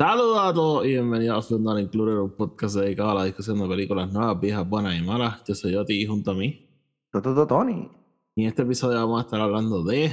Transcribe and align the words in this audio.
Saludos 0.00 0.38
a 0.40 0.54
todos 0.54 0.86
y 0.86 0.90
bienvenidos 0.90 1.44
a 1.44 1.48
Fundar 1.48 1.80
Included, 1.80 2.18
un 2.18 2.30
podcast 2.30 2.76
dedicado 2.76 3.10
a 3.10 3.14
la 3.14 3.24
discusión 3.24 3.58
de 3.58 3.66
películas 3.66 4.12
nuevas, 4.12 4.38
viejas, 4.38 4.68
buenas 4.68 4.96
y 4.96 5.02
malas. 5.02 5.42
Yo 5.44 5.56
soy 5.56 5.74
Oti 5.74 6.02
y 6.02 6.06
junto 6.06 6.30
a 6.30 6.34
mí. 6.34 6.70
Toto 7.10 7.44
Tony. 7.48 7.90
Y 8.36 8.42
en 8.42 8.48
este 8.50 8.62
episodio 8.62 8.96
vamos 8.96 9.18
a 9.18 9.24
estar 9.24 9.40
hablando 9.40 9.82
de 9.82 10.12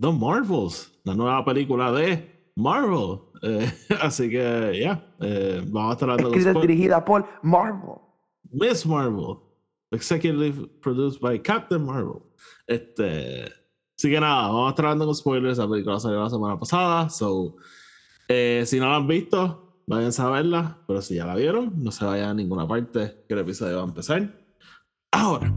The 0.00 0.10
Marvels, 0.10 0.90
la 1.04 1.14
nueva 1.14 1.44
película 1.44 1.92
de 1.92 2.50
Marvel. 2.56 3.20
Eh, 3.42 3.72
así 4.02 4.28
que, 4.28 4.80
ya, 4.82 5.14
eh, 5.20 5.62
vamos 5.64 5.90
a 5.90 5.92
estar 5.92 6.10
hablando 6.10 6.36
Escrita 6.36 6.52
de 6.52 6.66
dirigida 6.66 7.04
por 7.04 7.24
Marvel. 7.42 8.00
Miss 8.50 8.84
Marvel, 8.84 9.36
executive 9.92 10.66
produced 10.80 11.20
by 11.20 11.40
Captain 11.40 11.86
Marvel. 11.86 12.20
Este, 12.66 13.44
así 13.96 14.10
que 14.10 14.18
nada, 14.18 14.48
vamos 14.48 14.66
a 14.66 14.70
estar 14.70 14.86
hablando 14.86 15.06
con 15.06 15.14
spoilers. 15.14 15.58
La 15.58 15.68
película 15.68 16.00
salió 16.00 16.20
la 16.20 16.30
semana 16.30 16.58
pasada, 16.58 17.08
so 17.08 17.54
eh, 18.32 18.62
si 18.64 18.78
no 18.78 18.88
la 18.88 18.96
han 18.96 19.08
visto, 19.08 19.82
vayan 19.88 20.12
a 20.16 20.30
verla. 20.30 20.78
Pero 20.86 21.02
si 21.02 21.16
ya 21.16 21.26
la 21.26 21.34
vieron, 21.34 21.72
no 21.82 21.90
se 21.90 22.04
vayan 22.04 22.30
a 22.30 22.34
ninguna 22.34 22.66
parte, 22.66 23.24
que 23.26 23.34
el 23.34 23.40
episodio 23.40 23.76
va 23.78 23.82
a 23.82 23.86
empezar 23.86 24.32
ahora. 25.10 25.52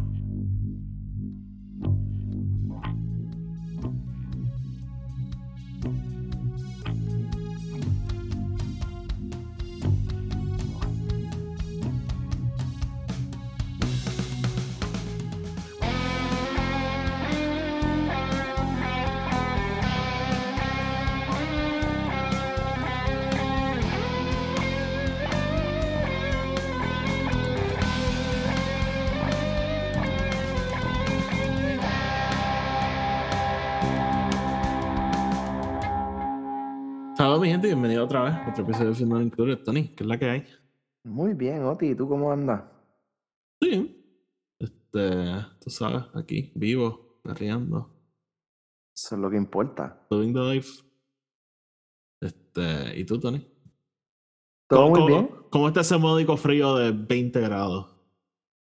Gente, 37.63 37.75
bienvenido 37.75 38.03
otra 38.03 38.23
vez 38.23 38.33
a 38.33 38.49
otro 38.49 38.63
episodio 38.65 38.89
de 38.89 38.95
Final 38.95 39.21
Included. 39.23 39.59
Tony, 39.63 39.87
¿qué 39.95 40.03
es 40.03 40.07
la 40.07 40.19
que 40.19 40.29
hay? 40.29 40.45
Muy 41.05 41.33
bien, 41.33 41.63
Oti. 41.63 41.87
¿Y 41.91 41.95
tú 41.95 42.09
cómo 42.09 42.29
andas? 42.31 42.61
Sí. 43.61 44.03
Este, 44.59 45.45
tú 45.61 45.69
sabes, 45.69 46.03
aquí, 46.13 46.51
vivo, 46.55 47.19
riendo, 47.23 47.89
Eso 48.93 49.15
es 49.15 49.21
lo 49.21 49.29
que 49.29 49.37
importa. 49.37 50.05
doing 50.09 50.33
the 50.33 50.39
life. 50.41 50.83
Este, 52.21 52.99
¿y 52.99 53.05
tú, 53.05 53.17
Tony? 53.19 53.39
Todo 54.69 54.83
¿Cómo- 54.83 54.89
muy 54.89 54.99
cómo- 54.99 55.07
bien. 55.07 55.35
¿Cómo 55.49 55.67
está 55.69 55.81
ese 55.81 55.97
módico 55.97 56.35
frío 56.35 56.75
de 56.75 56.91
20 56.91 57.39
grados? 57.41 57.95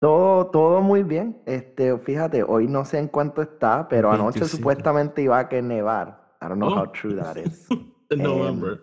Todo, 0.01 0.51
todo 0.51 0.81
muy 0.83 1.03
bien. 1.03 1.43
Este, 1.47 1.99
fíjate, 1.99 2.43
hoy 2.45 2.69
no 2.69 2.85
sé 2.85 2.99
en 2.99 3.09
cuánto 3.09 3.43
está, 3.43 3.89
pero 3.89 4.11
anoche 4.13 4.39
25. 4.41 4.57
supuestamente 4.59 5.23
iba 5.23 5.39
a 5.39 5.49
que 5.49 5.63
nevar. 5.63 6.37
I 6.41 6.47
don't 6.47 6.59
know 6.59 6.71
Oh. 6.73 6.77
how 6.81 6.93
true 6.93 7.17
that 7.17 7.37
is. 7.37 7.67
Em, 8.11 8.23
November. 8.23 8.81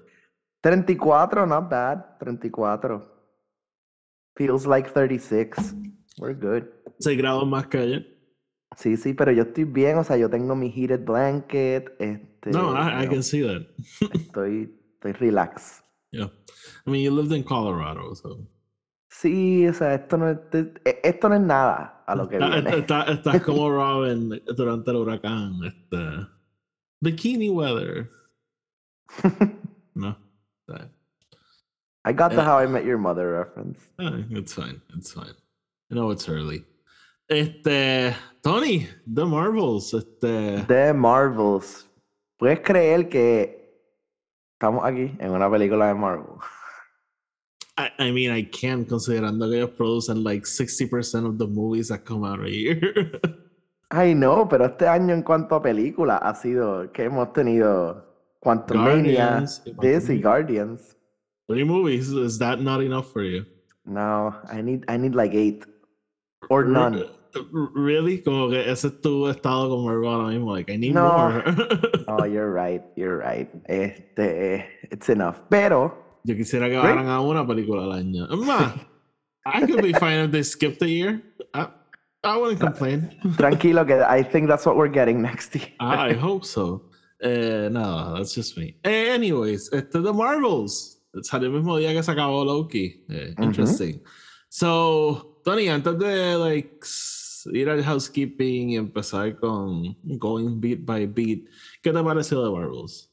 34, 0.62 1.46
not 1.48 1.70
bad. 1.70 2.18
34. 2.20 3.02
Feels 4.38 4.66
like 4.66 4.92
36. 4.92 5.74
We're 6.20 6.34
good. 6.36 6.64
6 7.00 7.18
grados 7.18 7.48
más 7.48 7.68
que 7.68 7.78
ayer. 7.80 8.08
Sí, 8.78 8.96
sí, 8.96 9.14
pero 9.14 9.32
yo 9.32 9.44
estoy 9.44 9.66
bien. 9.66 9.98
O 9.98 10.04
sea, 10.04 10.18
yo 10.18 10.30
tengo 10.30 10.56
mi 10.56 10.70
heated 10.72 11.04
blanket. 11.06 11.94
Este, 12.00 12.52
No, 12.52 12.74
I, 12.74 13.04
I 13.04 13.08
can 13.08 13.24
see 13.24 13.42
that. 13.42 13.64
estoy, 14.14 14.72
estoy 14.94 15.12
relax. 15.14 15.84
Yeah. 16.12 16.30
I 16.86 16.90
mean, 16.92 17.04
you 17.04 17.12
lived 17.12 17.32
in 17.36 17.44
Colorado, 17.44 18.14
so. 18.16 18.48
Sí, 19.10 19.68
o 19.68 19.74
sea, 19.74 19.94
esto 19.96 20.18
no 20.18 20.30
es, 20.30 20.38
e- 20.54 21.00
esto 21.04 21.28
no 21.30 21.36
es 21.36 21.42
nada 21.42 22.04
a 22.08 22.16
lo 22.16 22.30
que 22.30 22.36
Está- 22.38 22.50
viene. 22.50 22.78
está- 22.78 23.04
Estás 23.12 23.42
como 23.44 23.70
Robin 23.72 24.42
durante 24.56 24.90
el 24.92 24.98
huracán. 24.98 25.54
Este. 25.66 25.98
Bikini 27.02 27.50
weather. 27.50 28.10
No. 29.96 30.16
I 32.04 32.14
got 32.14 32.32
the 32.32 32.42
Eh. 32.42 32.46
How 32.46 32.58
I 32.60 32.66
Met 32.68 32.84
Your 32.86 32.98
Mother 32.98 33.32
reference. 33.34 33.80
eh, 34.00 34.24
It's 34.32 34.54
fine. 34.54 34.82
It's 34.98 35.12
fine. 35.14 35.36
I 35.92 35.96
know 35.96 36.12
it's 36.12 36.28
early. 36.30 36.66
Este. 37.30 38.16
Tony, 38.42 38.88
The 39.06 39.26
Marvels. 39.26 39.94
Este. 39.94 40.66
The 40.68 40.94
Marvels. 40.94 41.88
¿Puedes 42.40 42.60
creer 42.62 43.08
que 43.10 43.84
estamos 44.54 44.84
aquí 44.84 45.16
en 45.20 45.32
una 45.32 45.50
película 45.50 45.88
de 45.88 45.94
Marvel? 45.94 46.38
I, 47.78 47.90
I 48.00 48.12
mean, 48.12 48.32
I 48.36 48.44
can, 48.50 48.86
considerando 48.86 49.48
que 49.50 49.58
ellos 49.58 49.70
producen 49.72 50.24
like 50.24 50.46
60% 50.46 51.26
of 51.26 51.38
the 51.38 51.48
movies 51.48 51.90
that 51.90 52.04
come 52.04 52.26
out 52.28 52.40
a 52.44 52.50
year. 52.50 53.20
Ay, 53.90 54.16
no, 54.16 54.48
pero 54.50 54.66
este 54.66 54.88
año 54.88 55.14
en 55.14 55.22
cuanto 55.22 55.56
a 55.56 55.62
película 55.62 56.18
ha 56.18 56.34
sido 56.34 56.92
que 56.92 57.04
hemos 57.04 57.32
tenido 57.34 58.11
Quantumania, 58.44 58.74
Guardians 58.74 59.62
eh, 59.66 59.72
y 59.72 59.74
this 59.82 60.10
y 60.10 60.20
Quantumania. 60.20 60.22
Guardians. 60.24 60.96
Three 61.48 61.64
movies. 61.64 62.10
Is 62.10 62.40
that 62.40 62.60
not 62.62 62.82
enough 62.82 63.12
for 63.12 63.24
you? 63.24 63.46
No, 63.86 64.34
I 64.52 64.62
need, 64.62 64.86
I 64.88 64.98
need 64.98 65.16
like 65.16 65.34
eight. 65.34 65.66
Or 66.50 66.64
none. 66.66 67.04
Really? 67.52 68.20
Como 68.20 68.50
que 68.50 68.60
ese 68.60 68.86
es 68.86 69.02
tu 69.02 69.28
estado 69.28 69.78
Marvel 69.84 70.10
ahora 70.10 70.28
mismo. 70.34 70.52
Like, 70.52 70.70
I 70.70 70.76
need 70.78 70.94
No. 70.94 71.08
more. 71.30 71.44
Oh, 72.08 72.26
you're 72.26 72.52
right, 72.52 72.84
you're 72.98 73.18
right. 73.18 73.50
Este, 73.70 74.66
it's 74.92 75.08
enough. 75.10 75.40
Pero, 75.50 75.94
Yo 76.26 76.36
quisiera 76.36 76.68
que 76.68 76.76
hagan 76.78 77.08
a 77.08 77.22
una 77.22 77.46
película 77.48 77.84
al 77.84 77.94
año. 77.94 78.28
Más, 78.46 78.74
I 79.46 79.66
could 79.66 79.82
be 79.82 79.94
fine 79.94 80.26
if 80.26 80.32
they 80.32 80.44
skipped 80.44 80.82
a 80.82 80.90
year. 80.90 81.22
I, 81.54 81.68
I 82.24 82.38
wouldn't 82.38 82.60
complain. 82.60 83.16
tranquilo 83.38 83.86
que 83.88 84.04
I 84.04 84.24
think 84.24 84.48
that's 84.50 84.66
what 84.66 84.76
we're 84.76 84.90
getting 84.92 85.22
next 85.22 85.56
year. 85.56 85.68
I 85.80 86.14
hope 86.14 86.44
so. 86.46 86.82
Eh, 87.22 87.70
no, 87.72 88.16
that's 88.16 88.34
just 88.34 88.58
me. 88.58 88.76
Eh, 88.84 89.12
anyways, 89.14 89.72
este 89.72 90.02
The 90.02 90.12
Marvels. 90.12 90.98
Salió 91.22 91.50
el 91.50 91.56
mismo 91.56 91.78
día 91.78 91.94
que 91.94 92.02
se 92.02 92.12
acabó 92.12 92.44
Loki. 92.44 93.06
Eh, 93.10 93.36
interesting. 93.40 94.02
So, 94.50 95.42
Tony, 95.44 95.68
antes 95.68 95.98
de 96.00 96.38
like 96.38 96.86
ir 97.54 97.70
al 97.70 97.84
housekeeping 97.84 98.72
y 98.72 98.78
empezar 98.78 99.38
con 99.40 99.96
going 100.18 100.60
beat 100.60 100.80
by 100.86 101.06
beat, 101.06 101.48
¿qué 101.82 101.92
te 101.92 102.04
pareció 102.04 102.44
The 102.44 102.52
Marvels? 102.52 103.12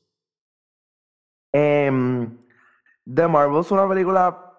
Em, 1.53 2.39
The 3.05 3.27
Marvels 3.27 3.67
es 3.67 3.73
una 3.73 3.89
película 3.89 4.53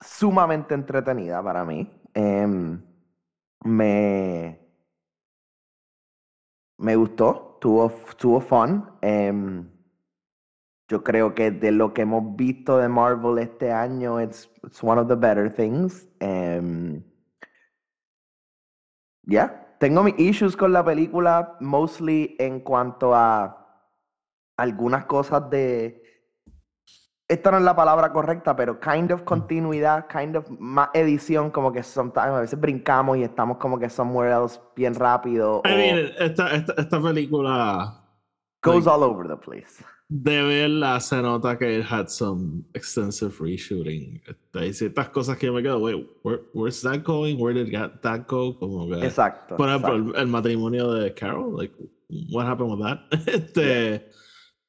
sumamente 0.00 0.74
entretenida 0.74 1.42
para 1.42 1.64
mí. 1.64 1.90
Em, 2.14 2.80
me, 3.64 4.60
me 6.78 6.96
gustó, 6.96 7.43
tuvo, 7.64 7.90
tuvo 8.18 8.40
fun. 8.40 8.84
Em, 9.00 9.66
yo 10.86 11.02
creo 11.02 11.34
que 11.34 11.50
de 11.50 11.72
lo 11.72 11.94
que 11.94 12.02
hemos 12.02 12.36
visto 12.36 12.76
de 12.76 12.88
Marvel 12.88 13.38
este 13.38 13.72
año, 13.72 14.20
it's, 14.20 14.50
it's 14.62 14.82
one 14.84 15.00
of 15.00 15.08
the 15.08 15.14
better 15.14 15.50
things. 15.50 16.06
Em, 16.20 17.02
yeah, 19.22 19.66
tengo 19.80 20.02
mis 20.02 20.14
issues 20.18 20.54
con 20.54 20.74
la 20.74 20.84
película, 20.84 21.56
mostly 21.58 22.36
en 22.38 22.60
cuanto 22.60 23.14
a 23.14 23.66
algunas 24.58 25.06
cosas 25.06 25.48
de. 25.48 26.03
Esta 27.26 27.50
no 27.50 27.56
es 27.56 27.62
la 27.64 27.74
palabra 27.74 28.12
correcta, 28.12 28.54
pero 28.54 28.78
kind 28.78 29.10
of 29.10 29.22
continuidad, 29.22 30.06
kind 30.08 30.36
of 30.36 30.44
más 30.58 30.90
edición, 30.92 31.50
como 31.50 31.72
que 31.72 31.82
sometimes 31.82 32.28
a 32.30 32.40
veces 32.40 32.60
brincamos 32.60 33.16
y 33.16 33.22
estamos 33.22 33.56
como 33.56 33.78
que 33.78 33.88
somewhere 33.88 34.30
else 34.32 34.60
bien 34.76 34.94
rápido. 34.94 35.62
I 35.64 35.72
o 35.72 35.76
mean, 35.76 36.10
esta, 36.18 36.54
esta, 36.54 36.74
esta 36.76 37.00
película 37.00 38.04
goes 38.62 38.84
like- 38.84 38.90
all 38.90 39.02
over 39.02 39.26
the 39.26 39.36
place. 39.36 39.82
de 40.10 40.42
verla 40.42 41.00
se 41.00 41.22
nota 41.22 41.56
que 41.58 41.78
it 41.78 41.86
had 41.90 42.08
some 42.08 42.62
extensive 42.74 43.32
reshooting. 43.40 44.20
Este, 44.28 44.58
Hay 44.58 44.74
ciertas 44.74 45.08
cosas 45.08 45.38
que 45.38 45.46
yo 45.46 45.54
me 45.54 45.62
quedo, 45.62 45.78
wait, 45.80 46.06
where, 46.22 46.42
where's 46.52 46.82
that 46.82 47.02
going? 47.04 47.36
Where 47.40 47.54
did 47.54 47.72
that- 48.02 48.26
go? 48.28 48.54
Como 48.58 48.86
que, 48.86 49.02
Exacto. 49.06 49.56
por 49.56 49.70
ejemplo, 49.70 49.94
exacto. 49.96 50.14
el, 50.18 50.20
el 50.20 50.26
matrimonio 50.28 50.92
de 50.92 51.14
Carol, 51.14 51.56
like, 51.56 51.74
what 52.30 52.46
happened 52.46 52.70
with 52.70 52.80
that? 52.84 52.98
Este, 53.26 54.10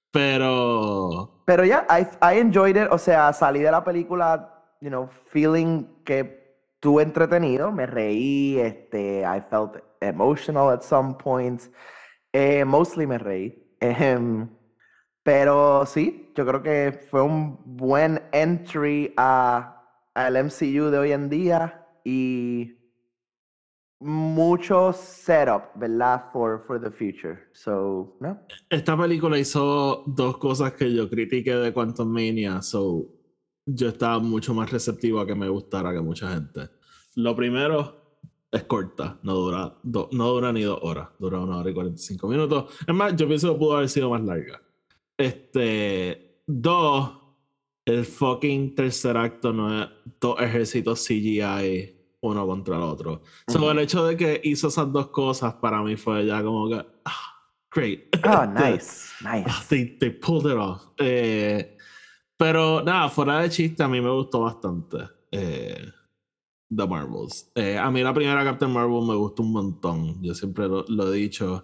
pero, 0.10 1.35
Pero 1.46 1.64
ya, 1.64 1.86
I, 1.90 2.08
I 2.22 2.40
enjoyed 2.40 2.76
it. 2.76 2.88
O 2.92 2.98
sea, 2.98 3.32
salí 3.34 3.60
de 3.62 3.72
la 3.72 3.84
película, 3.84 4.64
you 4.82 4.90
know, 4.90 5.08
feeling 5.28 5.86
que 6.04 6.58
estuve 6.76 7.04
entretenido. 7.04 7.72
Me 7.72 7.86
reí, 7.86 8.60
este, 8.60 9.22
I 9.22 9.42
felt 9.50 9.78
emotional 10.02 10.70
at 10.70 10.82
some 10.82 11.16
points. 11.16 11.70
Eh, 12.34 12.66
mostly 12.66 13.08
me 13.08 13.18
reí. 13.18 13.62
Ejem, 13.80 14.50
pero 15.24 15.86
sí, 15.86 16.32
yo 16.36 16.46
creo 16.46 16.62
que 16.62 17.00
fue 17.10 17.22
un 17.22 17.60
buen 17.66 18.22
entry 18.32 19.14
a, 19.18 19.84
al 20.14 20.36
MCU 20.38 20.92
de 20.92 20.98
hoy 20.98 21.12
en 21.12 21.30
día. 21.30 21.88
Y 22.04 22.85
mucho 24.00 24.94
setup, 24.94 25.72
¿verdad? 25.76 26.26
For, 26.32 26.60
for 26.66 26.80
the 26.80 26.92
future. 26.92 27.48
So, 27.54 28.18
¿no? 28.20 28.40
Esta 28.70 28.98
película 28.98 29.40
hizo 29.40 30.04
dos 30.06 30.38
cosas 30.38 30.74
que 30.74 30.94
yo 30.94 31.10
critiqué 31.10 31.56
de 31.56 31.74
Quantum 31.74 32.10
Mania, 32.10 32.62
so 32.62 33.06
yo 33.66 33.90
estaba 33.90 34.20
mucho 34.20 34.54
más 34.54 34.72
receptivo 34.72 35.20
a 35.20 35.26
que 35.26 35.36
me 35.36 35.50
gustara 35.50 35.94
que 35.94 36.02
mucha 36.02 36.32
gente. 36.34 36.70
Lo 37.16 37.36
primero 37.36 38.20
es 38.52 38.64
corta, 38.64 39.20
no 39.24 39.34
dura, 39.36 39.78
no 39.84 40.28
dura 40.28 40.54
ni 40.54 40.64
dos 40.64 40.80
horas, 40.82 41.10
dura 41.20 41.40
una 41.40 41.58
hora 41.58 41.70
y 41.70 41.74
45 41.74 42.28
minutos. 42.28 42.76
Es 42.88 42.94
más, 42.94 43.16
yo 43.16 43.28
pienso 43.28 43.54
que 43.54 43.60
pudo 43.60 43.78
haber 43.78 43.90
sido 43.90 44.10
más 44.10 44.22
larga. 44.24 44.62
Este, 45.18 46.42
dos, 46.46 47.12
el 47.86 48.06
fucking 48.06 48.76
tercer 48.76 49.18
acto 49.18 49.52
no 49.52 49.84
es 49.84 49.90
dos 50.20 50.40
ejércitos 50.40 51.06
CGI 51.06 51.95
uno 52.30 52.46
contra 52.46 52.76
el 52.76 52.84
otro. 52.84 53.22
So, 53.48 53.72
el 53.72 53.80
hecho 53.80 54.06
de 54.06 54.18
que 54.18 54.42
hizo 54.44 54.68
esas 54.68 54.92
dos 54.92 55.08
cosas 55.08 55.54
para 55.56 55.82
mí 55.82 55.96
fue 55.96 56.26
ya 56.26 56.44
como 56.44 56.70
que, 56.70 56.86
ah, 57.06 57.36
great. 57.74 58.02
Oh, 58.26 58.46
nice, 58.46 59.12
nice. 59.22 59.68
They, 59.70 59.98
they, 60.00 60.10
pulled 60.10 60.52
it 60.52 60.58
off. 60.58 60.82
Eh, 60.98 61.78
pero 62.38 62.82
nada, 62.84 63.10
fuera 63.10 63.40
de 63.40 63.50
chiste, 63.50 63.84
a 63.84 63.88
mí 63.88 64.02
me 64.02 64.10
gustó 64.10 64.42
bastante. 64.42 64.98
Eh, 65.32 65.92
The 66.70 66.88
Marvels. 66.88 67.52
Eh, 67.56 67.78
a 67.78 67.92
mí 67.92 68.02
la 68.02 68.14
primera 68.14 68.44
Captain 68.44 68.72
Marvel 68.72 69.06
me 69.08 69.16
gustó 69.16 69.44
un 69.44 69.52
montón. 69.52 70.22
Yo 70.22 70.34
siempre 70.34 70.68
lo, 70.68 71.14
he 71.14 71.18
dicho. 71.18 71.64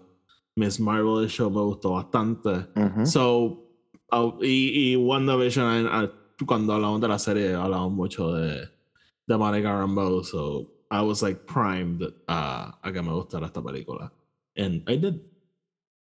Miss 0.56 0.80
Marvel, 0.80 1.24
el 1.24 1.30
show 1.30 1.50
me 1.50 1.62
gustó 1.62 1.94
bastante. 1.94 2.68
So, 3.06 3.63
y, 4.42 4.92
y 4.92 4.96
WandaVision, 4.98 5.90
cuando 6.46 6.74
hablamos 6.74 7.02
de 7.02 7.08
la 7.08 7.19
serie, 7.19 7.54
hablamos 7.54 7.92
mucho 7.92 8.34
de 8.34 8.69
de 9.28 9.38
Monica 9.38 9.70
Rambeau, 9.70 10.24
so 10.24 10.72
I 10.90 11.02
was 11.02 11.22
like 11.22 11.46
primed 11.46 12.04
uh, 12.04 12.72
a 12.84 12.92
que 12.92 13.02
me 13.02 13.10
gustara 13.10 13.46
esta 13.46 13.62
película. 13.62 14.12
And 14.58 14.84
I 14.88 14.98
did. 14.98 15.22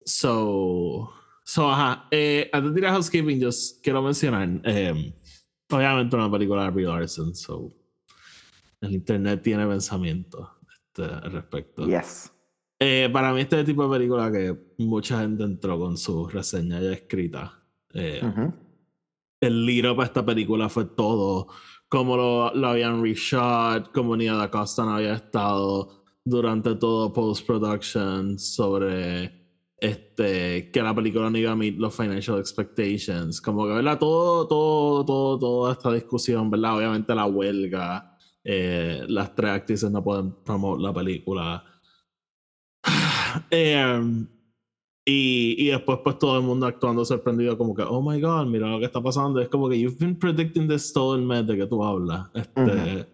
So, 0.04 1.10
so 1.44 1.70
ajá. 1.70 2.08
Eh, 2.10 2.50
antes 2.52 2.74
de 2.74 2.80
ir 2.80 2.86
a 2.86 2.92
Housekeeping, 2.92 3.40
just 3.40 3.82
quiero 3.82 4.02
mencionar, 4.02 4.60
eh, 4.64 5.14
obviamente 5.70 6.16
una 6.16 6.30
película 6.30 6.64
de 6.64 6.70
Brie 6.70 6.86
Larson, 6.86 7.34
so 7.34 7.72
el 8.80 8.92
internet 8.92 9.42
tiene 9.42 9.66
pensamiento 9.66 10.58
este, 10.68 11.04
al 11.04 11.32
respecto. 11.32 11.86
Yes. 11.86 12.32
Eh, 12.80 13.10
para 13.12 13.32
mí 13.32 13.42
este 13.42 13.62
tipo 13.62 13.86
de 13.86 13.98
película 13.98 14.32
que 14.32 14.56
mucha 14.78 15.20
gente 15.20 15.44
entró 15.44 15.78
con 15.78 15.96
su 15.98 16.26
reseña 16.26 16.80
ya 16.80 16.92
escrita. 16.92 17.62
Eh, 17.92 18.22
El 19.40 19.66
libro 19.66 19.94
para 19.96 20.06
esta 20.06 20.24
película 20.24 20.68
fue 20.68 20.84
todo 20.84 21.48
cómo 21.90 22.16
lo, 22.16 22.54
lo 22.54 22.68
habían 22.68 23.02
reshot, 23.02 23.92
cómo 23.92 24.16
Nia 24.16 24.34
Da 24.34 24.50
Costa 24.50 24.84
no 24.84 24.94
había 24.94 25.14
estado 25.14 26.04
durante 26.24 26.76
todo 26.76 27.12
post-production 27.12 28.38
sobre 28.38 29.40
este, 29.76 30.70
que 30.70 30.82
la 30.82 30.94
película 30.94 31.28
no 31.30 31.36
iba 31.36 31.50
a 31.50 31.56
meet 31.56 31.78
los 31.78 31.94
financial 31.94 32.38
expectations. 32.38 33.40
Como 33.40 33.66
que, 33.66 33.72
¿verdad? 33.72 33.98
Todo, 33.98 34.46
todo, 34.46 35.04
todo, 35.04 35.38
toda 35.38 35.72
esta 35.72 35.92
discusión, 35.92 36.48
¿verdad? 36.48 36.76
Obviamente 36.76 37.14
la 37.14 37.26
huelga, 37.26 38.16
eh, 38.44 39.04
las 39.08 39.34
tres 39.34 39.50
actrices 39.50 39.90
no 39.90 40.02
pueden 40.04 40.32
promover 40.44 40.80
la 40.80 40.94
película. 40.94 41.64
eh, 43.50 44.26
y, 45.12 45.56
y, 45.58 45.66
después, 45.70 45.98
pues 46.04 46.18
todo 46.18 46.36
el 46.38 46.44
mundo 46.44 46.66
actuando 46.66 47.04
sorprendido, 47.04 47.58
como 47.58 47.74
que, 47.74 47.82
oh 47.82 48.00
my 48.00 48.20
god, 48.20 48.46
mira 48.46 48.68
lo 48.68 48.78
que 48.78 48.84
está 48.84 49.02
pasando. 49.02 49.40
Es 49.40 49.48
como 49.48 49.68
que 49.68 49.76
you've 49.76 49.98
been 49.98 50.16
predicting 50.16 50.68
this 50.68 50.92
todo 50.92 51.16
el 51.16 51.22
mes 51.22 51.44
de 51.48 51.56
que 51.56 51.66
tú 51.66 51.82
hablas. 51.82 52.28
Este, 52.34 53.08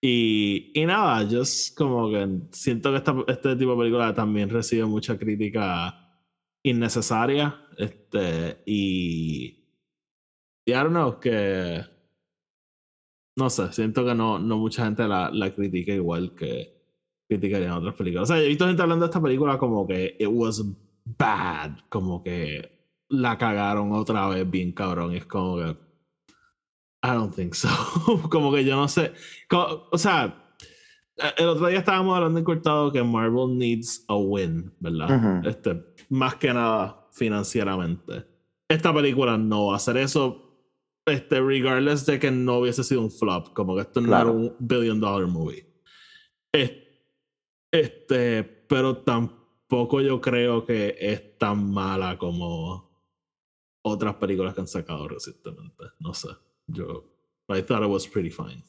y, 0.00 0.72
y 0.74 0.86
nada, 0.86 1.28
yo 1.28 1.42
como 1.76 2.08
que 2.10 2.40
siento 2.52 2.90
que 2.92 2.96
esta, 2.96 3.14
este 3.26 3.56
tipo 3.56 3.72
de 3.72 3.76
película 3.76 4.14
también 4.14 4.48
recibe 4.48 4.86
mucha 4.86 5.18
crítica 5.18 5.94
innecesaria. 6.62 7.54
Este, 7.76 8.62
y. 8.64 9.66
Y 10.66 10.70
I 10.70 10.74
don't 10.74 10.90
know, 10.90 11.20
que. 11.20 11.84
No 13.36 13.50
sé, 13.50 13.70
siento 13.72 14.04
que 14.06 14.14
no, 14.14 14.38
no 14.38 14.56
mucha 14.56 14.84
gente 14.84 15.06
la, 15.06 15.30
la 15.30 15.54
critica 15.54 15.92
igual 15.92 16.34
que 16.34 16.74
criticarían 17.28 17.72
otras 17.72 17.94
películas. 17.96 18.30
O 18.30 18.34
sea, 18.34 18.42
he 18.42 18.48
visto 18.48 18.66
gente 18.66 18.82
hablando 18.82 19.04
de 19.04 19.10
esta 19.10 19.22
película 19.22 19.58
como 19.58 19.86
que 19.86 20.16
it 20.18 20.28
was 20.28 20.64
bad, 21.16 21.78
como 21.88 22.22
que 22.22 22.78
la 23.08 23.38
cagaron 23.38 23.92
otra 23.92 24.28
vez 24.28 24.48
bien 24.48 24.72
cabrón. 24.72 25.14
Es 25.14 25.26
como 25.26 25.56
que. 25.56 25.76
I 27.02 27.10
don't 27.12 27.34
think 27.34 27.54
so. 27.54 27.68
como 28.30 28.52
que 28.52 28.64
yo 28.64 28.76
no 28.76 28.88
sé. 28.88 29.12
o 29.50 29.96
sea, 29.98 30.48
el 31.36 31.48
otro 31.48 31.66
día 31.66 31.78
estábamos 31.78 32.16
hablando 32.16 32.38
en 32.38 32.44
cortado 32.44 32.92
que 32.92 33.02
Marvel 33.02 33.56
needs 33.56 34.04
a 34.08 34.16
win, 34.16 34.72
¿verdad? 34.78 35.44
este, 35.46 35.84
más 36.08 36.36
que 36.36 36.52
nada 36.52 37.08
financieramente. 37.12 38.24
Esta 38.68 38.92
película 38.92 39.36
no 39.36 39.66
va 39.66 39.74
a 39.74 39.76
hacer 39.76 39.96
eso. 39.96 40.44
Este, 41.06 41.40
regardless 41.40 42.04
de 42.04 42.18
que 42.18 42.30
no 42.30 42.58
hubiese 42.58 42.84
sido 42.84 43.00
un 43.00 43.10
flop, 43.10 43.54
como 43.54 43.74
que 43.74 43.82
esto 43.82 44.00
no 44.00 44.14
era 44.14 44.30
un 44.30 44.54
billion 44.58 45.00
dollar 45.00 45.26
movie. 45.26 45.66
Este, 47.72 48.44
pero 48.68 48.98
tampoco 48.98 49.47
poco 49.68 50.00
yo 50.00 50.20
creo 50.20 50.64
que 50.64 50.96
es 50.98 51.38
tan 51.38 51.70
mala 51.70 52.18
como 52.18 52.90
otras 53.82 54.16
películas 54.16 54.54
que 54.54 54.62
han 54.62 54.66
sacado 54.66 55.06
recientemente. 55.06 55.84
No 56.00 56.14
sé. 56.14 56.28
Yo. 56.66 57.04
I 57.48 57.62
thought 57.62 57.82
it 57.82 57.88
was 57.88 58.06
pretty 58.06 58.30
fine. 58.30 58.62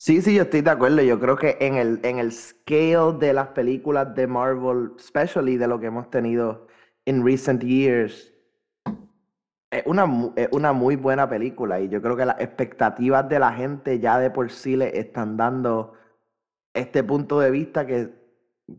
Sí, 0.00 0.22
sí, 0.22 0.34
yo 0.34 0.42
estoy 0.42 0.62
de 0.62 0.70
acuerdo. 0.70 1.02
Yo 1.02 1.18
creo 1.18 1.36
que 1.36 1.56
en 1.60 1.74
el, 1.74 2.00
en 2.04 2.18
el 2.18 2.32
scale 2.32 3.18
de 3.18 3.32
las 3.32 3.48
películas 3.48 4.14
de 4.14 4.26
Marvel, 4.26 4.92
especially 4.96 5.56
de 5.56 5.66
lo 5.66 5.80
que 5.80 5.86
hemos 5.86 6.08
tenido 6.10 6.68
en 7.04 7.24
recent 7.24 7.62
years, 7.62 8.32
es 9.70 9.82
una, 9.86 10.32
es 10.36 10.48
una 10.52 10.72
muy 10.72 10.96
buena 10.96 11.28
película. 11.28 11.80
Y 11.80 11.88
yo 11.88 12.00
creo 12.00 12.16
que 12.16 12.24
las 12.24 12.40
expectativas 12.40 13.28
de 13.28 13.38
la 13.40 13.52
gente 13.52 13.98
ya 13.98 14.18
de 14.18 14.30
por 14.30 14.50
sí 14.50 14.76
le 14.76 14.98
están 14.98 15.36
dando 15.36 15.94
este 16.74 17.02
punto 17.02 17.40
de 17.40 17.50
vista 17.50 17.86
que 17.86 18.17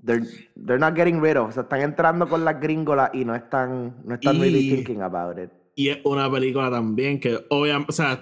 they're, 0.04 0.26
they're 0.56 0.80
not 0.80 0.96
getting 0.96 1.20
rid 1.20 1.38
of. 1.38 1.50
O 1.50 1.52
sea, 1.52 1.64
están 1.64 1.82
entrando 1.82 2.28
con 2.28 2.46
las 2.46 2.60
gringolas 2.60 3.12
y 3.14 3.26
no 3.26 3.36
están, 3.36 3.96
no 4.06 4.16
están 4.16 4.40
really 4.40 4.70
thinking 4.70 5.02
about 5.02 5.38
it. 5.38 5.50
Y 5.76 5.90
es 5.90 6.00
una 6.04 6.30
película 6.30 6.70
también 6.70 7.20
que, 7.20 7.46
obviamente, 7.50 7.90
o 7.90 7.94
sea, 7.94 8.22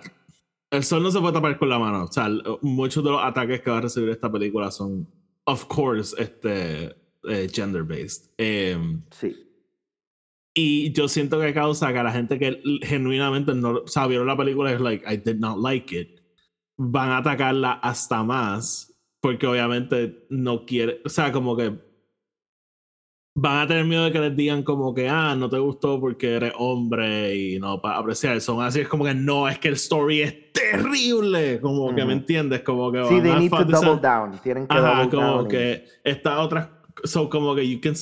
el 0.71 0.83
sol 0.83 1.03
no 1.03 1.11
se 1.11 1.19
puede 1.19 1.33
tapar 1.33 1.57
con 1.57 1.69
la 1.69 1.79
mano. 1.79 2.03
O 2.03 2.11
sea, 2.11 2.29
muchos 2.61 3.03
de 3.03 3.11
los 3.11 3.23
ataques 3.23 3.61
que 3.61 3.71
va 3.71 3.79
a 3.79 3.81
recibir 3.81 4.09
esta 4.09 4.31
película 4.31 4.71
son, 4.71 5.07
of 5.45 5.65
course, 5.65 6.15
este, 6.21 6.95
eh, 7.23 7.49
gender-based. 7.51 8.31
Em, 8.37 9.01
sí. 9.11 9.35
Y 10.53 10.91
yo 10.91 11.07
siento 11.07 11.39
que 11.39 11.53
causa 11.53 11.91
que 11.93 11.99
a 11.99 12.03
la 12.03 12.11
gente 12.11 12.39
que 12.39 12.61
genuinamente 12.81 13.53
no, 13.53 13.81
o 13.83 13.87
sea, 13.87 14.07
vieron 14.07 14.27
la 14.27 14.37
película 14.37 14.71
es 14.71 14.81
like, 14.81 15.05
I 15.07 15.17
did 15.17 15.39
not 15.39 15.59
like 15.59 15.95
it, 15.95 16.19
van 16.77 17.09
a 17.09 17.17
atacarla 17.17 17.73
hasta 17.73 18.23
más 18.23 18.96
porque 19.21 19.47
obviamente 19.47 20.25
no 20.29 20.65
quiere, 20.65 21.01
o 21.05 21.09
sea, 21.09 21.31
como 21.31 21.55
que 21.55 21.87
van 23.39 23.59
a 23.59 23.67
tener 23.67 23.85
miedo 23.85 24.05
de 24.05 24.11
que 24.11 24.19
les 24.19 24.35
digan 24.35 24.63
como 24.63 24.95
que, 24.95 25.07
ah, 25.07 25.35
no 25.35 25.47
te 25.47 25.59
gustó 25.59 25.99
porque 25.99 26.35
eres 26.35 26.53
hombre 26.57 27.35
y 27.35 27.59
no 27.59 27.79
para 27.79 27.99
apreciar. 27.99 28.41
Son 28.41 28.63
así, 28.63 28.79
es 28.79 28.87
como 28.87 29.05
que 29.05 29.13
no, 29.13 29.47
es 29.47 29.59
que 29.59 29.67
el 29.67 29.75
story 29.75 30.21
es 30.21 30.51
terrible, 30.51 31.61
como 31.61 31.93
que 31.93 32.03
me 32.03 32.13
entiendes, 32.13 32.61
como 32.61 32.91
que... 32.91 33.05
Sí, 33.05 33.21
they 33.21 33.35
need 33.35 33.51
to 33.51 33.63
double 33.63 34.01
down, 34.01 34.39
tienen 34.41 34.67
que 34.67 34.75
Ajá, 34.75 35.07
como 35.07 35.47
que 35.47 35.85
esta 36.03 36.39
otra, 36.39 36.83
so 37.03 37.29
como 37.29 37.53
que 37.53 37.69
you 37.69 37.79
can, 37.79 37.93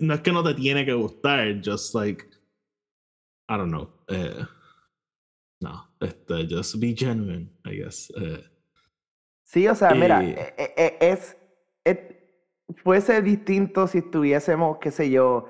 no 0.00 0.14
es 0.14 0.20
que 0.20 0.32
no 0.32 0.42
te 0.42 0.54
tiene 0.54 0.86
que 0.86 0.94
gustar, 0.94 1.60
just 1.62 1.94
like, 1.94 2.24
I 3.50 3.58
don't 3.58 3.68
know, 3.68 3.90
eh, 4.08 4.46
no, 5.60 5.90
este, 6.00 6.46
just 6.48 6.76
be 6.80 6.94
genuine, 6.96 7.50
I 7.66 7.76
guess. 7.76 8.10
Eh, 8.16 8.42
Sí, 9.54 9.68
o 9.68 9.74
sea, 9.76 9.94
mira, 9.94 10.20
e, 10.20 10.52
e, 10.58 10.74
e, 10.76 11.12
es, 11.12 11.36
fuese 12.82 13.22
distinto 13.22 13.86
si 13.86 13.98
estuviésemos, 13.98 14.78
qué 14.78 14.90
sé 14.90 15.10
yo, 15.10 15.46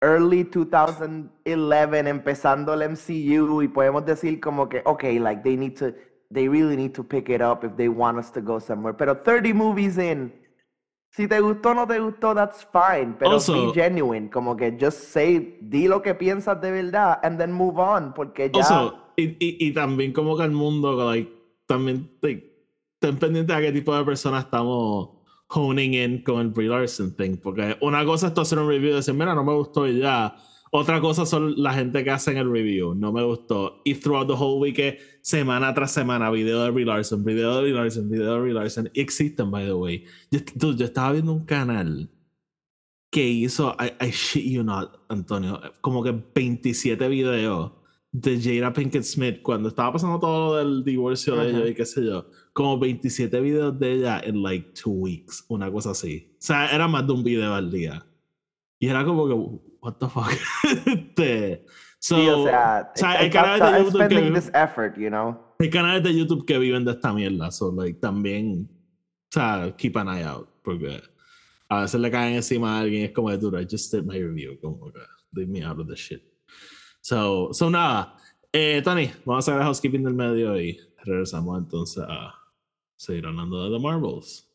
early 0.00 0.42
2011 0.42 2.08
empezando 2.08 2.74
el 2.74 2.90
MCU 2.90 3.62
y 3.62 3.68
podemos 3.68 4.04
decir 4.04 4.40
como 4.40 4.68
que, 4.68 4.82
ok, 4.84 5.04
like 5.20 5.42
they 5.44 5.56
need 5.56 5.78
to, 5.78 5.92
they 6.32 6.48
really 6.48 6.76
need 6.76 6.90
to 6.90 7.04
pick 7.04 7.28
it 7.28 7.40
up 7.40 7.62
if 7.62 7.76
they 7.76 7.86
want 7.86 8.18
us 8.18 8.32
to 8.32 8.40
go 8.42 8.58
somewhere. 8.58 8.96
Pero 8.96 9.18
30 9.18 9.54
movies 9.54 9.96
in, 9.96 10.32
si 11.10 11.28
te 11.28 11.38
gustó 11.38 11.70
o 11.70 11.74
no 11.74 11.86
te 11.86 12.00
gustó, 12.00 12.34
that's 12.34 12.66
fine. 12.72 13.14
Pero 13.16 13.38
be 13.38 13.72
genuine, 13.72 14.28
como 14.28 14.56
que 14.56 14.76
just 14.76 14.98
say, 15.12 15.56
di 15.62 15.86
lo 15.86 16.02
que 16.02 16.16
piensas 16.16 16.60
de 16.60 16.72
verdad 16.72 17.20
and 17.22 17.38
then 17.38 17.52
move 17.52 17.78
on, 17.78 18.12
porque 18.12 18.50
ya... 18.52 18.92
y, 19.16 19.36
y, 19.38 19.72
también 19.72 20.12
como 20.12 20.36
que 20.36 20.42
el 20.42 20.50
mundo, 20.50 20.96
like, 20.96 21.30
también, 21.68 22.10
like, 22.20 22.53
estén 23.04 23.18
pendientes 23.18 23.54
a 23.54 23.60
qué 23.60 23.70
tipo 23.70 23.94
de 23.94 24.02
personas 24.02 24.44
estamos 24.44 25.10
honing 25.48 25.94
in 25.94 26.22
con 26.22 26.40
el 26.40 26.48
Brie 26.48 26.68
Larson 26.68 27.14
thing. 27.14 27.36
Porque 27.36 27.76
una 27.80 28.04
cosa 28.04 28.28
es 28.28 28.34
tú 28.34 28.40
hacer 28.40 28.58
un 28.58 28.68
review 28.68 28.92
y 28.92 28.94
decir, 28.94 29.14
mira, 29.14 29.34
no 29.34 29.44
me 29.44 29.52
gustó 29.52 29.86
y 29.86 29.98
ya. 29.98 30.36
Otra 30.70 31.00
cosa 31.00 31.24
son 31.24 31.54
la 31.56 31.72
gente 31.74 32.02
que 32.02 32.10
hacen 32.10 32.36
el 32.36 32.50
review. 32.50 32.94
No 32.94 33.12
me 33.12 33.22
gustó. 33.22 33.82
Y 33.84 33.94
throughout 33.94 34.26
the 34.26 34.32
whole 34.32 34.58
week, 34.60 34.98
semana 35.20 35.72
tras 35.74 35.92
semana, 35.92 36.30
video 36.30 36.64
de 36.64 36.70
Brie 36.70 36.84
Larson, 36.84 37.22
video 37.22 37.56
de 37.56 37.62
Brie 37.62 37.74
Larson, 37.74 38.10
video 38.10 38.34
de 38.34 38.40
Brie 38.40 38.54
Larson. 38.54 38.90
Existen, 38.94 39.50
by 39.50 39.66
the 39.66 39.74
way. 39.74 40.04
Yo, 40.30 40.40
yo 40.72 40.84
estaba 40.84 41.12
viendo 41.12 41.32
un 41.32 41.44
canal 41.44 42.10
que 43.10 43.24
hizo, 43.28 43.76
I, 43.78 43.92
I 44.04 44.10
shit 44.10 44.50
you 44.50 44.64
not, 44.64 45.04
Antonio, 45.08 45.60
como 45.80 46.02
que 46.02 46.10
27 46.10 47.06
videos 47.08 47.70
de 48.14 48.40
Jada 48.40 48.72
Pinkett 48.72 49.02
Smith 49.02 49.42
cuando 49.42 49.68
estaba 49.68 49.94
pasando 49.94 50.20
todo 50.20 50.46
lo 50.46 50.56
del 50.56 50.84
divorcio 50.84 51.34
de 51.34 51.50
ella 51.50 51.66
y 51.66 51.74
qué 51.74 51.84
sé 51.84 52.04
yo. 52.06 52.30
Como 52.52 52.78
27 52.78 53.40
videos 53.40 53.76
de 53.76 53.92
ella 53.92 54.20
en 54.20 54.40
like 54.40 54.70
two 54.80 54.92
weeks, 54.92 55.44
una 55.48 55.68
cosa 55.70 55.90
así. 55.90 56.30
O 56.34 56.36
sea, 56.38 56.72
era 56.72 56.86
más 56.86 57.04
de 57.04 57.12
un 57.12 57.24
video 57.24 57.52
al 57.52 57.72
día. 57.72 58.06
Y 58.78 58.86
era 58.86 59.04
como 59.04 59.26
que, 59.26 59.34
what 59.82 59.94
the 59.94 60.08
fuck. 60.08 60.30
este, 60.86 61.64
so, 61.98 62.16
Sí, 62.16 62.28
o 62.28 62.44
sea, 62.44 62.92
o 62.94 63.04
up 63.04 63.58
to 63.58 63.72
de 63.72 63.84
YouTube 63.84 64.08
que 64.08 64.14
viven, 64.14 64.34
this 64.34 64.50
effort, 64.54 64.96
you 64.96 65.08
know? 65.08 65.36
hay 65.58 65.70
canales 65.70 66.04
de 66.04 66.14
YouTube 66.14 66.46
que 66.46 66.56
viven 66.56 66.84
de 66.84 66.92
esta 66.92 67.12
mierda. 67.12 67.50
So, 67.50 67.72
like, 67.72 67.98
también, 67.98 68.68
o 68.70 69.32
sea, 69.32 69.74
keep 69.76 69.96
an 69.96 70.06
eye 70.06 70.22
out. 70.22 70.48
Porque 70.62 71.02
a 71.68 71.80
veces 71.80 72.00
le 72.00 72.12
caen 72.12 72.36
encima 72.36 72.76
a 72.76 72.80
alguien. 72.82 73.06
Es 73.06 73.10
como 73.10 73.30
de 73.30 73.38
dura, 73.38 73.60
I 73.60 73.66
just 73.68 73.92
did 73.92 74.04
my 74.04 74.22
review. 74.22 74.56
Como 74.60 74.92
que, 74.92 75.00
leave 75.32 75.50
me 75.50 75.64
out 75.64 75.80
of 75.80 75.88
the 75.88 75.96
shit. 75.96 76.33
So, 77.04 77.52
so 77.52 77.68
nada. 77.68 78.16
Eh, 78.50 78.80
Tony, 78.82 79.12
vamos 79.26 79.46
a 79.46 79.50
hacer 79.50 79.60
el 79.60 79.66
housekeeping 79.66 80.04
del 80.04 80.14
medio 80.14 80.58
y 80.58 80.80
regresamos 81.04 81.58
entonces 81.58 82.02
a 82.08 82.34
seguir 82.96 83.26
hablando 83.26 83.62
de 83.62 83.76
The 83.76 83.82
Marvels. 83.82 84.48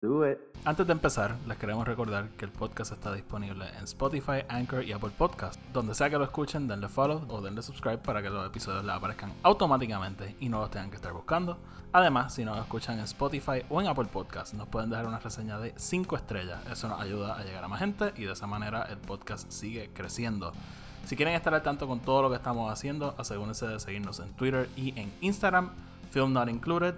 Do 0.00 0.26
it. 0.26 0.38
Antes 0.64 0.86
de 0.86 0.94
empezar, 0.94 1.36
les 1.46 1.58
queremos 1.58 1.86
recordar 1.86 2.30
que 2.38 2.46
el 2.46 2.52
podcast 2.52 2.92
está 2.92 3.12
disponible 3.12 3.66
en 3.76 3.84
Spotify, 3.84 4.46
Anchor 4.48 4.82
y 4.82 4.92
Apple 4.92 5.10
Podcast. 5.18 5.60
Donde 5.74 5.94
sea 5.94 6.08
que 6.08 6.16
lo 6.16 6.24
escuchen, 6.24 6.66
denle 6.66 6.88
follow 6.88 7.26
o 7.28 7.42
denle 7.42 7.60
subscribe 7.60 7.98
para 7.98 8.22
que 8.22 8.30
los 8.30 8.46
episodios 8.46 8.82
les 8.82 8.94
aparezcan 8.94 9.34
automáticamente 9.42 10.36
y 10.40 10.48
no 10.48 10.60
los 10.60 10.70
tengan 10.70 10.88
que 10.88 10.96
estar 10.96 11.12
buscando. 11.12 11.58
Además, 11.92 12.34
si 12.34 12.46
nos 12.46 12.56
escuchan 12.56 12.96
en 12.96 13.04
Spotify 13.04 13.62
o 13.68 13.82
en 13.82 13.88
Apple 13.88 14.08
Podcast, 14.10 14.54
nos 14.54 14.68
pueden 14.68 14.88
dejar 14.88 15.06
una 15.06 15.18
reseña 15.18 15.58
de 15.58 15.74
5 15.76 16.16
estrellas. 16.16 16.64
Eso 16.72 16.88
nos 16.88 16.98
ayuda 16.98 17.38
a 17.38 17.44
llegar 17.44 17.62
a 17.62 17.68
más 17.68 17.80
gente 17.80 18.14
y 18.16 18.24
de 18.24 18.32
esa 18.32 18.46
manera 18.46 18.84
el 18.84 18.96
podcast 18.96 19.50
sigue 19.52 19.90
creciendo. 19.92 20.54
Si 21.06 21.16
quieren 21.16 21.34
estar 21.34 21.54
al 21.54 21.62
tanto 21.62 21.86
con 21.86 22.00
todo 22.00 22.22
lo 22.22 22.30
que 22.30 22.36
estamos 22.36 22.72
haciendo, 22.72 23.14
asegúrense 23.18 23.66
de 23.66 23.78
seguirnos 23.78 24.20
en 24.20 24.32
Twitter 24.32 24.70
y 24.74 24.98
en 24.98 25.12
Instagram, 25.20 25.70
Film 26.10 26.32
Not 26.32 26.48
Included. 26.48 26.94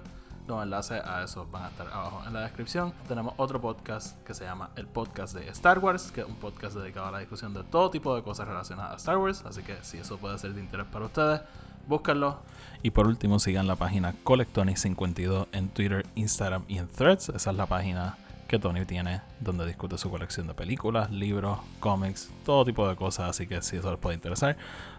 Los 0.46 0.62
enlaces 0.62 1.02
a 1.04 1.24
eso 1.24 1.44
van 1.50 1.64
a 1.64 1.68
estar 1.68 1.88
abajo 1.88 2.22
en 2.24 2.32
la 2.32 2.42
descripción. 2.42 2.92
Tenemos 3.08 3.34
otro 3.36 3.60
podcast 3.60 4.16
que 4.24 4.32
se 4.32 4.44
llama 4.44 4.70
El 4.76 4.86
Podcast 4.86 5.34
de 5.34 5.48
Star 5.48 5.80
Wars, 5.80 6.12
que 6.12 6.20
es 6.20 6.26
un 6.26 6.36
podcast 6.36 6.76
dedicado 6.76 7.06
a 7.06 7.10
la 7.10 7.18
discusión 7.18 7.52
de 7.52 7.64
todo 7.64 7.90
tipo 7.90 8.14
de 8.14 8.22
cosas 8.22 8.46
relacionadas 8.46 8.92
a 8.92 8.96
Star 8.96 9.18
Wars. 9.18 9.42
Así 9.44 9.62
que 9.62 9.76
si 9.82 9.98
eso 9.98 10.18
puede 10.18 10.38
ser 10.38 10.54
de 10.54 10.60
interés 10.60 10.86
para 10.86 11.06
ustedes, 11.06 11.40
búsquenlo. 11.88 12.38
Y 12.84 12.92
por 12.92 13.08
último, 13.08 13.40
sigan 13.40 13.66
la 13.66 13.74
página 13.74 14.14
Colectonic52 14.22 15.48
en 15.50 15.68
Twitter, 15.70 16.06
Instagram 16.14 16.62
y 16.68 16.78
en 16.78 16.86
Threads. 16.86 17.30
Esa 17.30 17.50
es 17.50 17.56
la 17.56 17.66
página 17.66 18.16
que 18.46 18.58
Tony 18.58 18.84
tiene 18.84 19.22
donde 19.40 19.66
discute 19.66 19.98
su 19.98 20.10
colección 20.10 20.46
de 20.46 20.54
películas, 20.54 21.10
libros, 21.10 21.58
cómics, 21.80 22.30
todo 22.44 22.64
tipo 22.64 22.88
de 22.88 22.96
cosas. 22.96 23.30
Así 23.30 23.46
que 23.46 23.60
si 23.62 23.76
eso 23.76 23.90
les 23.90 23.98
puede 23.98 24.14
interesar, 24.14 24.56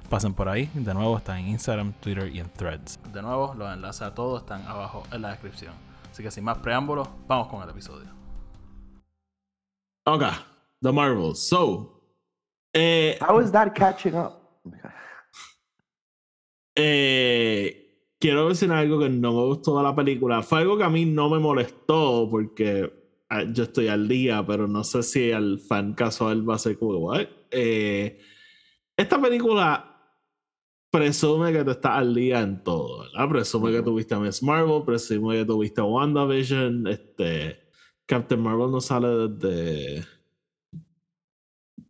pasen 0.10 0.34
por 0.34 0.50
ahí. 0.50 0.70
De 0.74 0.94
nuevo, 0.94 1.18
está 1.18 1.39
en 1.39 1.48
Instagram, 1.48 1.94
Twitter 1.94 2.27
y 2.34 2.39
en 2.39 2.50
Threads. 2.50 3.00
De 3.13 3.22
nuevo, 3.22 3.54
los 3.58 3.74
enlaces 3.74 4.01
a 4.01 4.13
todos 4.13 4.42
están 4.42 4.63
abajo 4.63 5.04
en 5.12 5.22
la 5.22 5.30
descripción. 5.30 5.74
Así 6.12 6.24
que 6.24 6.32
sin 6.32 6.44
más 6.44 6.58
preámbulos, 6.58 7.08
vamos 7.27 7.48
con 7.48 7.62
el 7.63 7.70
episodio. 7.70 8.10
Ok, 10.06 10.24
The 10.82 10.92
Marvels. 10.92 11.48
So, 11.48 12.01
eh, 12.74 13.18
How 13.22 13.42
is 13.42 13.51
that 13.51 13.74
catching 13.74 14.16
up? 14.16 14.34
eh, 16.75 17.88
quiero 18.20 18.50
decir 18.50 18.72
algo 18.72 19.00
que 19.00 19.10
no 19.10 19.32
me 19.34 19.46
gustó 19.46 19.77
de 19.77 19.84
la 19.84 19.96
película. 19.96 20.42
Fue 20.44 20.60
algo 20.60 20.77
que 20.77 20.84
a 20.84 20.89
mí 20.89 21.06
no 21.06 21.30
me 21.30 21.39
molestó 21.39 22.27
porque 22.30 23.06
yo 23.51 23.63
estoy 23.63 23.88
al 23.88 24.07
día, 24.07 24.46
pero 24.46 24.67
no 24.67 24.84
sé 24.84 25.03
si 25.03 25.31
al 25.31 25.60
fan 25.60 25.93
casual 25.93 26.50
va 26.50 26.55
a 26.55 26.60
ser 26.60 26.77
como? 26.77 27.13
Eh, 27.51 28.19
esta 28.96 29.22
película 29.22 29.98
presume 30.89 31.51
que 31.51 31.63
tú 31.63 31.72
estás 31.72 31.93
al 31.93 32.15
día 32.15 32.41
en 32.41 32.63
todo, 32.63 33.03
¿verdad? 33.03 33.29
Presume 33.29 33.72
que 33.72 33.81
tuviste 33.81 34.15
a 34.15 34.19
Miss 34.19 34.41
Marvel, 34.41 34.84
presume 34.86 35.38
que 35.38 35.46
tuviste 35.46 35.81
a 35.81 35.84
WandaVision, 35.84 36.88
este, 36.88 37.60
Captain 38.05 38.41
Marvel 38.41 38.72
no 38.72 38.81
sale 38.81 39.27
desde 39.27 40.05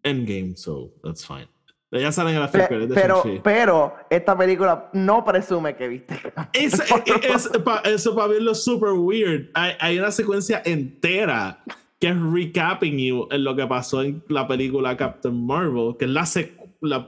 Endgame, 0.03 0.55
so 0.55 0.93
that's 1.03 1.25
fine. 1.25 1.47
En 1.89 2.03
la 2.03 2.51
Pe- 2.51 2.79
de 2.79 2.93
pero, 2.93 3.21
Shang-Chi. 3.23 3.41
pero 3.43 3.95
esta 4.09 4.37
película 4.37 4.89
no 4.93 5.23
presume 5.23 5.75
que 5.75 5.87
viste. 5.87 6.19
Es- 6.53 6.73
es- 6.73 7.47
es- 7.55 7.57
pa- 7.63 7.81
eso 7.85 8.13
para 8.13 8.27
verlo 8.27 8.53
super 8.53 8.89
weird. 8.91 9.49
Hay, 9.53 9.73
hay 9.79 9.97
una 9.99 10.11
secuencia 10.11 10.61
entera 10.65 11.63
que 11.99 12.09
es 12.09 12.15
recapping 12.21 12.97
you 12.97 13.27
en 13.31 13.43
lo 13.43 13.55
que 13.55 13.65
pasó 13.65 14.01
en 14.01 14.21
la 14.27 14.45
película 14.47 14.97
Captain 14.97 15.45
Marvel, 15.45 15.95
que 15.97 16.05
es 16.05 16.11
la, 16.11 16.23
sec- 16.23 16.51
la, 16.81 17.07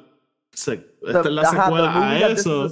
sec- 0.56 0.86
esta 1.06 1.20
es 1.22 1.26
la 1.32 1.42
Ajá, 1.42 1.66
secuela 1.66 2.10
a 2.10 2.28
eso. 2.30 2.70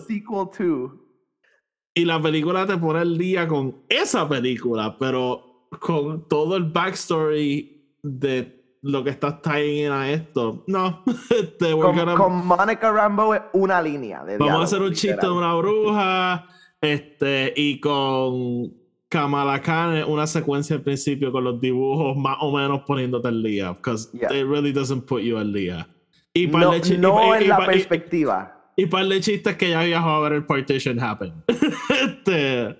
Y 1.94 2.06
la 2.06 2.22
película 2.22 2.66
te 2.66 2.78
pone 2.78 3.02
el 3.02 3.18
día 3.18 3.48
con 3.48 3.84
esa 3.90 4.30
película, 4.30 4.96
pero 4.98 5.68
con 5.82 6.28
todo 6.30 6.56
el 6.56 6.64
backstory 6.64 7.98
de 8.04 8.57
lo 8.88 9.04
que 9.04 9.10
está 9.12 9.42
tying 9.42 9.86
in 9.86 9.92
a 9.92 10.12
esto. 10.12 10.64
No, 10.68 11.04
este, 11.30 11.72
Con, 11.72 11.96
gonna- 11.96 12.16
con 12.16 12.46
Monica 12.46 12.92
Rambo 12.92 13.34
es 13.36 13.42
una 13.54 13.82
línea 13.82 14.24
de 14.24 14.38
Vamos 14.38 14.62
a 14.62 14.64
hacer 14.64 14.82
un 14.82 14.94
chiste 14.94 15.26
de 15.26 15.32
una 15.32 15.54
bruja. 15.56 16.48
Este, 16.80 17.54
y 17.56 17.80
con 17.80 18.72
Kamala 19.10 19.62
Khan 19.62 19.96
es 19.98 20.06
una 20.06 20.28
secuencia 20.28 20.76
al 20.76 20.84
principio 20.84 21.32
con 21.32 21.44
los 21.44 21.60
dibujos 21.60 22.16
más 22.16 22.38
o 22.42 22.56
menos 22.56 22.82
poniéndote 22.86 23.28
al 23.28 23.42
día. 23.42 23.74
Because 23.74 24.10
Yeah. 24.14 24.32
it 24.36 24.46
really 24.48 24.72
doesn't 24.72 25.06
put 25.06 25.22
you 25.22 25.38
al 25.38 25.52
día. 25.54 25.88
Y 26.34 26.46
No, 26.48 26.80
chi- 26.80 26.94
y 26.94 26.98
no 26.98 27.16
pa- 27.16 27.42
y- 27.42 27.48
la 27.48 27.60
y 27.64 27.66
perspectiva. 27.66 28.72
y 28.76 28.86
par 28.86 29.08
de 29.08 29.20
chistes 29.22 29.56
que 29.58 29.72
ya 29.72 29.82
viajó 29.84 30.08
a 30.10 30.20
ver 30.22 30.34
el 30.34 30.46
partition 30.46 31.00
happen. 31.00 31.34
este, 31.90 32.78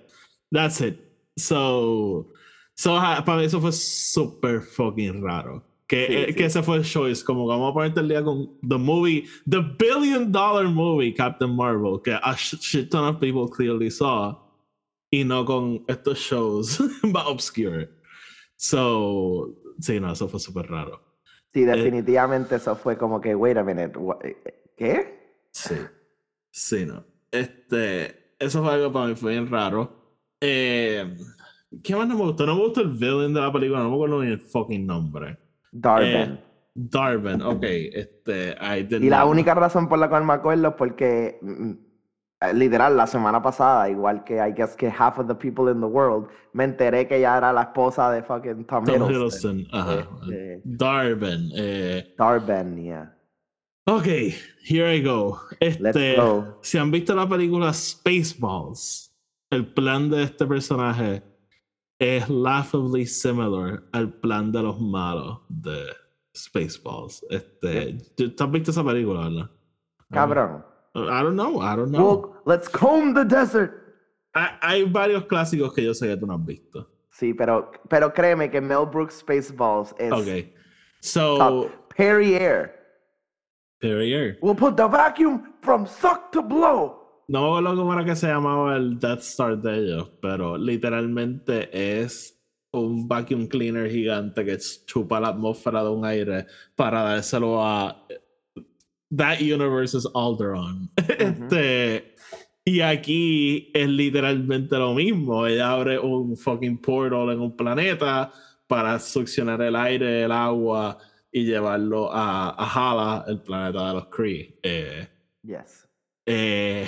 that's 0.52 0.80
it. 0.80 0.96
So, 1.36 2.28
so 2.74 2.94
para 3.24 3.36
mí 3.38 3.44
eso 3.44 3.60
fue 3.60 3.72
súper 3.72 4.60
fucking 4.60 5.22
raro. 5.24 5.64
Que, 5.88 6.06
Sí, 6.06 6.12
eh, 6.14 6.24
sí. 6.28 6.34
que 6.34 6.44
ese 6.44 6.62
fue 6.62 6.76
el 6.76 6.84
choice, 6.84 7.24
como 7.24 7.46
vamos 7.46 7.70
a 7.70 7.74
ponerte 7.74 8.00
el 8.00 8.08
día 8.08 8.22
con 8.22 8.58
the 8.60 8.76
movie, 8.76 9.24
the 9.48 9.58
billion 9.78 10.30
dollar 10.30 10.66
movie 10.68 11.14
Captain 11.14 11.50
Marvel, 11.56 12.00
que 12.04 12.12
a 12.12 12.34
sh- 12.36 12.58
shit 12.60 12.90
ton 12.90 13.04
of 13.06 13.18
people 13.18 13.48
clearly 13.48 13.90
saw, 13.90 14.36
y 15.10 15.24
no 15.24 15.46
con 15.46 15.82
estos 15.88 16.18
shows 16.18 16.78
más 17.04 17.24
obscure. 17.26 17.88
So, 18.56 19.54
sí, 19.80 19.98
no, 19.98 20.12
eso 20.12 20.28
fue 20.28 20.40
súper 20.40 20.66
raro. 20.68 21.00
Sí, 21.54 21.62
definitivamente 21.64 22.56
eso 22.56 22.76
fue 22.76 22.98
como 22.98 23.20
que, 23.20 23.34
wait 23.34 23.56
a 23.56 23.64
minute, 23.64 23.96
what- 23.98 24.18
¿qué? 24.76 25.46
Sí. 25.52 25.74
Sí, 26.50 26.84
no. 26.84 27.04
Este, 27.30 28.34
eso 28.38 28.62
fue 28.62 28.74
algo 28.74 28.92
para 28.92 29.06
mí, 29.06 29.14
fue 29.14 29.32
bien 29.32 29.48
raro. 29.48 30.18
Eh, 30.40 31.16
¿Qué 31.82 31.96
más 31.96 32.06
no 32.08 32.14
me 32.16 32.24
gustó? 32.24 32.44
No 32.44 32.56
me 32.56 32.62
gustó 32.64 32.80
el 32.82 32.90
villain 32.90 33.32
de 33.32 33.40
la 33.40 33.52
película, 33.52 33.80
no 33.82 33.88
me 33.88 33.94
acuerdo 33.94 34.22
ni 34.22 34.32
el 34.32 34.40
fucking 34.40 34.86
nombre. 34.86 35.38
Darben. 35.72 36.32
Eh, 36.32 36.44
Darwin, 36.74 37.42
ok. 37.42 37.62
Este, 37.64 38.56
I 38.60 38.86
y 39.04 39.10
la 39.10 39.24
única 39.24 39.54
razón 39.54 39.88
por 39.88 39.98
la 39.98 40.08
cual 40.08 40.24
me 40.24 40.34
acuerdo 40.34 40.68
es 40.68 40.74
porque, 40.74 41.38
mm, 41.42 41.70
eh, 42.42 42.54
literal, 42.54 42.96
la 42.96 43.06
semana 43.08 43.42
pasada, 43.42 43.90
igual 43.90 44.22
que 44.22 44.34
I 44.36 44.52
guess 44.52 44.76
que 44.76 44.86
half 44.88 45.18
of 45.18 45.26
the 45.26 45.34
people 45.34 45.70
in 45.72 45.80
the 45.80 45.86
world, 45.86 46.28
me 46.52 46.64
enteré 46.64 47.08
que 47.08 47.16
ella 47.16 47.36
era 47.36 47.52
la 47.52 47.62
esposa 47.62 48.12
de 48.12 48.22
fucking 48.22 48.64
Tom, 48.66 48.84
Tom 48.84 49.10
Hiddleston. 49.10 49.66
Ajá. 49.72 50.08
Este, 50.22 50.62
Darwin. 50.64 51.50
Eh, 51.56 52.14
Darben, 52.16 52.76
yeah. 52.80 53.12
ok, 53.86 54.06
here 54.68 54.94
I 54.94 55.02
go. 55.02 55.40
Let's 55.60 55.96
Este, 55.96 56.16
go. 56.16 56.58
si 56.62 56.78
han 56.78 56.92
visto 56.92 57.12
la 57.14 57.28
película 57.28 57.72
Spaceballs, 57.72 59.12
el 59.50 59.66
plan 59.66 60.08
de 60.10 60.22
este 60.22 60.46
personaje 60.46 61.22
es 61.98 62.28
laughably 62.28 63.06
similar 63.06 63.82
al 63.92 64.12
plan 64.20 64.52
de 64.52 64.62
los 64.62 64.80
malos 64.80 65.40
de 65.48 65.86
Spaceballs. 66.36 67.24
Este, 67.30 67.98
¿Tú 68.16 68.44
has 68.44 68.50
visto 68.50 68.70
esa 68.70 68.84
película, 68.84 69.28
verdad? 69.28 69.50
Cabrón. 70.12 70.64
Uh, 70.94 71.08
I 71.10 71.22
don't 71.22 71.34
know, 71.34 71.60
I 71.60 71.76
don't 71.76 71.90
know. 71.90 72.00
Well, 72.00 72.42
let's 72.46 72.68
comb 72.68 73.14
the 73.14 73.24
desert. 73.24 73.72
Hay, 74.34 74.48
hay 74.60 74.84
varios 74.84 75.24
clásicos 75.26 75.74
que 75.74 75.84
yo 75.84 75.92
sé 75.92 76.08
que 76.08 76.16
tú 76.16 76.26
no 76.26 76.34
has 76.34 76.44
visto. 76.44 76.88
Sí, 77.10 77.34
pero, 77.34 77.72
pero 77.88 78.12
créeme 78.12 78.48
que 78.48 78.60
Mel 78.60 78.86
Brooks 78.86 79.18
Spaceballs 79.18 79.94
es 79.98 80.12
Ok. 80.12 80.54
So, 81.00 81.38
top. 81.38 81.88
Perrier. 81.96 82.74
Perrier. 83.80 84.38
We'll 84.40 84.54
put 84.54 84.76
the 84.76 84.86
vacuum 84.86 85.54
from 85.60 85.86
suck 85.86 86.30
to 86.32 86.42
blow. 86.42 86.97
No 87.28 87.42
me 87.42 87.58
acuerdo 87.58 87.76
cómo 87.76 87.92
era 87.92 88.04
que 88.04 88.16
se 88.16 88.26
llamaba 88.26 88.76
el 88.76 88.98
Death 88.98 89.20
Star 89.20 89.58
de 89.58 89.78
ellos, 89.78 90.10
pero 90.20 90.56
literalmente 90.56 91.68
es 92.00 92.34
un 92.72 93.06
vacuum 93.06 93.46
cleaner 93.46 93.90
gigante 93.90 94.44
que 94.44 94.56
chupa 94.86 95.20
la 95.20 95.28
atmósfera 95.28 95.82
de 95.82 95.90
un 95.90 96.04
aire 96.04 96.46
para 96.74 97.02
dárselo 97.02 97.62
a 97.62 98.06
that 99.14 99.40
universe 99.40 99.94
is 99.96 100.06
Alderaan. 100.14 100.90
Este, 101.18 102.14
y 102.64 102.80
aquí 102.80 103.70
es 103.74 103.88
literalmente 103.88 104.76
lo 104.78 104.94
mismo. 104.94 105.46
Ella 105.46 105.72
abre 105.72 105.98
un 105.98 106.36
fucking 106.36 106.78
portal 106.78 107.30
en 107.30 107.40
un 107.40 107.56
planeta 107.56 108.32
para 108.66 108.98
succionar 108.98 109.60
el 109.62 109.76
aire, 109.76 110.22
el 110.24 110.32
agua 110.32 110.98
y 111.32 111.44
llevarlo 111.44 112.10
a, 112.12 112.50
a 112.50 112.64
Hala, 112.66 113.24
el 113.28 113.40
planeta 113.40 113.88
de 113.88 113.94
los 113.94 114.06
Kree. 114.06 114.58
Eh, 114.62 115.08
Yes. 115.42 115.88
eh, 116.26 116.86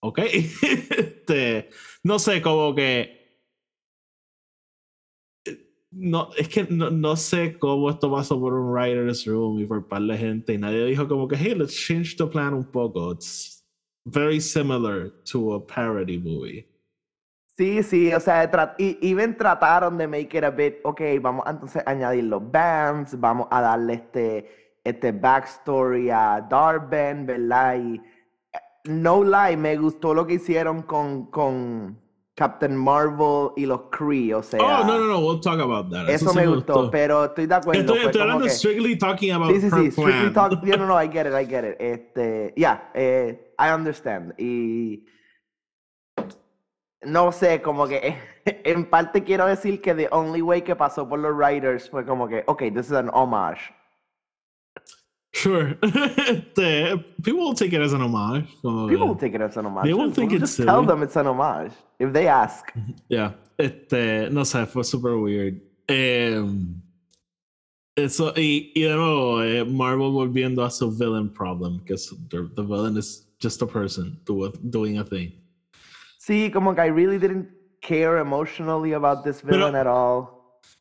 ok. 0.00 0.18
Este, 1.30 1.70
no 2.02 2.18
sé, 2.18 2.42
como 2.42 2.74
que. 2.74 3.20
No, 5.92 6.30
es 6.36 6.48
que 6.48 6.64
no, 6.64 6.90
no 6.90 7.16
sé 7.16 7.58
cómo 7.58 7.90
esto 7.90 8.10
pasó 8.10 8.38
por 8.40 8.54
un 8.54 8.72
writer's 8.72 9.26
room 9.26 9.60
y 9.60 9.66
por 9.66 9.86
par 9.88 10.02
de 10.02 10.16
gente 10.16 10.54
y 10.54 10.58
nadie 10.58 10.84
dijo 10.86 11.06
como 11.08 11.26
que, 11.28 11.36
hey, 11.36 11.54
let's 11.56 11.74
change 11.74 12.16
the 12.16 12.26
plan 12.26 12.54
un 12.54 12.64
poco. 12.64 13.12
It's 13.12 13.64
very 14.04 14.40
similar 14.40 15.10
to 15.32 15.54
a 15.54 15.66
parody 15.66 16.18
movie. 16.18 16.66
Sí, 17.56 17.82
sí, 17.82 18.12
o 18.14 18.20
sea, 18.20 18.50
y 18.78 18.98
even 19.02 19.36
trataron 19.36 19.98
de 19.98 20.06
make 20.06 20.34
it 20.34 20.44
a 20.44 20.50
bit, 20.50 20.76
ok, 20.82 21.00
vamos 21.20 21.46
a 21.46 21.50
entonces 21.50 21.82
añadir 21.84 22.24
los 22.24 22.50
bands, 22.50 23.20
vamos 23.20 23.48
a 23.50 23.60
darle 23.60 23.94
este, 23.94 24.78
este 24.82 25.12
backstory 25.12 26.08
a 26.08 26.40
Darben, 26.48 27.26
¿verdad? 27.26 27.76
Eh, 27.76 28.00
no 28.84 29.24
lie, 29.24 29.56
me 29.56 29.76
gustó 29.76 30.14
lo 30.14 30.26
que 30.26 30.34
hicieron 30.34 30.82
con, 30.82 31.26
con 31.26 32.00
Captain 32.34 32.74
Marvel 32.74 33.50
y 33.56 33.66
los 33.66 33.82
Kree, 33.90 34.34
o 34.34 34.42
sea, 34.42 34.60
oh, 34.62 34.86
no, 34.86 34.98
no, 34.98 35.06
no, 35.06 35.18
we'll 35.18 35.40
talk 35.40 35.60
about 35.60 35.90
that. 35.90 36.08
eso 36.08 36.30
sí 36.30 36.36
me 36.38 36.46
gustó, 36.46 36.90
pero 36.90 37.26
estoy 37.26 37.46
de 37.46 37.54
acuerdo. 37.54 37.80
Estoy, 37.80 37.98
estoy 38.06 38.20
hablando 38.22 38.44
que- 38.44 38.50
strictly 38.50 38.96
talking 38.96 39.32
about 39.32 39.50
Sí, 39.50 39.60
sí, 39.60 39.68
sí, 39.70 39.90
strictly 39.90 40.30
plan. 40.30 40.32
talk, 40.32 40.64
yeah, 40.64 40.76
no, 40.76 40.86
no, 40.86 41.02
I 41.02 41.08
get 41.08 41.26
it, 41.26 41.34
I 41.34 41.44
get 41.46 41.64
it. 41.64 41.76
Este, 41.80 42.54
yeah, 42.56 42.90
eh, 42.94 43.52
I 43.58 43.74
understand. 43.74 44.32
Y 44.38 45.04
no 47.02 47.32
sé, 47.32 47.60
como 47.60 47.86
que 47.86 48.16
en 48.64 48.88
parte 48.88 49.22
quiero 49.22 49.46
decir 49.46 49.80
que 49.82 49.94
the 49.94 50.08
only 50.10 50.40
way 50.40 50.62
que 50.62 50.74
pasó 50.76 51.08
por 51.08 51.18
los 51.18 51.34
writers 51.34 51.90
fue 51.90 52.06
como 52.06 52.26
que, 52.26 52.42
okay, 52.46 52.70
this 52.70 52.86
is 52.86 52.92
an 52.92 53.10
homage. 53.12 53.60
Sure. 55.32 55.76
Este, 55.82 56.96
people 57.22 57.40
will 57.40 57.54
take 57.54 57.72
it 57.72 57.80
as 57.80 57.92
an 57.92 58.02
homage. 58.02 58.46
como 58.62 58.88
People 58.88 59.06
will 59.08 59.16
take 59.16 59.34
it 59.34 59.40
as 59.40 59.56
an 59.56 59.66
homage. 59.66 59.84
They 59.86 59.94
won't 59.94 60.14
think 60.14 60.32
we'll 60.32 60.42
it's 60.42 60.56
just 60.56 60.66
tell 60.68 60.84
them 60.84 61.02
it's 61.02 61.16
an 61.16 61.26
homage 61.26 61.72
if 61.98 62.12
they 62.12 62.26
ask. 62.28 62.72
Yeah, 63.08 63.32
este, 63.58 64.28
no 64.30 64.42
sé, 64.44 64.66
fue 64.66 64.82
super 64.84 65.16
weird. 65.18 65.60
Em, 65.88 66.82
eso, 67.96 68.32
y, 68.36 68.72
y 68.74 68.82
de 68.82 68.94
nuevo, 68.96 69.42
eh, 69.42 69.64
Marvel 69.64 70.10
volviendo 70.10 70.64
a 70.64 70.70
su 70.70 70.90
villain 70.90 71.28
problem, 71.32 71.78
because 71.78 72.10
the, 72.28 72.48
the 72.56 72.62
villain 72.62 72.96
is 72.96 73.26
just 73.40 73.62
a 73.62 73.66
person 73.66 74.20
do 74.24 74.44
a- 74.46 74.52
doing 74.70 74.98
a 74.98 75.04
thing. 75.04 75.32
Sí, 76.18 76.50
como 76.52 76.74
que 76.74 76.82
I 76.82 76.86
really 76.90 77.18
didn't 77.18 77.48
care 77.80 78.18
emotionally 78.18 78.92
about 78.92 79.24
this 79.24 79.40
Pero- 79.42 79.56
villain 79.58 79.74
at 79.76 79.86
all. 79.86 80.36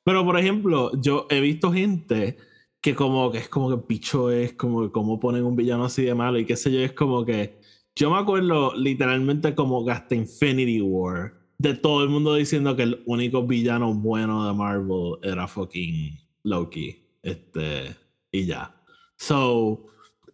Pero, 0.05 0.23
por 0.23 0.35
ejemplo, 0.37 0.91
yo 1.01 1.27
he 1.29 1.39
visto 1.39 1.71
gente 1.71 2.37
que 2.81 2.95
como 2.95 3.31
que 3.31 3.39
es 3.39 3.49
como 3.49 3.69
que 3.69 3.75
el 3.75 3.83
bicho 3.87 4.31
es 4.31 4.53
como 4.53 4.83
que 4.83 4.91
cómo 4.91 5.19
ponen 5.19 5.43
un 5.43 5.55
villano 5.55 5.85
así 5.85 6.03
de 6.03 6.15
malo 6.15 6.39
y 6.39 6.45
qué 6.45 6.55
sé 6.55 6.71
yo, 6.71 6.79
es 6.79 6.93
como 6.93 7.25
que 7.25 7.59
yo 7.95 8.09
me 8.09 8.17
acuerdo 8.17 8.73
literalmente 8.75 9.53
como 9.55 9.87
hasta 9.89 10.15
Infinity 10.15 10.81
War 10.81 11.33
de 11.57 11.73
todo 11.73 12.03
el 12.03 12.09
mundo 12.09 12.35
diciendo 12.35 12.75
que 12.75 12.83
el 12.83 13.03
único 13.05 13.43
villano 13.43 13.93
bueno 13.93 14.47
de 14.47 14.53
Marvel 14.53 15.17
era 15.21 15.47
fucking 15.47 16.17
Loki. 16.43 17.05
Este, 17.21 17.95
y 18.31 18.45
ya. 18.45 18.73
So, 19.17 19.89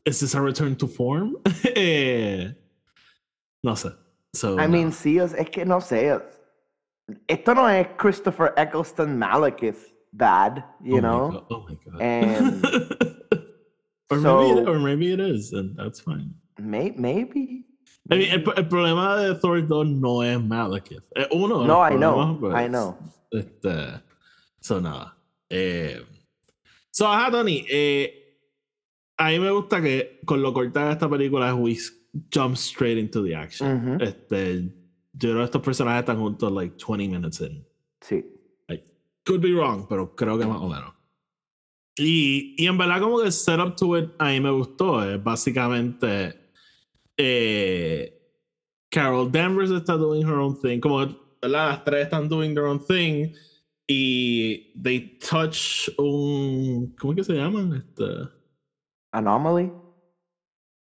is 0.06 0.20
this 0.20 0.36
a 0.36 0.42
return 0.42 0.76
to 0.78 0.88
form? 0.88 1.38
Eh, 1.76 2.56
no 3.64 3.76
sé. 3.76 3.90
So, 4.34 4.60
I 4.60 4.68
mean, 4.68 4.92
sí, 4.92 5.18
es, 5.18 5.34
es 5.34 5.50
que 5.50 5.66
no 5.66 5.82
sé. 5.82 6.22
Esto 7.28 7.56
no 7.56 7.68
es 7.68 7.88
Christopher 7.98 8.54
Eccleston 8.56 9.18
Malekith 9.18 9.95
bad, 10.16 10.64
you 10.84 10.98
oh 10.98 11.02
my 11.02 11.08
know? 11.08 11.30
God, 11.32 11.46
oh 11.52 11.66
my 11.68 11.76
God. 11.84 12.02
And 12.02 12.66
or, 14.10 14.18
maybe 14.18 14.60
it, 14.62 14.68
or 14.68 14.80
maybe 14.80 15.14
it 15.14 15.20
is, 15.20 15.54
and 15.54 15.76
that's 15.76 16.00
fine. 16.00 16.34
May- 16.60 16.94
maybe. 16.96 17.66
I 18.12 18.18
mean, 18.18 18.30
el, 18.30 18.44
el 18.56 18.66
problema 18.66 19.18
de 19.18 19.36
Thor 19.36 19.62
2 19.62 19.88
no 19.88 20.22
es 20.22 20.40
Malekith. 20.40 21.04
Es 21.16 21.28
uno 21.32 21.66
No, 21.66 21.82
I 21.82 21.96
know, 21.96 22.40
I 22.54 22.68
know. 22.68 22.96
Este, 23.32 24.02
so 24.62 24.80
nada. 24.80 25.16
Eh, 25.50 26.00
so, 26.92 27.08
ajá, 27.08 27.32
Tony. 27.32 27.66
Eh, 27.70 28.38
a 29.18 29.30
mí 29.30 29.40
me 29.40 29.50
gusta 29.50 29.82
que 29.82 30.20
con 30.26 30.42
lo 30.42 30.54
corta 30.54 30.86
de 30.86 30.92
esta 30.92 31.10
película 31.10 31.56
we 31.56 31.78
jump 32.32 32.56
straight 32.56 32.98
into 32.98 33.24
the 33.24 33.34
action. 33.34 33.68
Ujú. 33.68 34.04
Este, 34.04 34.72
yo 35.14 35.30
creo 35.32 35.38
que 35.38 35.44
estos 35.46 35.62
personajes 35.62 36.02
están 36.02 36.20
juntos 36.20 36.52
like 36.52 36.76
20 36.78 37.08
minutes 37.08 37.42
in. 37.42 37.66
Sí. 38.02 38.24
Could 39.26 39.42
be 39.42 39.54
wrong, 39.54 39.88
pero 39.88 40.16
creo 40.16 40.38
que 40.38 40.46
más 40.46 40.62
o 40.62 40.70
menos. 40.70 40.94
Y, 41.98 42.56
y 42.58 42.68
en 42.68 42.78
verdad 42.78 43.00
como 43.00 43.20
que 43.20 43.28
el 43.28 43.32
setup 43.32 43.76
to 43.76 43.98
it 43.98 44.12
a 44.20 44.26
mí 44.26 44.40
me 44.40 44.52
gustó. 44.52 45.04
Es 45.04 45.24
básicamente 45.24 46.52
eh, 47.18 48.12
Carol 48.92 49.32
Danvers 49.32 49.72
está 49.72 49.98
doing 49.98 50.26
her 50.26 50.36
own 50.36 50.60
thing. 50.60 50.80
Como 50.80 51.00
¿verdad? 51.00 51.18
las 51.42 51.84
tres 51.84 52.06
están 52.06 52.30
doing 52.30 52.54
their 52.54 52.66
own 52.66 52.80
thing. 52.80 53.34
Y 53.88 54.74
they 54.82 55.18
touch 55.20 55.90
un... 55.98 56.96
¿Cómo 56.98 57.14
es 57.14 57.18
que 57.18 57.24
se 57.24 57.34
llaman? 57.34 57.74
Este, 57.74 58.30
Anomaly. 59.14 59.72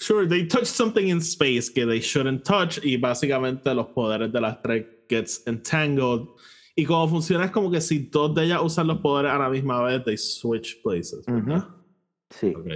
Sure, 0.00 0.26
they 0.26 0.46
touch 0.46 0.66
something 0.66 1.08
in 1.08 1.20
space 1.20 1.68
que 1.68 1.86
they 1.86 2.00
shouldn't 2.00 2.44
touch 2.44 2.78
y 2.84 2.96
básicamente 2.96 3.74
los 3.74 3.86
poderes 3.88 4.32
de 4.32 4.40
las 4.40 4.60
tres 4.62 4.86
gets 5.08 5.42
entangled. 5.46 6.28
Y 6.76 6.84
como 6.84 7.08
funciona 7.08 7.44
es 7.44 7.50
como 7.50 7.70
que 7.70 7.80
si 7.80 7.98
dos 7.98 8.34
de 8.34 8.44
ellas 8.44 8.60
usan 8.62 8.86
los 8.88 8.98
poderes 8.98 9.30
a 9.32 9.38
la 9.38 9.48
misma 9.48 9.82
vez, 9.82 10.02
they 10.04 10.16
switch 10.16 10.82
places. 10.82 11.24
Sí. 12.30 12.52
Ok. 12.56 12.68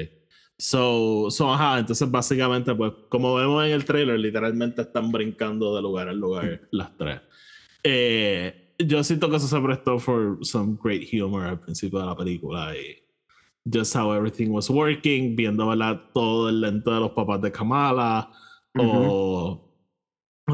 So, 0.56 1.30
so, 1.30 1.52
ajá, 1.52 1.78
entonces 1.78 2.10
básicamente, 2.10 2.74
pues, 2.74 2.92
como 3.08 3.34
vemos 3.34 3.64
en 3.64 3.72
el 3.72 3.84
trailer, 3.84 4.18
literalmente 4.18 4.82
están 4.82 5.12
brincando 5.12 5.74
de 5.74 5.82
lugar 5.82 6.08
en 6.08 6.18
lugar 6.18 6.68
las 6.72 6.96
tres. 6.96 7.20
Eh, 7.84 8.74
yo 8.78 9.02
siento 9.04 9.30
que 9.30 9.36
eso 9.36 9.46
se 9.46 9.60
prestó 9.60 9.98
for 9.98 10.38
some 10.42 10.76
great 10.82 11.08
humor 11.12 11.44
al 11.44 11.60
principio 11.60 12.00
de 12.00 12.06
la 12.06 12.16
película 12.16 12.74
y 12.76 12.96
just 13.72 13.94
how 13.94 14.12
everything 14.12 14.50
was 14.50 14.68
working, 14.70 15.36
viendo 15.36 15.68
¿verdad? 15.68 16.00
todo 16.12 16.48
el 16.48 16.60
lento 16.60 16.92
de 16.92 17.00
los 17.00 17.10
papás 17.12 17.40
de 17.40 17.52
Kamala 17.52 18.30
o, 18.76 18.82
o 18.84 19.67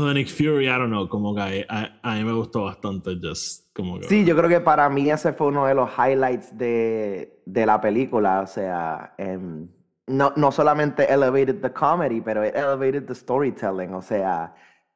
de 0.03 0.15
Nick 0.15 0.29
Fury, 0.29 0.67
I 0.67 0.71
don't 0.79 0.89
know, 0.89 1.09
como 1.09 1.35
que 1.35 1.65
a, 1.69 1.99
a- 2.03 2.15
mí 2.17 2.25
me 2.25 2.33
gustó 2.33 2.65
bastante, 2.65 3.17
just 3.23 3.73
como 3.75 3.99
que... 4.01 4.09
Sí, 4.09 4.25
yo 4.25 4.37
creo 4.37 4.49
que 4.49 4.61
para 4.61 4.89
mí 4.89 5.11
ese 5.11 5.33
fue 5.33 5.49
uno 5.49 5.67
de 5.67 5.75
los 5.75 5.91
highlights 5.99 6.57
de, 6.57 7.41
de 7.47 7.67
la 7.67 7.81
película. 7.81 8.41
O 8.41 8.47
sea, 8.47 9.15
em, 9.19 9.69
no, 10.07 10.33
no 10.37 10.51
solamente 10.53 11.13
elevated 11.13 11.61
the 11.61 11.73
comedy, 11.73 12.21
pero 12.21 12.45
it 12.45 12.55
elevated 12.57 13.07
the 13.07 13.15
storytelling. 13.15 13.95
O 13.95 14.03
sea, 14.03 14.55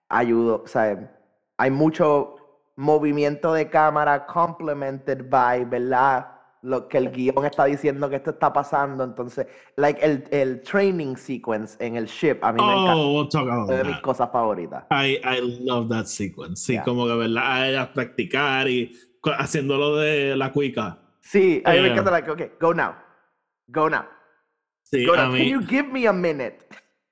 ayudó. 0.08 0.62
O 0.64 0.66
sea, 0.66 1.10
hay 1.58 1.70
mucho 1.70 2.36
movimiento 2.76 3.52
de 3.52 3.68
cámara 3.68 4.26
complemented 4.26 5.28
by, 5.28 5.64
¿verdad? 5.64 6.26
Lo 6.62 6.88
que 6.88 6.98
el 6.98 7.10
guion 7.12 7.44
está 7.44 7.66
diciendo 7.66 8.10
que 8.10 8.16
esto 8.16 8.30
está 8.30 8.52
pasando. 8.52 9.04
Entonces, 9.04 9.46
like 9.76 10.04
el, 10.04 10.24
el 10.32 10.60
training 10.62 11.14
sequence 11.16 11.76
en 11.84 11.96
el 11.96 12.06
ship, 12.06 12.38
a 12.42 12.52
mí 12.52 12.60
me 12.60 12.72
encanta. 12.72 12.96
Oh, 12.96 13.14
we'll 13.14 13.28
talk 13.28 13.48
about 13.48 13.70
Es 13.70 13.78
de 13.78 13.84
mis 13.84 13.98
cosas 14.00 14.28
favoritas. 14.32 14.84
I, 14.90 15.20
I 15.24 15.40
love 15.64 15.88
that 15.88 16.06
sequence. 16.06 16.62
Sí, 16.66 16.72
Yeah. 16.72 16.84
como 16.84 17.06
que 17.06 17.14
verdad, 17.14 17.42
a 17.46 17.68
ellas 17.68 17.88
practicar 17.94 18.68
y 18.68 18.92
haciéndolo 19.38 19.96
de 19.96 20.36
la 20.36 20.52
cuica. 20.52 20.98
Sí, 21.20 21.62
a 21.64 21.70
mí 21.72 21.76
me 21.76 21.82
Yeah. 21.84 21.92
encanta, 21.92 22.10
like, 22.10 22.30
okay, 22.30 22.52
go 22.60 22.74
now. 22.74 22.94
Go 23.68 23.88
now. 23.88 24.04
Sí, 24.82 25.04
Go 25.06 25.14
now. 25.14 25.30
Can 25.30 25.44
you 25.46 25.60
give 25.60 25.84
me 25.92 26.06
a 26.06 26.12
minute? 26.12 26.66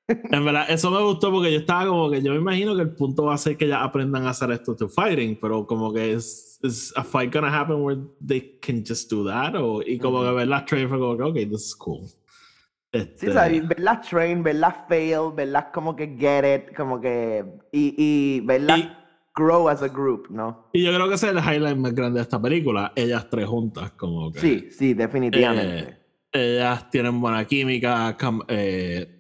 En 0.09 0.45
verdad, 0.45 0.67
eso 0.71 0.91
me 0.91 1.03
gustó 1.03 1.31
porque 1.33 1.53
yo 1.53 1.59
estaba 1.61 1.87
como 1.87 2.11
que 2.11 2.23
yo 2.23 2.33
me 2.33 2.39
imagino 2.39 2.77
que 2.77 2.83
el 2.83 2.91
punto 2.95 3.25
va 3.25 3.35
a 3.35 3.39
ser 3.39 3.57
que 3.57 3.67
ya 3.69 3.83
aprendan 3.83 4.25
a 4.27 4.31
hacer 4.31 4.51
esto 4.53 4.77
to 4.77 4.89
fighting, 4.89 5.39
pero 5.41 5.67
como 5.67 5.93
que 5.93 6.13
es, 6.13 6.59
es 6.63 6.93
a 6.97 7.03
fight 7.03 7.33
gonna 7.35 7.49
happen 7.57 7.77
where 7.83 8.01
they 8.25 8.59
can 8.61 8.85
just 8.87 9.11
do 9.11 9.25
that 9.27 9.55
o, 9.57 9.83
y 9.83 9.99
como 9.99 10.23
que 10.23 10.31
ver 10.31 10.49
las 10.49 10.65
train 10.67 10.89
fue 10.89 10.99
como 10.99 11.17
que, 11.17 11.23
ok, 11.25 11.35
this 11.51 11.67
is 11.67 11.75
cool. 11.77 12.07
Sí, 12.07 13.01
Este, 13.03 13.29
o 13.31 13.33
sea, 13.33 13.51
y 13.53 13.61
verlas 13.61 14.09
train, 14.09 14.43
verlas 14.43 14.75
fail, 14.89 15.33
verlas 15.35 15.67
como 15.75 15.95
que 15.97 16.17
get 16.19 16.45
it, 16.71 16.77
como 16.77 17.01
que. 17.01 17.45
Y, 17.73 17.95
y 17.99 18.41
verlas 18.41 18.79
Y- 18.81 18.89
grow 19.35 19.69
as 19.69 19.83
a 19.83 19.89
group, 19.89 20.29
¿no? 20.31 20.69
y 20.73 20.83
yo 20.83 20.95
creo 20.95 21.09
que 21.09 21.17
ese 21.17 21.27
es 21.27 21.33
el 21.33 21.39
highlight 21.39 21.77
más 21.77 21.95
grande 21.95 22.21
de 22.21 22.23
esta 22.23 22.41
película, 22.41 22.93
ellas 22.97 23.29
tres 23.29 23.47
juntas, 23.47 23.91
como 23.93 24.33
que. 24.33 24.39
Sí, 24.41 24.69
sí, 24.71 24.95
definitivamente. 24.95 25.99
Eh, 26.33 26.57
ellas 26.57 26.89
tienen 26.91 27.21
buena 27.21 27.45
química. 27.45 28.17
Eh, 28.49 29.16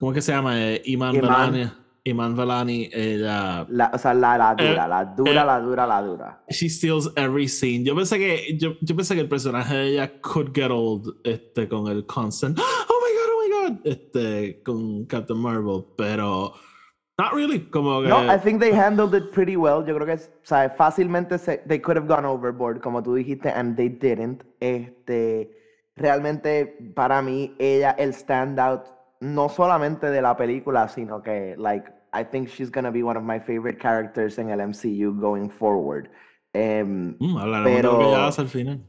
¿Cómo 0.00 0.12
es 0.12 0.16
que 0.16 0.22
se 0.22 0.32
llama? 0.32 0.58
Eh, 0.58 0.80
Iman, 0.86 1.14
Iman. 1.14 1.52
Velani. 1.52 1.72
Iman 2.04 2.34
Velani, 2.34 2.88
ella. 2.90 3.66
La- 3.68 3.90
o 3.92 3.98
sea, 3.98 4.14
la, 4.14 4.38
la 4.38 4.54
dura, 4.54 4.72
Eh, 4.72 4.88
la 4.88 5.04
dura, 5.04 5.30
eh, 5.30 5.44
la 5.44 5.60
dura, 5.60 5.86
la 5.86 6.02
dura. 6.02 6.42
She 6.48 6.70
steals 6.70 7.12
every 7.16 7.46
scene. 7.46 7.84
Yo 7.84 7.94
pensé 7.94 8.18
que, 8.18 8.56
yo, 8.58 8.72
yo 8.80 8.96
pensé 8.96 9.14
que 9.14 9.20
el 9.20 9.28
personaje 9.28 9.74
de 9.76 9.88
ella 9.88 10.20
could 10.22 10.52
get 10.54 10.70
old 10.70 11.14
este, 11.24 11.68
con 11.68 11.86
el 11.88 12.06
constant. 12.06 12.58
Oh 12.88 12.94
my 13.02 13.12
god, 13.12 13.30
oh 13.34 13.42
my 13.42 13.74
god. 13.76 13.86
este, 13.86 14.62
con 14.62 15.04
Captain 15.04 15.38
Marvel, 15.38 15.84
pero 15.98 16.54
not 17.18 17.34
really, 17.34 17.60
como 17.68 18.00
que... 18.00 18.08
No, 18.08 18.34
I 18.34 18.38
think 18.38 18.60
they 18.60 18.72
handled 18.72 19.14
it 19.14 19.30
pretty 19.32 19.56
well. 19.56 19.84
Yo 19.86 19.94
creo 19.96 20.06
que, 20.06 20.14
o 20.14 20.28
sea, 20.42 20.70
fácilmente 20.70 21.36
se, 21.38 21.58
they 21.68 21.78
could 21.78 21.98
have 21.98 22.08
gone 22.08 22.24
overboard, 22.26 22.80
como 22.80 23.02
tú 23.02 23.14
dijiste, 23.14 23.50
and 23.50 23.76
they 23.76 23.90
didn't. 23.90 24.42
Este, 24.60 25.50
realmente, 25.96 26.78
para 26.94 27.20
mí, 27.20 27.54
ella, 27.58 27.90
el 27.98 28.14
standout, 28.14 28.86
no 29.20 29.48
solamente 29.48 30.10
de 30.10 30.22
la 30.22 30.36
película, 30.36 30.88
sino 30.88 31.22
que, 31.22 31.54
like, 31.56 31.90
I 32.12 32.24
think 32.24 32.48
she's 32.48 32.70
gonna 32.70 32.90
be 32.90 33.02
one 33.02 33.16
of 33.16 33.24
my 33.24 33.38
favorite 33.38 33.78
characters 33.78 34.38
en 34.38 34.50
el 34.50 34.60
MCU 34.60 35.18
going 35.20 35.48
forward. 35.48 36.10
Um, 36.54 37.16
mm, 37.18 37.38
hablaremos 37.38 37.76
pero... 37.76 37.92
de 37.92 37.98
lo 37.98 38.10
que 38.10 38.10
ya 38.10 38.26
al 38.26 38.48
final. 38.48 38.80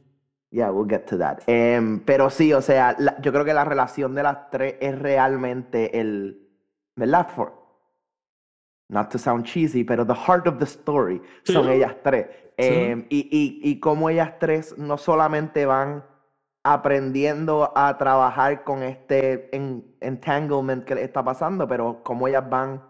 Yeah, 0.54 0.70
we'll 0.70 0.88
get 0.88 1.06
to 1.08 1.18
that. 1.18 1.44
Um, 1.48 2.02
pero 2.02 2.30
sí, 2.30 2.52
o 2.52 2.62
sea, 2.62 2.94
la, 3.00 3.22
yo 3.22 3.32
creo 3.32 3.46
que 3.46 3.54
la 3.54 3.64
relación 3.64 4.14
de 4.16 4.24
las 4.24 4.50
tres 4.50 4.76
es 4.82 5.00
realmente 5.00 5.98
el, 5.98 6.46
¿verdad? 6.98 7.30
For, 7.34 7.54
not 8.90 9.10
to 9.12 9.18
sound 9.18 9.46
cheesy, 9.46 9.86
pero 9.86 10.06
the 10.06 10.14
heart 10.14 10.48
of 10.48 10.60
the 10.60 10.66
story 10.66 11.22
son 11.44 11.70
ellas 11.70 11.96
tres. 12.04 12.28
Um, 12.58 13.06
y, 13.10 13.30
y, 13.32 13.62
y 13.64 13.80
cómo 13.80 14.10
ellas 14.10 14.34
tres 14.40 14.78
no 14.78 14.98
solamente 14.98 15.66
van 15.66 16.04
aprendiendo 16.64 17.72
a 17.76 17.98
trabajar 17.98 18.64
con 18.64 18.84
este 18.84 19.50
entanglement 20.02 20.86
que 20.86 20.96
les 20.96 21.06
está 21.06 21.24
pasando, 21.24 21.68
pero 21.68 22.04
cómo 22.04 22.28
ellas 22.28 22.48
van 22.50 22.84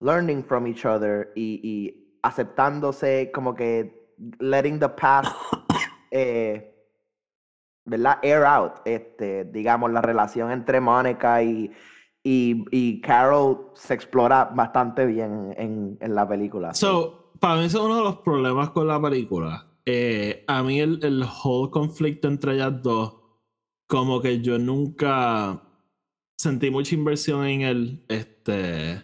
learning 0.00 0.42
from 0.42 0.66
each 0.66 0.84
other 0.84 1.32
y, 1.36 1.60
y 1.62 2.18
aceptándose 2.22 3.30
como 3.32 3.54
que 3.54 4.14
letting 4.38 4.78
the 4.78 4.88
past 4.88 5.32
eh, 6.10 6.72
¿verdad? 7.84 8.18
Air 8.22 8.44
out, 8.44 8.74
este, 8.84 9.44
digamos, 9.44 9.90
la 9.90 10.00
relación 10.00 10.50
entre 10.50 10.80
Mónica 10.80 11.42
y, 11.42 11.70
y, 12.22 12.64
y, 12.70 13.00
Carol 13.00 13.72
se 13.74 13.94
explora 13.94 14.44
bastante 14.44 15.04
bien 15.06 15.52
en, 15.56 15.98
en 16.00 16.14
la 16.14 16.26
película. 16.26 16.74
So, 16.74 17.32
para 17.40 17.56
mí 17.56 17.64
es 17.64 17.74
uno 17.74 17.96
de 17.96 18.04
los 18.04 18.18
problemas 18.18 18.70
con 18.70 18.86
la 18.86 19.00
película. 19.00 19.66
Eh, 19.84 20.44
a 20.46 20.62
mí 20.62 20.80
el, 20.80 21.00
el 21.02 21.24
whole 21.24 21.70
conflicto 21.70 22.28
entre 22.28 22.54
ellas 22.54 22.82
dos, 22.82 23.14
como 23.86 24.20
que 24.20 24.40
yo 24.40 24.58
nunca 24.58 25.62
sentí 26.36 26.70
mucha 26.70 26.94
inversión 26.94 27.46
en 27.46 27.60
él. 27.62 28.04
Este. 28.08 29.02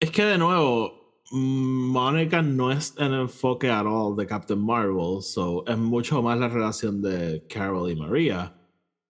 Es 0.00 0.10
que 0.10 0.24
de 0.24 0.38
nuevo, 0.38 1.22
Mónica 1.32 2.42
no 2.42 2.70
es 2.70 2.94
el 2.98 3.14
enfoque 3.14 3.70
at 3.70 3.86
all 3.86 4.16
de 4.16 4.26
Captain 4.26 4.60
Marvel, 4.60 5.22
so 5.22 5.64
es 5.66 5.78
mucho 5.78 6.22
más 6.22 6.38
la 6.38 6.48
relación 6.48 7.00
de 7.02 7.46
Carol 7.48 7.90
y 7.90 7.96
Maria. 7.96 8.54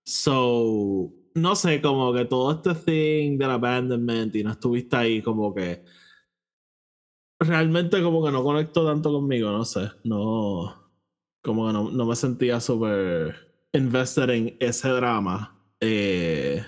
So, 0.06 1.12
no 1.34 1.56
sé, 1.56 1.80
como 1.82 2.12
que 2.14 2.24
todo 2.26 2.52
este 2.52 2.74
thing 2.74 3.38
del 3.38 3.50
abandonment 3.50 4.34
y 4.36 4.44
no 4.44 4.52
estuviste 4.52 4.96
ahí, 4.96 5.22
como 5.22 5.54
que 5.54 5.84
realmente 7.38 8.02
como 8.02 8.24
que 8.24 8.32
no 8.32 8.42
conectó 8.42 8.86
tanto 8.86 9.12
conmigo, 9.12 9.50
no 9.50 9.64
sé, 9.64 9.90
no, 10.04 10.90
como 11.42 11.66
que 11.66 11.72
no, 11.72 11.90
no 11.90 12.06
me 12.06 12.16
sentía 12.16 12.60
súper 12.60 13.68
invested 13.72 14.30
en 14.30 14.56
ese 14.60 14.88
drama. 14.88 15.58
Eh, 15.80 16.64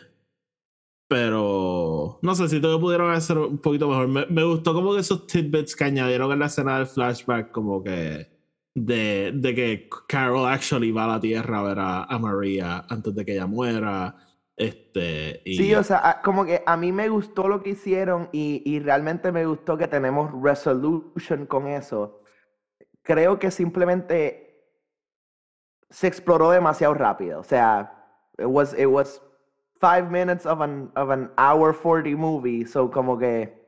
pero 1.08 2.18
no 2.22 2.34
sé, 2.34 2.48
si 2.48 2.60
todo 2.60 2.80
pudieron 2.80 3.12
hacer 3.12 3.38
un 3.38 3.58
poquito 3.58 3.88
mejor. 3.88 4.08
Me, 4.08 4.26
me, 4.26 4.44
gustó 4.44 4.74
como 4.74 4.94
que 4.94 5.00
esos 5.00 5.26
tidbits 5.26 5.76
que 5.76 5.84
añadieron 5.84 6.32
en 6.32 6.40
la 6.40 6.46
escena 6.46 6.78
del 6.78 6.86
flashback, 6.86 7.52
como 7.52 7.82
que 7.82 8.28
de, 8.74 9.32
de 9.34 9.54
que 9.54 9.88
Carol 10.08 10.46
actually 10.46 10.90
va 10.90 11.04
a 11.04 11.08
la 11.08 11.20
tierra 11.20 11.60
a 11.60 11.62
ver 11.62 11.78
a, 11.78 12.04
a 12.04 12.18
María 12.18 12.84
antes 12.88 13.14
de 13.14 13.24
que 13.24 13.32
ella 13.34 13.46
muera. 13.46 14.16
Este. 14.56 15.42
Sí, 15.44 15.74
o 15.74 15.82
sea, 15.82 16.20
como 16.24 16.46
que 16.46 16.62
a 16.64 16.76
mí 16.76 16.90
me 16.90 17.08
gustó 17.08 17.46
lo 17.46 17.62
que 17.62 17.70
hicieron 17.70 18.28
y, 18.32 18.62
y 18.64 18.80
realmente 18.80 19.30
me 19.30 19.44
gustó 19.44 19.76
que 19.76 19.86
tenemos 19.86 20.30
resolution 20.42 21.46
con 21.46 21.66
eso. 21.66 22.18
Creo 23.02 23.38
que 23.38 23.50
simplemente 23.50 24.46
se 25.90 26.06
exploró 26.06 26.50
demasiado 26.50 26.94
rápido. 26.94 27.40
O 27.40 27.44
sea, 27.44 27.92
it 28.38 28.46
was, 28.46 28.74
it 28.78 28.86
was 28.86 29.20
five 29.78 30.10
minutes 30.10 30.46
of 30.46 30.60
an, 30.60 30.90
of 30.96 31.10
an 31.10 31.30
hour 31.36 31.74
40 31.74 32.16
movie. 32.16 32.64
So, 32.66 32.90
como 32.90 33.18
que. 33.18 33.66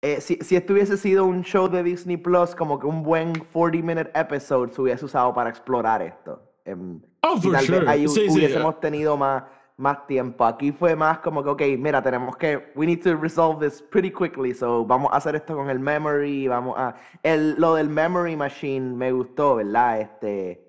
Eh, 0.00 0.20
si, 0.20 0.36
si 0.36 0.54
esto 0.54 0.74
hubiese 0.74 0.96
sido 0.96 1.24
un 1.24 1.42
show 1.42 1.68
de 1.68 1.82
Disney 1.82 2.16
Plus, 2.16 2.54
como 2.54 2.78
que 2.78 2.86
un 2.86 3.02
buen 3.02 3.32
40 3.52 3.84
minute 3.84 4.10
episode 4.14 4.72
se 4.72 4.80
hubiese 4.80 5.04
usado 5.04 5.34
para 5.34 5.50
explorar 5.50 6.02
esto. 6.02 6.40
Um, 6.66 7.02
oh, 7.22 7.40
for 7.40 7.58
sure. 7.60 7.88
ahí 7.88 8.06
sí, 8.08 8.28
hubiésemos 8.30 8.74
sí. 8.74 8.80
tenido 8.80 9.16
más, 9.16 9.44
más 9.76 10.06
tiempo. 10.06 10.44
Aquí 10.44 10.72
fue 10.72 10.94
más 10.96 11.18
como 11.20 11.42
que, 11.42 11.50
ok, 11.50 11.62
mira, 11.78 12.02
tenemos 12.02 12.36
que, 12.36 12.72
we 12.74 12.86
need 12.86 13.02
to 13.02 13.16
resolve 13.16 13.64
this 13.64 13.80
pretty 13.80 14.10
quickly, 14.10 14.52
so 14.52 14.84
vamos 14.84 15.10
a 15.12 15.16
hacer 15.16 15.36
esto 15.36 15.56
con 15.56 15.70
el 15.70 15.78
memory, 15.78 16.48
vamos 16.48 16.74
a, 16.76 16.94
el, 17.22 17.54
lo 17.58 17.74
del 17.74 17.88
memory 17.88 18.36
machine 18.36 18.94
me 18.94 19.12
gustó, 19.12 19.56
¿verdad? 19.56 20.00
Este, 20.00 20.66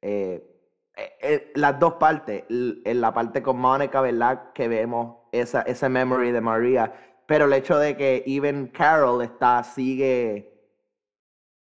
eh, 0.00 0.48
eh, 0.96 1.12
eh, 1.22 1.52
las 1.54 1.78
dos 1.78 1.94
partes, 1.94 2.44
en 2.48 3.00
la 3.00 3.12
parte 3.12 3.42
con 3.42 3.58
Mónica, 3.58 4.00
¿verdad? 4.00 4.52
Que 4.52 4.68
vemos 4.68 5.16
esa, 5.32 5.62
ese 5.62 5.88
memory 5.88 6.30
de 6.30 6.40
María, 6.40 6.92
pero 7.26 7.46
el 7.46 7.52
hecho 7.54 7.78
de 7.78 7.96
que 7.96 8.22
even 8.26 8.68
Carol 8.68 9.22
está, 9.22 9.64
sigue 9.64 10.51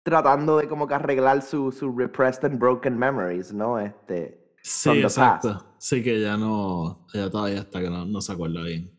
tratando 0.06 0.60
de 0.60 0.68
como 0.68 0.88
que 0.88 0.94
arreglar 0.94 1.42
su, 1.42 1.72
su 1.72 1.92
repressed 1.92 2.46
and 2.46 2.60
broken 2.60 2.96
memories, 2.96 3.52
¿no? 3.52 3.80
Este, 3.80 4.54
sí, 4.62 4.92
exacto. 4.92 5.66
Sí, 5.80 6.04
que 6.04 6.22
ya 6.22 6.38
no, 6.38 7.08
ella 7.12 7.32
todavía 7.32 7.62
está, 7.62 7.82
que 7.82 7.90
no, 7.90 8.06
no 8.06 8.22
se 8.22 8.32
acuerda 8.32 8.62
bien. 8.62 8.92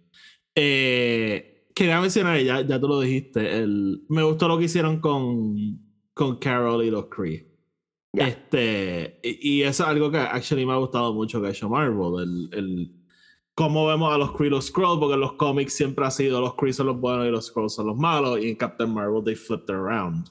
Eh, 0.53 1.69
quería 1.73 2.01
mencionar, 2.01 2.41
ya, 2.41 2.61
ya 2.63 2.81
tú 2.81 2.89
lo 2.89 2.99
dijiste, 2.99 3.57
el, 3.57 4.05
me 4.09 4.25
gustó 4.25 4.49
lo 4.49 4.59
que 4.59 4.65
hicieron 4.65 5.01
con, 5.01 5.79
con 6.13 6.39
Carol 6.39 6.85
y 6.85 6.91
los 6.91 7.07
Cree. 7.07 7.55
Este, 8.13 9.21
y, 9.23 9.63
eso 9.63 9.85
es 9.85 9.89
algo 9.89 10.11
que 10.11 10.19
actually 10.19 10.67
me 10.67 10.73
ha 10.73 10.77
gustado 10.77 11.15
mucho 11.15 11.41
que 11.41 11.47
ha 11.47 11.51
hecho 11.51 11.69
Marvel. 11.69 12.21
El, 12.21 12.59
el 12.59 12.93
cómo 13.55 13.87
vemos 13.87 14.13
a 14.13 14.19
los 14.19 14.33
Kree 14.33 14.49
y 14.49 14.51
los 14.51 14.67
Skrulls, 14.67 14.99
porque 14.99 15.15
en 15.15 15.21
los 15.21 15.35
cómics 15.35 15.73
siempre 15.73 16.05
ha 16.05 16.11
sido 16.11 16.41
los 16.41 16.57
Kree 16.57 16.73
son 16.73 16.89
los 16.89 16.99
buenos 16.99 17.29
y 17.29 17.31
los 17.31 17.47
Skrulls 17.47 17.75
son 17.75 17.87
los 17.87 17.97
malos, 17.97 18.41
y 18.41 18.49
en 18.49 18.57
Captain 18.57 18.93
Marvel 18.93 19.23
they 19.23 19.37
flipped 19.37 19.73
around. 19.73 20.27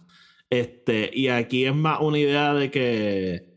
Este, 0.50 1.10
y 1.14 1.28
aquí 1.28 1.66
es 1.66 1.76
más 1.76 2.00
una 2.02 2.20
idea 2.20 2.54
de 2.54 2.72
que 2.72 3.56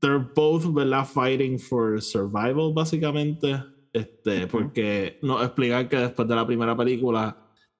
they're 0.00 0.28
both, 0.34 0.72
¿verdad? 0.72 1.06
Fighting 1.06 1.58
for 1.58 2.00
survival, 2.02 2.72
básicamente. 2.74 3.62
Este, 3.92 4.46
porque 4.46 5.18
nos 5.22 5.42
explican 5.44 5.88
que 5.88 5.96
después 5.96 6.26
de 6.26 6.34
la 6.34 6.46
primera 6.46 6.76
película, 6.76 7.36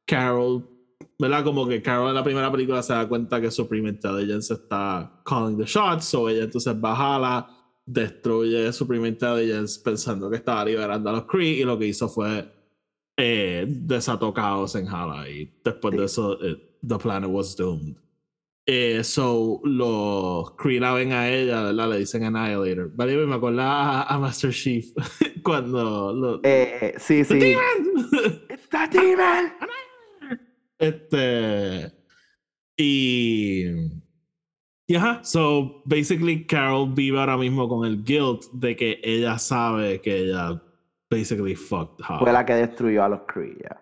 Carol 0.07 0.70
¿verdad? 1.18 1.44
Como 1.44 1.66
que 1.66 1.83
Carol 1.83 2.09
en 2.09 2.14
la 2.14 2.25
primera 2.25 2.51
película 2.51 2.83
se 2.83 2.92
da 2.92 3.09
cuenta 3.09 3.40
que 3.40 3.51
Supreme 3.51 3.88
Intelligence 3.88 4.53
está 4.53 5.20
calling 5.25 5.57
the 5.57 5.64
shots, 5.64 6.14
o 6.14 6.29
ella 6.29 6.44
entonces 6.44 6.79
baja 6.81 7.49
destruye 7.87 8.73
Supreme 8.73 9.09
Intelligence 9.09 9.81
pensando 9.83 10.31
que 10.31 10.37
estaba 10.37 10.64
liberando 10.64 11.11
a 11.11 11.12
los 11.14 11.25
Kree, 11.25 11.61
y 11.61 11.64
lo 11.64 11.79
que 11.79 11.87
hizo 11.87 12.09
fue 12.09 12.51
eh, 13.16 13.66
desató 13.68 14.33
caos 14.33 14.74
en 14.74 14.88
Hala, 14.88 15.29
y 15.29 15.53
después 15.64 15.96
de 15.96 16.05
eso, 16.05 16.38
eh, 16.42 16.79
the 16.87 16.98
planet 16.98 17.31
was 17.31 17.57
doomed. 17.57 17.96
Eh, 18.66 19.05
so, 19.05 19.61
los 19.64 20.53
Kree 20.53 20.81
la 20.81 20.94
ven 20.94 21.12
a 21.12 21.29
ella, 21.29 21.64
¿verdad? 21.64 21.90
Le 21.90 21.98
dicen 21.98 22.24
Annihilator. 22.24 22.90
Vale, 22.94 23.27
me 23.27 23.35
acuerdo 23.35 23.61
a, 23.61 24.18
Master 24.18 24.53
Chief 24.53 24.87
cuando. 25.42 26.14
Lo, 26.14 26.40
eh, 26.44 26.94
sí, 26.96 27.24
sí. 27.24 27.38
Demon! 27.38 28.09
It's 28.48 28.68
the 28.70 28.88
demon! 28.90 29.53
Este. 30.79 31.92
Y. 32.79 33.64
Y 34.87 34.96
ajá, 34.96 35.22
so 35.24 35.83
basically 35.87 36.46
Carol 36.46 36.92
vive 36.94 37.18
ahora 37.18 37.38
mismo 37.38 37.68
con 37.68 37.87
el 37.87 38.03
guilt 38.05 38.44
de 38.53 38.77
que 38.77 39.00
ella 39.03 39.38
sabe 39.38 40.00
que 40.03 40.24
ella 40.24 40.62
basically 41.14 41.55
fucked 41.55 42.00
her. 42.09 42.18
Fue 42.18 42.33
la 42.33 42.44
que 42.44 42.55
destruyó 42.55 43.05
a 43.05 43.09
los 43.09 43.20
Kree, 43.27 43.57
ya. 43.62 43.81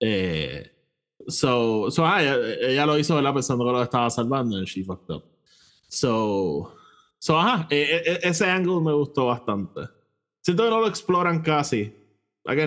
Eh, 0.00 0.70
so, 1.28 1.90
so 1.90 2.04
ah, 2.04 2.22
ella, 2.22 2.36
ella, 2.60 2.86
lo 2.86 2.98
hizo, 2.98 3.14
¿verdad? 3.14 3.32
Pensando 3.32 3.64
que 3.64 3.72
lo 3.72 3.82
estaba 3.82 4.10
salvando 4.10 4.56
and 4.56 4.66
she 4.66 4.84
fucked 4.84 5.10
up. 5.10 5.24
So, 5.88 6.72
so 7.18 7.38
ajá, 7.38 7.66
e, 7.70 8.02
e, 8.04 8.28
ese 8.28 8.44
angle 8.44 8.80
me 8.80 8.92
gustó 8.92 9.26
bastante. 9.26 9.80
Siento 10.40 10.64
que 10.64 10.70
no 10.70 10.80
lo 10.80 10.88
exploran 10.88 11.40
casi, 11.40 11.94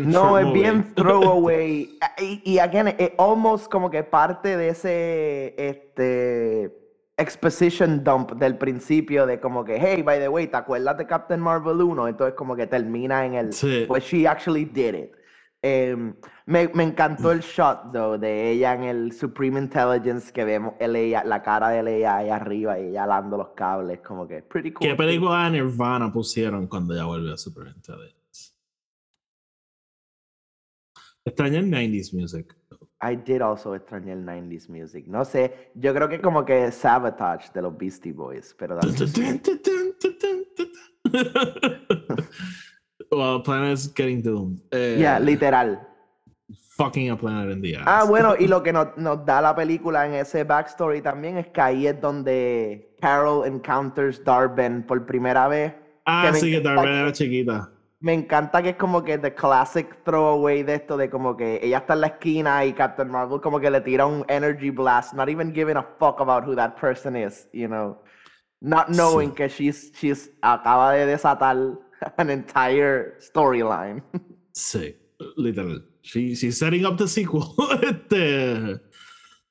no, 0.05 0.39
es 0.39 0.53
bien 0.53 0.91
throwaway. 0.95 1.97
y, 2.17 2.41
y 2.43 2.59
again, 2.59 2.87
es 2.97 3.11
almost 3.17 3.71
como 3.71 3.91
que 3.91 4.03
parte 4.03 4.57
de 4.57 4.69
ese 4.69 5.53
este, 5.57 6.86
exposition 7.17 8.03
dump 8.03 8.33
del 8.33 8.57
principio 8.57 9.25
de 9.25 9.39
como 9.39 9.65
que, 9.65 9.77
hey, 9.79 10.03
by 10.03 10.19
the 10.19 10.29
way, 10.29 10.47
¿te 10.47 10.57
acuerdas 10.57 10.97
de 10.97 11.07
Captain 11.07 11.39
Marvel 11.39 11.81
1? 11.81 12.07
Entonces 12.07 12.35
como 12.35 12.55
que 12.55 12.67
termina 12.67 13.25
en 13.25 13.33
el, 13.33 13.53
sí. 13.53 13.85
pues 13.87 14.03
she 14.03 14.27
actually 14.27 14.65
did 14.65 14.93
it. 14.93 15.11
Em, 15.63 16.13
me, 16.45 16.67
me 16.69 16.83
encantó 16.83 17.31
el 17.31 17.41
shot, 17.41 17.91
though, 17.91 18.19
de 18.19 18.51
ella 18.51 18.75
en 18.75 18.83
el 18.83 19.11
Supreme 19.11 19.59
Intelligence 19.59 20.31
que 20.31 20.45
vemos 20.45 20.75
ella, 20.79 21.23
la 21.23 21.41
cara 21.41 21.69
de 21.69 21.97
ella 21.97 22.17
ahí 22.17 22.29
arriba 22.29 22.79
y 22.79 22.89
ella 22.89 23.03
alando 23.03 23.37
los 23.37 23.49
cables, 23.49 23.99
como 24.01 24.27
que 24.27 24.43
pretty 24.43 24.71
cool. 24.71 24.87
¿Qué 24.87 24.95
película 24.95 25.45
de 25.45 25.51
Nirvana 25.51 26.13
pusieron 26.13 26.67
cuando 26.67 26.95
ya 26.95 27.05
volvió 27.05 27.33
a 27.33 27.37
Super 27.37 27.67
Intelligence? 27.67 28.53
Extraña 31.25 31.59
el 31.59 31.71
90s 31.71 32.13
music. 32.13 32.56
I 33.01 33.15
did 33.15 33.41
also 33.41 33.75
extrañar 33.75 34.17
el 34.17 34.25
90s 34.25 34.69
music. 34.69 35.05
No 35.07 35.23
sé, 35.23 35.71
yo 35.75 35.93
creo 35.93 36.09
que 36.09 36.19
como 36.19 36.43
que 36.43 36.71
Sabotage 36.71 37.51
de 37.53 37.61
los 37.61 37.77
Beastie 37.77 38.11
Boys, 38.11 38.55
pero 38.57 38.79
well, 43.11 43.41
planet's 43.43 43.87
getting 43.93 44.21
doomed. 44.23 44.59
Eh, 44.71 44.97
Yeah, 44.99 45.19
literal. 45.19 45.79
Fucking 46.75 47.09
a 47.09 47.17
planet 47.17 47.51
in 47.51 47.61
the 47.61 47.75
ass. 47.75 47.83
Ah, 47.85 48.03
bueno, 48.07 48.35
y 48.37 48.47
lo 48.47 48.63
que 48.63 48.73
nos, 48.73 48.97
nos 48.97 49.25
da 49.25 49.41
la 49.41 49.55
película 49.55 50.05
en 50.05 50.13
ese 50.13 50.43
backstory 50.43 51.01
también 51.01 51.37
es 51.37 51.47
que 51.47 51.61
ahí 51.61 51.87
es 51.87 51.99
donde 51.99 52.95
Carol 52.99 53.45
encounters 53.45 54.23
Darben 54.23 54.83
por 54.83 55.05
primera 55.05 55.47
vez. 55.47 55.73
Ah, 56.05 56.29
me 56.31 56.39
sí, 56.39 56.51
que 56.51 56.61
Darwin 56.61 56.93
era 56.93 57.11
chiquita. 57.11 57.71
Me 57.99 58.13
encanta 58.13 58.61
que 58.61 58.69
es 58.69 58.75
como 58.75 59.03
que 59.03 59.17
the 59.17 59.33
classic 59.33 60.03
throwaway 60.03 60.61
de 60.63 60.75
esto, 60.75 60.97
de 60.97 61.09
como 61.09 61.35
que 61.35 61.59
ella 61.63 61.79
está 61.79 61.93
en 61.95 62.01
la 62.01 62.07
esquina 62.07 62.63
y 62.63 62.73
Captain 62.73 63.09
Marvel 63.09 63.41
como 63.41 63.59
que 63.59 63.71
le 63.71 63.81
tira 63.81 64.05
un 64.05 64.23
energy 64.29 64.69
blast, 64.69 65.13
not 65.13 65.29
even 65.29 65.51
giving 65.53 65.77
a 65.77 65.83
fuck 65.97 66.19
about 66.21 66.43
who 66.45 66.55
that 66.55 66.75
person 66.79 67.15
is, 67.15 67.47
you 67.53 67.67
know. 67.67 67.97
Not 68.61 68.89
knowing 68.89 69.31
Sí. 69.31 69.35
que 69.35 69.49
she's, 69.49 69.91
she's 69.95 70.29
acaba 70.41 70.93
de 70.93 71.05
desatar 71.07 71.57
an 72.17 72.29
entire 72.29 73.17
storyline. 73.19 74.03
Sí, 74.53 74.95
literal. 75.35 75.83
She, 76.01 76.33
she's 76.33 76.57
setting 76.57 76.83
up 76.83 76.97
the 76.97 77.07
sequel. 77.07 77.53
este, 77.83 78.79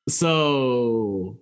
so, 0.09 1.39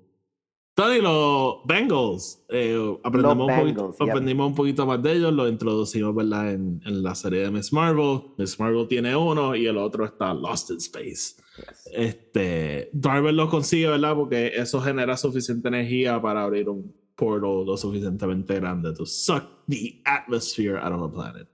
Tony, 0.74 1.00
los 1.00 1.64
Bengals, 1.66 2.44
eh, 2.48 2.98
aprendimos, 3.04 3.48
un 3.48 3.60
poquito, 3.60 3.82
Bengals, 3.82 3.98
yep. 3.98 4.08
aprendimos 4.08 4.46
un 4.48 4.54
poquito 4.56 4.86
más 4.86 5.02
de 5.02 5.12
ellos, 5.12 5.32
lo 5.32 5.48
introducimos 5.48 6.14
¿verdad? 6.14 6.52
En, 6.52 6.82
en 6.84 7.02
la 7.02 7.14
serie 7.14 7.42
de 7.42 7.50
Miss 7.52 7.72
Marvel. 7.72 8.22
Miss 8.36 8.58
Marvel 8.58 8.88
tiene 8.88 9.14
uno 9.14 9.54
y 9.54 9.66
el 9.66 9.76
otro 9.76 10.04
está 10.04 10.34
Lost 10.34 10.70
in 10.70 10.78
Space. 10.78 11.36
Yes. 11.56 11.90
Este, 11.92 12.90
Darwin 12.92 13.36
lo 13.36 13.48
consigue, 13.48 13.88
¿verdad? 13.88 14.16
Porque 14.16 14.52
eso 14.56 14.80
genera 14.80 15.16
suficiente 15.16 15.68
energía 15.68 16.20
para 16.20 16.42
abrir 16.42 16.68
un 16.68 16.92
portal 17.14 17.64
lo 17.64 17.76
suficientemente 17.76 18.56
grande 18.56 18.92
to 18.92 19.06
suck 19.06 19.44
the 19.68 20.02
atmosphere 20.04 20.78
out 20.78 20.92
of 20.92 21.02
a 21.02 21.12
planet. 21.12 21.48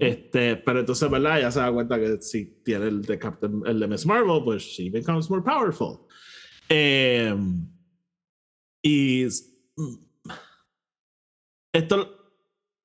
Este, 0.00 0.56
pero 0.56 0.80
entonces, 0.80 1.08
¿verdad? 1.08 1.40
Ya 1.40 1.50
se 1.50 1.60
da 1.60 1.72
cuenta 1.72 1.98
que 1.98 2.20
si 2.20 2.60
tiene 2.64 2.88
el 2.88 3.02
de 3.02 3.18
Captain, 3.18 3.62
el 3.64 3.78
de 3.78 3.86
Miss 3.86 4.04
Marvel, 4.04 4.42
pues 4.44 4.62
she 4.62 4.90
becomes 4.90 5.30
more 5.30 5.42
powerful. 5.42 6.00
Em, 6.68 7.64
y 8.82 9.26
esto 11.72 12.18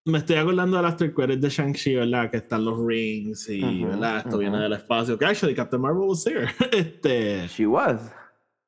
me 0.06 0.17
estoy 0.17 0.36
acordando 0.36 0.77
del 0.77 0.86
after 0.86 1.13
credit 1.13 1.39
de 1.39 1.49
Shang-Chi, 1.49 1.95
¿verdad? 1.95 2.29
Que 2.29 2.38
están 2.38 2.65
los 2.65 2.77
rings 2.86 3.49
y, 3.49 3.84
¿verdad? 3.84 4.17
Esto 4.17 4.38
viene 4.38 4.58
del 4.60 4.73
espacio. 4.73 5.17
Que 5.17 5.25
actually 5.25 5.56
Captain 5.56 5.82
Marvel 5.82 6.10
was 6.10 6.23
there. 6.23 6.49
este, 6.71 7.47
She 7.47 7.65
was. 7.65 8.12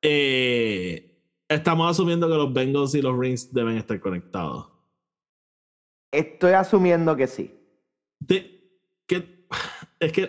eh, 0.02 1.12
estamos 1.50 1.92
asumiendo 1.92 2.28
que 2.30 2.36
los 2.36 2.54
Bengals 2.54 2.96
y 2.96 3.02
los 3.02 3.18
rings 3.18 3.54
deben 3.54 3.78
estar 3.78 4.00
conectados. 4.00 4.68
Estoy 6.12 6.54
asumiendo 6.54 7.16
que 7.16 7.28
sí. 7.28 7.54
De, 8.20 8.72
que, 9.06 9.46
es 10.00 10.12
que 10.14 10.28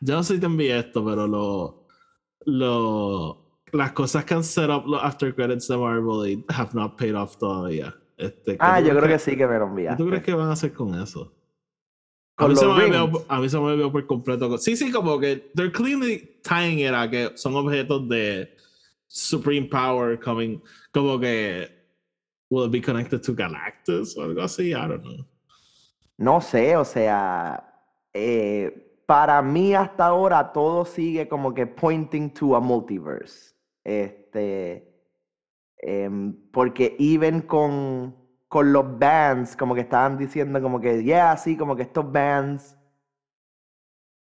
yo 0.00 0.14
no 0.14 0.22
sé 0.22 0.34
si 0.34 0.40
te 0.40 0.46
envié 0.46 0.78
esto, 0.78 1.02
pero 1.04 1.26
lo, 1.26 1.86
lo, 2.44 3.43
las 3.74 3.92
cosas 3.92 4.24
que 4.24 4.34
han 4.34 4.44
set 4.44 4.70
up 4.70 4.86
los 4.86 5.02
after 5.02 5.34
credits 5.34 5.68
de 5.68 5.76
Marvel 5.76 6.28
y 6.30 6.44
have 6.48 6.70
not 6.74 6.96
paid 6.96 7.14
off 7.16 7.36
todavía. 7.36 7.94
Este, 8.16 8.52
¿qué 8.52 8.58
Ah, 8.60 8.80
yo 8.80 8.90
creo 8.96 9.08
que 9.08 9.18
sí 9.18 9.36
que 9.36 9.46
me 9.46 9.58
lo 9.58 9.64
¿Qué 9.66 9.70
enviaste. 9.70 10.02
tú 10.02 10.08
crees 10.08 10.22
que 10.22 10.32
van 10.34 10.48
a 10.48 10.52
hacer 10.52 10.72
con 10.72 10.94
eso? 11.00 11.32
A 12.36 12.48
mí, 12.48 12.56
se 12.56 12.66
me 12.66 12.74
rings. 12.88 13.24
a 13.28 13.40
mí 13.40 13.48
se 13.48 13.56
me 13.58 13.64
olvidó 13.64 13.92
por 13.92 14.06
completo. 14.06 14.48
co- 14.48 14.58
Sí, 14.58 14.76
sí, 14.76 14.90
como 14.90 15.18
que 15.20 15.50
they're 15.54 15.70
clearly 15.72 16.40
tying 16.42 16.80
it 16.80 16.92
a 16.92 17.08
que 17.08 17.30
son 17.36 17.54
objetos 17.54 18.08
de 18.08 18.56
Supreme 19.06 19.68
Power 19.68 20.18
coming, 20.18 20.60
como 20.92 21.18
que 21.20 21.68
will 22.50 22.66
it 22.66 22.72
be 22.72 22.80
connected 22.80 23.20
to 23.22 23.34
Galactus 23.34 24.16
o 24.16 24.22
algo 24.22 24.42
así, 24.42 24.70
I 24.70 24.74
don't 24.88 25.02
know. 25.02 25.26
No 26.18 26.40
sé, 26.40 26.76
o 26.76 26.84
sea, 26.84 27.72
eh, 28.12 29.00
para 29.06 29.40
mí 29.42 29.74
hasta 29.74 30.06
ahora 30.06 30.52
todo 30.52 30.84
sigue 30.84 31.28
como 31.28 31.52
que 31.54 31.66
pointing 31.66 32.30
to 32.32 32.54
a 32.56 32.60
multiverse. 32.60 33.53
Este, 33.84 34.88
em, 35.78 36.34
porque 36.50 36.96
even 36.98 37.42
con, 37.42 38.16
con 38.48 38.72
los 38.72 38.98
bands, 38.98 39.54
como 39.56 39.74
que 39.74 39.82
estaban 39.82 40.16
diciendo 40.16 40.60
como 40.62 40.80
que, 40.80 41.04
yeah, 41.04 41.36
sí, 41.36 41.56
como 41.56 41.76
que 41.76 41.82
estos 41.82 42.10
bands 42.10 42.76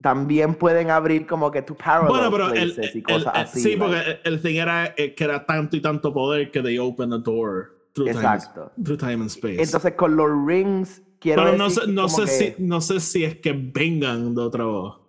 también 0.00 0.54
pueden 0.54 0.90
abrir 0.90 1.26
como 1.26 1.50
que 1.50 1.62
tu 1.62 1.74
parallel 1.74 2.09
Bueno, 2.09 2.30
pero 2.30 2.54
el, 2.54 2.74
places 2.74 2.94
y 2.96 2.98
el- 2.98 3.04
cosas 3.04 3.35
el- 3.35 3.40
así. 3.42 3.61
sí, 3.62 3.76
porque 3.76 4.20
el, 4.24 4.42
thing 4.42 4.57
era 4.57 4.92
eh, 4.96 5.14
que 5.14 5.24
era 5.24 5.44
tanto 5.46 5.76
y 5.76 5.80
tanto 5.80 6.12
poder 6.12 6.50
que 6.50 6.62
they 6.62 6.78
open 6.78 7.11
the 7.11 7.18
door 7.18 7.70
through, 7.94 8.11
time, 8.11 8.24
Exacto. 8.26 8.72
through 8.83 8.98
time 8.98 9.14
and 9.14 9.30
space. 9.30 9.62
Entonces 9.62 9.94
con 9.94 10.16
los 10.16 10.28
rings 10.46 11.02
quiero 11.20 11.44
pero 11.44 11.57
no 11.57 11.64
decir 11.64 11.83
sé, 11.83 11.87
que 11.87 11.92
no, 11.92 12.09
sé 12.09 12.22
que- 12.22 12.28
si, 12.28 12.54
no 12.62 12.80
sé 12.80 13.00
si 13.00 13.24
es 13.24 13.37
que 13.37 13.52
vengan 13.52 14.35
de 14.35 14.40
otro. 14.42 15.00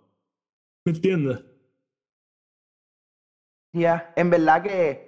¿Me 0.86 0.92
entiendes? 0.92 1.40
Ya, 3.76 4.12
en 4.16 4.30
verdad 4.30 4.62
que 4.62 5.06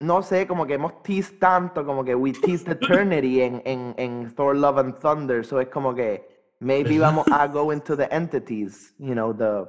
no 0.00 0.22
sé, 0.22 0.46
como 0.46 0.64
que 0.66 0.74
hemos 0.74 1.02
teased 1.02 1.38
tanto, 1.40 1.84
como 1.84 2.04
que 2.04 2.14
we 2.14 2.32
teased 2.32 2.68
eternity 2.70 3.40
en, 3.40 3.60
en, 3.64 3.94
en 3.98 4.32
Thor 4.36 4.54
Love 4.56 4.78
and 4.78 4.98
Thunder, 5.00 5.44
so 5.44 5.58
es 5.60 5.68
como 5.68 5.92
que 5.94 6.22
maybe 6.60 7.00
vamos 7.00 7.26
a 7.32 7.48
go 7.48 7.72
into 7.72 7.96
the 7.96 8.06
entities, 8.12 8.94
you 8.98 9.14
know, 9.14 9.32
the 9.34 9.68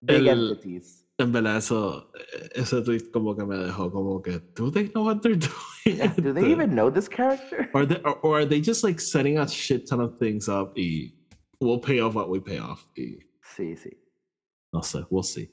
big 0.00 0.26
El- 0.26 0.50
entities. 0.50 1.00
En 1.18 1.30
verdad, 1.30 1.58
eso, 1.58 2.10
eh, 2.14 2.48
ese 2.54 2.80
tweet 2.82 3.10
como 3.12 3.36
que 3.36 3.44
me 3.44 3.56
dejó 3.56 3.92
como 3.92 4.22
que, 4.22 4.40
¿do 4.54 4.70
they 4.72 4.88
know 4.88 5.04
what 5.04 5.20
they're 5.20 5.36
doing? 5.84 6.10
Do 6.16 6.32
they 6.32 6.50
even 6.50 6.70
know 6.74 6.90
this 6.90 7.06
character? 7.06 7.68
Or, 7.74 7.84
they, 7.84 8.00
or, 8.02 8.18
or 8.22 8.38
are 8.40 8.46
they 8.46 8.60
just 8.62 8.82
like 8.82 8.98
setting 8.98 9.38
a 9.38 9.46
shit 9.46 9.86
ton 9.86 10.00
of 10.00 10.18
things 10.18 10.48
up 10.48 10.72
y 10.74 11.12
we'll 11.60 11.78
pay 11.78 12.00
off 12.00 12.14
what 12.14 12.30
we 12.30 12.40
pay 12.40 12.58
off? 12.58 12.86
Y 12.96 13.18
Sí, 13.54 13.76
sí. 13.76 13.90
no 14.72 14.80
sé, 14.80 15.04
we'll 15.10 15.22
see. 15.22 15.50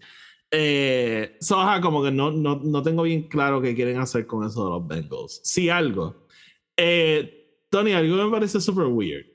Eh, 0.51 1.37
so, 1.39 1.59
ajá, 1.59 1.79
como 1.79 2.03
que 2.03 2.11
no, 2.11 2.31
no, 2.31 2.55
no 2.55 2.81
tengo 2.81 3.03
bien 3.03 3.23
claro 3.27 3.61
qué 3.61 3.75
quieren 3.75 3.97
hacer 3.97 4.25
con 4.25 4.45
eso 4.45 4.65
de 4.65 4.71
los 4.71 4.87
Bengals. 4.87 5.41
Sí, 5.43 5.69
algo. 5.69 6.27
Eh, 6.77 7.65
Tony, 7.69 7.93
algo 7.93 8.15
me 8.15 8.31
parece 8.31 8.59
super 8.59 8.85
weird. 8.85 9.25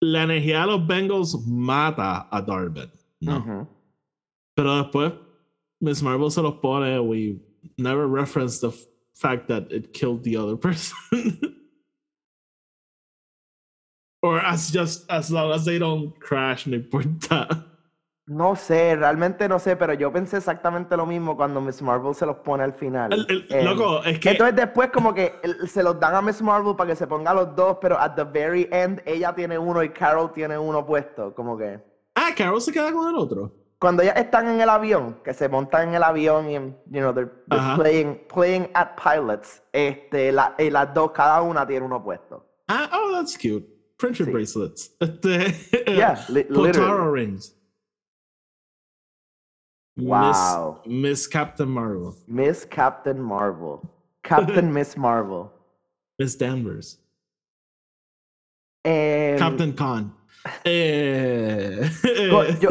La 0.00 0.22
energía 0.22 0.60
de 0.60 0.66
los 0.68 0.86
Bengals 0.86 1.36
mata 1.46 2.28
a 2.30 2.40
Darwin. 2.40 2.90
No. 3.20 3.68
Pero 4.54 4.76
después, 4.76 5.12
Miss 5.80 6.02
Marvel 6.02 6.30
se 6.30 6.40
los 6.40 6.54
pone. 6.60 7.00
We 7.00 7.40
never 7.76 8.06
reference 8.06 8.60
the 8.60 8.70
fact 9.14 9.48
that 9.48 9.72
it 9.72 9.92
killed 9.92 10.22
the 10.22 10.36
other 10.36 10.56
person. 10.60 10.94
or 14.22 14.40
as 14.40 14.70
just 14.70 15.10
as 15.10 15.30
long 15.30 15.52
as 15.52 15.64
they 15.64 15.78
don't 15.78 16.18
crash, 16.20 16.66
no 16.66 16.76
importa. 16.76 17.64
No 18.28 18.54
sé, 18.56 18.94
realmente 18.94 19.48
no 19.48 19.58
sé, 19.58 19.74
pero 19.76 19.94
yo 19.94 20.12
pensé 20.12 20.36
exactamente 20.36 20.96
lo 20.98 21.06
mismo 21.06 21.34
cuando 21.36 21.60
Miss 21.62 21.80
Marvel 21.80 22.14
se 22.14 22.26
los 22.26 22.36
pone 22.36 22.62
al 22.62 22.74
final. 22.74 23.10
El- 23.12 23.26
el- 23.30 23.46
Em, 23.48 23.64
loco, 23.64 24.02
es 24.04 24.18
que. 24.20 24.30
Entonces 24.32 24.54
después 24.54 24.90
como 24.90 25.14
que 25.14 25.34
se 25.66 25.82
los 25.82 25.98
dan 25.98 26.14
a 26.14 26.20
Miss 26.22 26.42
Marvel 26.42 26.76
para 26.76 26.90
que 26.90 26.96
se 26.96 27.06
ponga 27.06 27.32
los 27.32 27.56
dos, 27.56 27.78
pero 27.80 27.98
at 27.98 28.14
the 28.16 28.24
very 28.24 28.68
end 28.70 29.00
ella 29.06 29.34
tiene 29.34 29.58
uno 29.58 29.82
y 29.82 29.88
Carol 29.88 30.30
tiene 30.32 30.58
uno 30.58 30.84
puesto, 30.84 31.34
como 31.34 31.56
que 31.56 31.80
ah, 32.16 32.30
Carol 32.36 32.60
se 32.60 32.70
queda 32.70 32.92
con 32.92 33.08
el 33.08 33.16
otro. 33.16 33.50
cuando 33.78 34.02
ya 34.02 34.10
están 34.12 34.46
en 34.48 34.60
el 34.60 34.68
avión, 34.68 35.20
que 35.24 35.32
se 35.32 35.48
montan 35.48 35.88
en 35.88 35.94
el 35.94 36.02
avión 36.02 36.50
y 36.50 36.54
you 36.54 37.00
know 37.00 37.14
they're, 37.14 37.30
playing 37.76 38.26
playing 38.32 38.68
at 38.74 38.88
pilots, 39.02 39.62
este 39.72 40.32
la- 40.32 40.54
y 40.58 40.68
las 40.68 40.92
dos 40.92 41.12
cada 41.12 41.40
una 41.40 41.66
tiene 41.66 41.86
uno 41.86 42.02
puesto. 42.04 42.44
Ah, 42.68 42.90
oh, 42.92 43.12
that's 43.12 43.38
cute. 43.38 43.66
Friendship 43.98 44.26
Sí. 44.26 44.30
bracelets. 44.32 44.96
Este, 45.00 45.54
Yeah, 45.96 46.18
li- 46.28 46.44
Potaro 46.44 46.62
literally. 46.66 47.26
rings. 47.26 47.54
Wow. 49.98 50.80
Miss, 50.86 51.02
Miss 51.02 51.26
Captain 51.28 51.68
Marvel. 51.68 52.14
Miss 52.26 52.64
Captain 52.64 53.20
Marvel. 53.20 53.80
Captain 54.22 54.72
Miss 54.72 54.96
Marvel. 54.96 55.52
Miss 56.18 56.36
Danvers. 56.36 56.98
Em, 58.84 59.38
Captain 59.38 59.72
Khan. 59.72 60.12
Eh, 60.64 61.88
yo- 62.60 62.70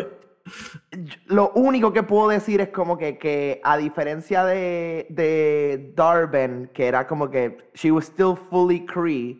lo 1.27 1.51
único 1.55 1.91
que 1.91 2.01
puedo 2.03 2.29
decir 2.29 2.61
es 2.61 2.69
como 2.69 2.97
que, 2.97 3.17
que 3.17 3.59
a 3.63 3.77
diferencia 3.77 4.45
de, 4.45 5.05
de 5.09 5.91
Darben, 5.95 6.69
que 6.73 6.87
era 6.87 7.05
como 7.05 7.29
que 7.29 7.57
she 7.75 7.91
was 7.91 8.05
still 8.05 8.35
fully 8.35 8.85
Kree, 8.85 9.37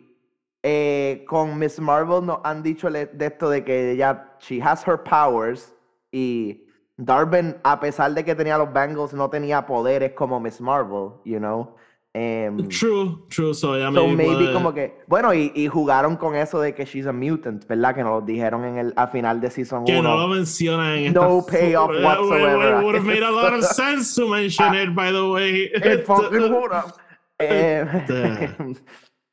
eh, 0.62 1.24
con 1.26 1.58
Miss 1.58 1.80
Marvel 1.80 2.20
nos 2.24 2.40
han 2.44 2.62
dicho 2.62 2.90
de 2.90 3.08
esto 3.18 3.48
de 3.48 3.64
que 3.64 3.92
ella, 3.92 4.36
she 4.40 4.60
has 4.60 4.84
her 4.86 4.98
powers 4.98 5.72
y 6.12 6.67
Darwin, 6.98 7.56
a 7.62 7.78
pesar 7.80 8.12
de 8.12 8.24
que 8.24 8.34
tenía 8.34 8.58
los 8.58 8.72
Bengals, 8.72 9.14
no 9.14 9.30
tenía 9.30 9.64
poderes 9.64 10.12
como 10.12 10.38
Miss 10.40 10.60
Marvel, 10.60 11.12
you 11.24 11.38
know. 11.38 11.74
Em, 12.14 12.56
True, 12.68 13.18
true. 13.28 13.54
So, 13.54 13.78
ya 13.78 13.92
so 13.92 14.08
maybe 14.08 14.52
como 14.52 14.74
que, 14.74 14.98
bueno, 15.06 15.32
y, 15.32 15.52
y 15.54 15.68
jugaron 15.68 16.16
con 16.16 16.34
eso 16.34 16.58
de 16.60 16.74
que 16.74 16.84
she's 16.84 17.06
a 17.06 17.12
mutant, 17.12 17.64
¿verdad? 17.68 17.94
Que 17.94 18.02
nos 18.02 18.10
lo 18.12 18.20
dijeron 18.22 18.64
en 18.64 18.78
el, 18.78 18.92
a 18.96 19.06
final 19.06 19.40
de 19.40 19.50
season 19.50 19.84
que 19.84 19.92
no 19.92 20.14
1. 20.14 20.16
lo 20.16 20.28
mencionan 20.28 20.96
en 20.98 21.12
No 21.14 21.44
payoff 21.46 21.92
It 21.94 22.02
whatsoever. 22.04 22.82
would 22.82 22.96
have 22.96 23.04
made 23.06 23.22
a 23.22 23.30
lot 23.30 23.52
of 23.52 23.62
sense 23.76 24.14
to 24.20 24.26
mention 24.26 24.74
it, 24.74 24.92
by 24.94 25.12
the 25.12 25.22
way. 25.30 25.70
It 25.74 26.04
fucking 26.04 26.50
would 26.52 26.72
have. 26.72 26.92
Este. 27.38 28.50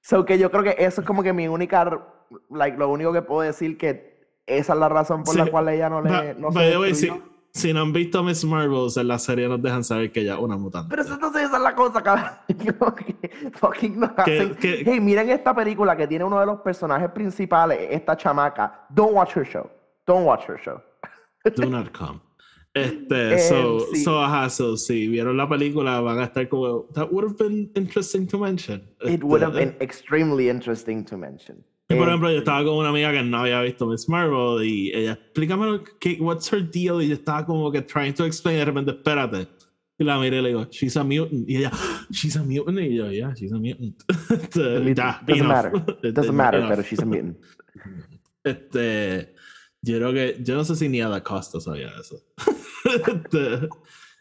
so 0.02 0.24
que 0.26 0.38
yo 0.38 0.52
creo 0.52 0.64
que 0.64 0.76
eso 0.78 1.02
es 1.02 1.08
como 1.08 1.24
que 1.24 1.34
mi 1.34 1.48
única, 1.48 1.90
like, 2.52 2.78
lo 2.78 2.90
único 2.90 3.12
que 3.14 3.24
puedo 3.24 3.42
decir 3.42 3.80
que 3.80 4.28
esa 4.46 4.74
es 4.74 4.80
la 4.80 4.90
razón 4.90 5.24
por 5.24 5.36
la 5.36 5.46
Sí. 5.46 5.50
cual 5.50 5.70
ella 5.70 5.90
no 5.90 6.02
le 6.02 6.36
no 6.36 6.52
se 6.52 6.56
by 6.60 6.70
the 6.72 6.78
way, 6.78 6.94
si, 6.94 7.08
destruyó. 7.08 7.35
Si 7.56 7.72
no 7.72 7.82
han 7.84 7.94
visto 7.94 8.22
Miss 8.22 8.44
Marvels 8.44 8.98
en 8.98 9.08
la 9.08 9.18
serie, 9.18 9.48
nos 9.48 9.62
dejan 9.62 9.82
saber 9.82 10.12
que 10.12 10.20
ella 10.20 10.34
es 10.34 10.40
una 10.42 10.58
mutante. 10.58 10.90
Pero 10.90 11.04
eso 11.04 11.14
entonces 11.14 11.44
esa 11.44 11.56
es 11.56 11.64
la 11.64 11.74
cosa, 11.74 12.04
cabrón. 12.04 12.32
Fucking 13.54 13.98
nos 13.98 14.12
hacen. 14.18 14.58
Hey, 14.62 15.00
miren 15.00 15.30
esta 15.30 15.56
película 15.56 15.96
que 15.96 16.06
tiene 16.06 16.26
uno 16.26 16.38
de 16.38 16.46
los 16.46 16.60
personajes 16.60 17.10
principales, 17.12 17.80
esta 17.90 18.18
chamaca. 18.18 18.86
Don't 18.90 19.14
watch 19.14 19.38
her 19.38 19.46
show. 19.46 19.70
Don't 20.06 20.26
watch 20.26 20.44
her 20.50 20.60
show. 20.60 20.82
Do 21.56 21.70
not 21.70 21.98
come. 21.98 22.20
Este, 22.74 23.40
so, 23.50 23.80
sí. 23.94 24.04
so, 24.04 24.22
ajá, 24.22 24.50
so, 24.50 24.76
si 24.76 25.08
vieron 25.08 25.38
la 25.38 25.48
película, 25.48 26.02
van 26.02 26.20
a 26.20 26.26
estar 26.26 26.50
como, 26.50 26.88
that 26.94 27.10
would 27.10 27.24
have 27.24 27.38
been 27.38 27.72
interesting 27.76 28.28
to 28.28 28.38
mention. 28.38 28.86
It 29.00 29.24
would 29.24 29.42
have 29.42 29.56
Este, 29.58 29.72
been 29.72 29.82
extremely 29.82 30.50
interesting 30.50 31.06
to 31.06 31.18
mention. 31.18 31.64
Y 31.88 31.94
por 31.96 32.06
Eh, 32.08 32.10
ejemplo, 32.10 32.32
yo 32.32 32.38
estaba 32.40 32.64
con 32.64 32.76
una 32.78 32.90
amiga 32.90 33.12
que 33.12 33.22
no 33.24 33.38
había 33.40 33.62
visto 33.62 33.86
Miss 33.88 34.10
Marvel 34.10 34.66
y 34.68 34.92
ella, 34.96 35.14
explícame, 35.14 35.82
que- 36.00 36.18
what's 36.20 36.52
her 36.52 36.64
deal? 36.70 37.02
Y 37.02 37.10
yo 37.10 37.14
estaba 37.16 37.46
como 37.46 37.72
que 37.72 37.82
trying 37.84 38.14
to 38.16 38.26
explain, 38.26 38.56
y 38.56 38.60
de 38.60 38.66
repente, 38.66 38.92
espérate. 38.92 39.48
Y 39.98 40.04
la 40.04 40.18
miré 40.20 40.40
y 40.40 40.42
le 40.42 40.48
digo, 40.50 40.66
she's 40.72 40.98
a 40.98 41.04
mutant. 41.04 41.48
Y 41.48 41.58
ella, 41.58 41.72
she's 42.10 42.36
a 42.36 42.44
mutant. 42.44 42.80
Y 42.80 42.96
yo, 42.96 43.10
yeah, 43.12 43.34
she's 43.36 43.54
a 43.54 43.58
mutant. 43.60 43.96
Este, 44.32 44.60
Doesn't 44.60 44.96
ya, 44.98 45.22
doesn't 45.26 45.48
matter. 45.48 45.72
Este, 45.88 46.12
Doesn't 46.12 46.36
matter, 46.36 46.60
enough. 46.60 46.70
pero 46.72 46.82
she's 46.84 47.00
a 47.00 47.06
mutant. 47.06 47.38
Este, 48.44 49.34
yo 49.82 49.98
creo 49.98 50.14
que, 50.14 50.38
yo 50.44 50.56
no 50.56 50.64
sé 50.66 50.76
si 50.76 50.90
ni 50.90 51.02
a 51.02 51.10
la 51.10 51.24
Costa 51.24 51.60
sabía 51.60 51.92
eso. 52.00 52.18
Este, 52.86 53.68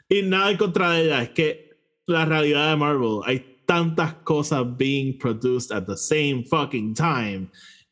y 0.08 0.22
nada 0.22 0.50
en 0.50 0.56
contra 0.56 0.92
de 0.92 1.04
ella, 1.04 1.22
es 1.22 1.30
que 1.30 1.70
la 2.06 2.24
realidad 2.24 2.70
de 2.70 2.76
Marvel, 2.76 3.20
hay 3.24 3.53
tantas 3.66 4.14
cosas 4.24 4.64
being 4.76 5.18
produced 5.18 5.70
at 5.72 5.86
the 5.86 5.96
same 5.96 6.44
fucking 6.44 6.94
time 6.94 7.48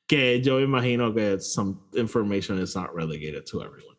que 0.06 0.40
yo 0.42 0.60
imagino 0.60 1.14
que 1.14 1.38
some 1.40 1.78
information 1.94 2.58
is 2.58 2.74
not 2.76 2.94
relegated 2.94 3.44
to 3.46 3.62
everyone. 3.62 3.96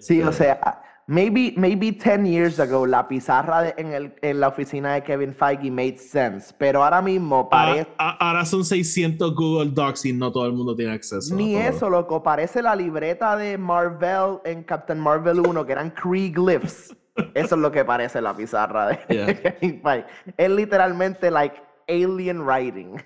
Sí, 0.00 0.22
o 0.22 0.30
Este, 0.30 0.44
sea, 0.44 0.80
maybe, 1.06 1.52
maybe 1.58 1.92
10 1.92 2.24
years 2.24 2.58
ago 2.58 2.86
la 2.86 3.06
pizarra 3.06 3.60
de- 3.60 3.74
en, 3.76 3.92
el, 3.92 4.14
en 4.22 4.40
la 4.40 4.48
oficina 4.48 4.94
de 4.94 5.02
Kevin 5.02 5.34
Feige 5.34 5.70
made 5.70 5.98
sense, 5.98 6.54
pero 6.58 6.82
ahora 6.82 7.02
mismo 7.02 7.40
a- 7.40 7.50
parece... 7.50 7.90
a- 7.98 8.16
ahora 8.28 8.46
son 8.46 8.64
600 8.64 9.34
Google 9.34 9.70
Docs 9.72 10.06
y 10.06 10.12
no 10.14 10.32
todo 10.32 10.46
el 10.46 10.54
mundo 10.54 10.74
tiene 10.74 10.92
acceso. 10.92 11.34
a 11.34 11.36
Ni 11.36 11.52
todo. 11.54 11.62
eso, 11.68 11.90
loco, 11.90 12.22
parece 12.22 12.62
la 12.62 12.74
libreta 12.74 13.36
de 13.36 13.58
Marvel 13.58 14.38
en 14.46 14.62
Captain 14.62 14.98
Marvel 14.98 15.40
1, 15.40 15.66
que 15.66 15.72
eran 15.72 15.90
Kree 15.90 16.30
glyphs. 16.30 16.96
Eso 17.34 17.54
es 17.54 17.60
lo 17.60 17.70
que 17.70 17.84
parece 17.84 18.20
la 18.20 18.34
pizarra 18.36 18.88
de 18.88 18.98
Yeah. 19.14 19.34
Kevin 19.42 19.80
Feige. 19.82 20.06
Es 20.36 20.50
literalmente 20.50 21.30
like 21.30 21.56
alien 21.88 22.40
writing. 22.42 22.96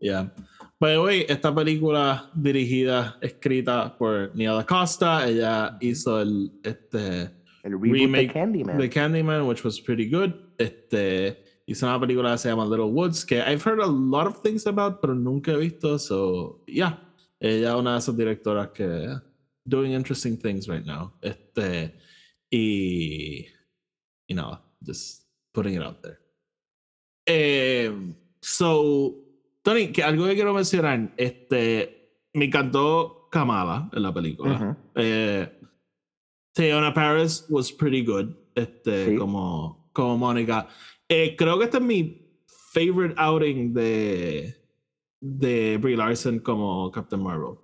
Yeah. 0.00 0.30
By 0.80 0.92
the 0.92 1.00
way, 1.00 1.26
esta 1.28 1.52
película 1.54 2.30
dirigida, 2.34 3.16
escrita 3.20 3.96
por 3.98 4.30
Nia 4.34 4.52
Da 4.52 4.64
Costa, 4.64 5.26
ella 5.26 5.76
hizo 5.80 6.20
el 6.20 6.52
este 6.62 7.30
El 7.64 7.80
remake 7.80 8.28
de 8.28 8.32
Candyman. 8.32 8.78
de 8.78 8.88
Candyman, 8.88 9.46
which 9.46 9.64
was 9.64 9.80
pretty 9.80 10.08
good. 10.08 10.32
Este 10.58 11.42
hizo 11.66 11.86
una 11.86 11.98
película 11.98 12.32
que 12.32 12.38
se 12.38 12.48
llama 12.48 12.64
Little 12.64 12.92
Woods, 12.92 13.24
que 13.24 13.40
I've 13.40 13.62
heard 13.64 13.80
a 13.80 13.86
lot 13.86 14.26
of 14.26 14.40
things 14.42 14.66
about, 14.66 15.00
pero 15.00 15.14
nunca 15.14 15.52
he 15.52 15.56
visto. 15.56 15.98
So, 15.98 16.62
yeah, 16.66 16.98
ella 17.40 17.70
es 17.70 17.74
una 17.74 17.92
de 17.92 17.98
esas 17.98 18.16
directoras 18.16 18.68
que 18.72 19.08
doing 19.64 19.92
interesting 19.92 20.36
things 20.38 20.68
right 20.68 20.84
now. 20.86 21.12
Este 21.20 21.94
y 22.50 23.46
y 24.26 24.34
nada, 24.34 24.62
just 24.84 25.24
putting 25.52 25.74
it 25.74 25.82
out 25.82 26.00
there. 26.02 26.18
Eh, 27.26 27.90
so, 28.40 29.14
Tony, 29.62 29.88
que 29.92 30.02
algo 30.02 30.26
que 30.26 30.34
quiero 30.34 30.54
mencionar, 30.54 31.12
este, 31.16 32.20
me 32.34 32.46
encantó 32.46 33.28
Kamala 33.30 33.90
en 33.92 34.02
la 34.02 34.12
película. 34.12 34.54
Ujú. 34.54 34.76
Eh, 34.94 35.50
Teyona 36.52 36.92
Paris 36.92 37.46
was 37.48 37.72
pretty 37.72 38.04
good, 38.04 38.34
este, 38.54 39.10
Sí. 39.12 39.16
como, 39.16 39.90
como 39.92 40.16
Mónica. 40.18 40.68
Eh, 41.08 41.36
creo 41.36 41.58
que 41.58 41.64
este 41.66 41.78
es 41.78 41.82
mi 41.82 42.28
favorite 42.72 43.14
outing 43.18 43.72
de, 43.72 44.54
de 45.20 45.78
Brie 45.78 45.96
Larson 45.96 46.38
como 46.40 46.90
Captain 46.90 47.22
Marvel. 47.22 47.56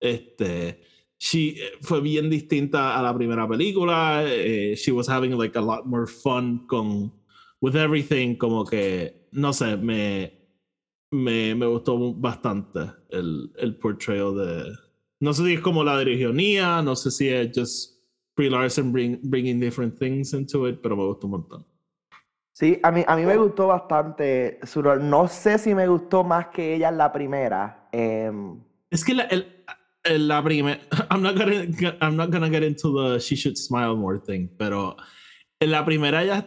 Este, 0.00 0.82
she 1.22 1.50
eh, 1.50 1.72
fue 1.82 2.00
bien 2.00 2.30
distinta 2.30 2.98
a 2.98 3.02
la 3.02 3.14
primera 3.14 3.46
película. 3.46 4.22
eh, 4.24 4.74
she 4.74 4.90
was 4.90 5.06
having 5.08 5.36
like 5.36 5.56
a 5.58 5.60
lot 5.60 5.84
more 5.86 6.06
fun 6.06 6.66
con 6.66 7.12
with 7.60 7.76
everything, 7.76 8.36
como 8.36 8.64
que, 8.64 9.28
no 9.32 9.52
sé, 9.52 9.76
me, 9.76 10.32
me, 11.10 11.54
me 11.54 11.66
gustó 11.66 12.14
bastante 12.14 12.80
el, 13.10 13.52
el 13.58 13.76
portrayal 13.76 14.34
de... 14.34 14.72
No 15.20 15.34
sé 15.34 15.44
si 15.44 15.52
es 15.54 15.60
como 15.60 15.84
la 15.84 15.98
dirigió 15.98 16.32
Nia, 16.32 16.80
no 16.80 16.96
sé 16.96 17.10
si 17.10 17.28
es 17.28 17.50
just 17.54 18.00
Brie 18.34 18.48
Larson 18.48 18.90
bring, 18.90 19.20
bringing 19.24 19.60
different 19.60 19.98
things 19.98 20.32
into 20.32 20.66
it, 20.66 20.80
pero 20.82 20.96
me 20.96 21.04
gustó 21.04 21.26
un 21.26 21.32
montón. 21.32 21.66
Sí, 22.52 22.78
a 22.82 22.90
mí, 22.90 23.04
a 23.06 23.16
mí 23.16 23.24
me 23.26 23.36
gustó 23.36 23.66
bastante 23.66 24.58
Suror. 24.64 25.00
No 25.02 25.28
sé 25.28 25.58
si 25.58 25.74
me 25.74 25.86
gustó 25.86 26.24
más 26.24 26.46
que 26.48 26.74
ella 26.74 26.88
en 26.88 26.96
la 26.98 27.12
primera. 27.12 27.88
em, 27.92 28.58
Es 28.90 29.04
que 29.04 29.14
la, 29.14 29.24
el- 29.24 29.59
la 30.04 30.42
primera, 30.42 30.80
I'm 31.10 31.22
not 31.22 31.36
gonna, 31.36 31.66
I'm 32.00 32.16
not 32.16 32.30
gonna 32.30 32.50
get 32.50 32.62
into 32.62 32.92
the 32.92 33.18
she 33.18 33.36
should 33.36 33.58
smile 33.58 33.96
more 33.96 34.18
thing, 34.18 34.48
pero 34.58 34.96
en 35.60 35.70
la 35.70 35.84
primera 35.84 36.24
ya 36.24 36.44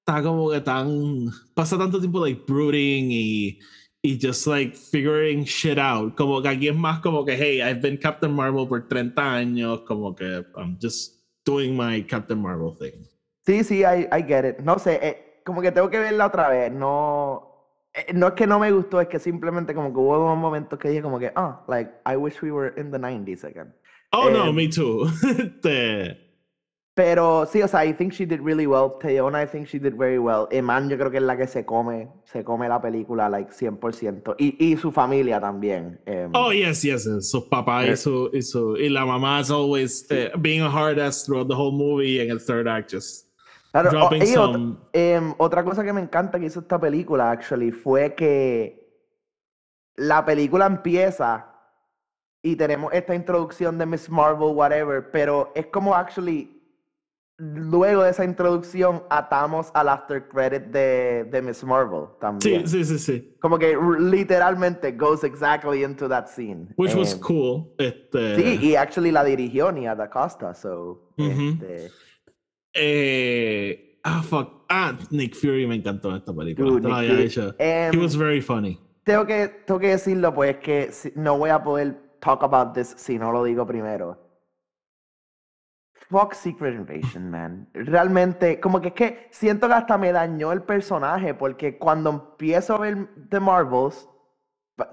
está 0.00 0.22
como 0.22 0.50
que 0.50 0.60
tan, 0.60 1.30
pasa 1.54 1.78
tanto 1.78 2.00
tiempo 2.00 2.20
like 2.20 2.46
brooding 2.46 3.10
y, 3.12 3.58
y 4.02 4.18
just 4.20 4.46
like 4.46 4.74
figuring 4.74 5.44
shit 5.44 5.78
out, 5.78 6.16
como 6.16 6.42
que 6.42 6.48
aquí 6.48 6.68
es 6.68 6.76
más 6.76 7.00
como 7.00 7.24
que, 7.24 7.36
hey, 7.36 7.62
I've 7.62 7.80
been 7.80 7.96
Captain 7.96 8.32
Marvel 8.32 8.66
por 8.66 8.88
30 8.88 9.22
años, 9.22 9.82
como 9.86 10.14
que 10.14 10.44
I'm 10.56 10.76
just 10.80 11.20
doing 11.44 11.76
my 11.76 12.02
Captain 12.02 12.40
Marvel 12.40 12.76
thing. 12.76 13.06
Sí, 13.46 13.64
sí, 13.64 13.84
I, 13.84 14.08
I 14.12 14.22
get 14.22 14.44
it. 14.44 14.58
No 14.60 14.78
sé, 14.78 14.98
eh, 15.02 15.42
como 15.44 15.62
que 15.62 15.72
tengo 15.72 15.90
que 15.90 15.98
verla 15.98 16.26
otra 16.26 16.48
vez. 16.48 16.72
No, 16.72 17.49
no 18.14 18.28
es 18.28 18.32
que 18.34 18.46
no 18.46 18.58
me 18.58 18.70
gustó, 18.72 19.00
es 19.00 19.08
que 19.08 19.18
simplemente 19.18 19.74
como 19.74 19.92
que 19.92 19.98
hubo 19.98 20.24
unos 20.24 20.38
momentos 20.38 20.78
que 20.78 20.88
dije 20.90 21.02
como 21.02 21.18
que, 21.18 21.32
ah, 21.34 21.64
like, 21.68 21.90
I 22.06 22.16
wish 22.16 22.42
we 22.42 22.50
were 22.52 22.72
in 22.80 22.90
the 22.90 22.98
90s 22.98 23.44
again. 23.44 23.72
Oh 24.12 24.28
no, 24.30 24.48
Em, 24.48 24.54
me 24.54 24.68
too. 24.68 25.06
Este, 25.38 26.26
Pero 26.94 27.46
sí, 27.46 27.62
o 27.62 27.68
sea, 27.68 27.84
I 27.86 27.94
think 27.94 28.12
she 28.12 28.26
did 28.26 28.40
really 28.40 28.66
well. 28.66 28.98
Teyona, 29.00 29.40
I 29.42 29.46
think 29.46 29.68
she 29.68 29.78
did 29.78 29.94
very 29.96 30.18
well. 30.18 30.48
Eman, 30.50 30.90
yo 30.90 30.98
creo 30.98 31.10
que 31.10 31.16
es 31.18 31.22
la 31.22 31.36
que 31.36 31.46
se 31.46 31.64
come, 31.64 32.08
se 32.24 32.42
come 32.44 32.68
la 32.68 32.80
película, 32.82 33.28
like, 33.30 33.52
100%. 33.52 34.34
Y, 34.38 34.56
y 34.72 34.76
su 34.76 34.90
familia 34.92 35.40
también. 35.40 35.98
em. 36.04 36.30
Oh, 36.34 36.52
yes, 36.52 36.82
yes. 36.82 37.08
Su 37.30 37.48
papá 37.48 37.86
y 37.86 37.90
Eh. 37.90 37.96
su, 37.96 38.28
y 38.34 38.42
su 38.42 38.76
y 38.76 38.88
la 38.90 39.06
mamá 39.06 39.40
is 39.40 39.50
always 39.50 40.04
eh, 40.10 40.30
being 40.40 40.60
a 40.60 40.68
hard 40.68 40.98
ass 40.98 41.24
throughout 41.24 41.48
the 41.48 41.54
whole 41.54 41.72
movie 41.72 42.20
and 42.20 42.30
el 42.30 42.38
third 42.40 42.66
act 42.68 42.90
just 42.92 43.26
Claro, 43.72 43.88
o- 43.90 43.92
dropping 43.92 44.22
y 44.22 44.26
ot- 44.34 44.52
some. 44.52 44.76
em, 44.92 45.34
otra 45.38 45.62
cosa 45.64 45.84
que 45.84 45.92
me 45.92 46.00
encanta 46.00 46.38
que 46.38 46.46
hizo 46.46 46.60
esta 46.60 46.78
película, 46.80 47.30
actually, 47.30 47.70
fue 47.70 48.14
que 48.14 48.80
la 49.96 50.24
película 50.24 50.66
empieza 50.66 51.46
y 52.42 52.56
tenemos 52.56 52.92
esta 52.92 53.14
introducción 53.14 53.76
de 53.78 53.86
Miss 53.86 54.08
Marvel, 54.08 54.54
whatever, 54.54 55.10
pero 55.10 55.52
es 55.54 55.66
como, 55.66 55.94
actually, 55.94 56.56
luego 57.36 58.02
de 58.02 58.10
esa 58.10 58.24
introducción 58.24 59.02
atamos 59.08 59.70
al 59.74 59.88
after 59.88 60.26
credit 60.28 60.64
de, 60.64 61.24
de 61.30 61.42
Miss 61.42 61.62
Marvel 61.64 62.06
Sí, 62.08 62.18
también. 62.20 62.68
sí, 62.68 62.84
sí, 62.84 62.98
sí. 62.98 63.36
Como 63.40 63.58
que 63.58 63.76
literalmente 63.98 64.92
goes 64.92 65.22
exactly 65.22 65.84
into 65.84 66.08
that 66.08 66.26
scene. 66.26 66.68
Which 66.76 66.94
was 66.94 67.14
Em, 67.14 67.20
cool. 67.20 67.72
Este, 67.78 68.36
Sí, 68.36 68.58
y 68.68 68.74
actually 68.76 69.10
la 69.12 69.22
dirigió 69.24 69.70
Nia 69.70 69.94
Da 69.94 70.08
Costa, 70.10 70.54
so. 70.54 71.12
Este, 71.16 71.90
eh, 72.74 74.00
ah, 74.04 74.22
fuck. 74.22 74.64
Ah, 74.68 74.96
Nick 75.10 75.34
Fury 75.34 75.66
me 75.66 75.74
encantó 75.76 76.10
en 76.10 76.16
esta 76.16 76.32
película. 76.34 76.70
Dude, 76.70 76.80
Nick 76.86 76.96
había 76.96 77.10
Fury. 77.10 77.22
dicho. 77.24 77.54
Em, 77.58 77.92
He 77.94 77.98
was 77.98 78.16
very 78.16 78.40
funny. 78.40 78.78
tengo 79.04 79.26
que, 79.26 79.48
tengo 79.66 79.80
que 79.80 79.88
decirlo, 79.88 80.32
pues 80.34 80.58
que 80.58 80.90
no 81.16 81.38
voy 81.38 81.50
a 81.50 81.62
poder 81.62 81.96
talk 82.20 82.42
about 82.44 82.74
this 82.74 82.94
si 82.96 83.18
no 83.18 83.32
lo 83.32 83.42
digo 83.44 83.66
primero. 83.66 84.18
Fuck 86.08 86.34
Secret 86.34 86.74
Invasion, 86.74 87.30
man. 87.30 87.68
Realmente, 87.72 88.58
como 88.58 88.80
que 88.80 88.88
es 88.88 88.94
que 88.94 89.28
siento 89.30 89.68
que 89.68 89.74
hasta 89.74 89.96
me 89.98 90.12
dañó 90.12 90.52
el 90.52 90.62
personaje, 90.62 91.34
porque 91.34 91.78
cuando 91.78 92.10
empiezo 92.10 92.74
a 92.74 92.78
ver 92.78 93.08
The 93.28 93.38
Marvels, 93.38 94.08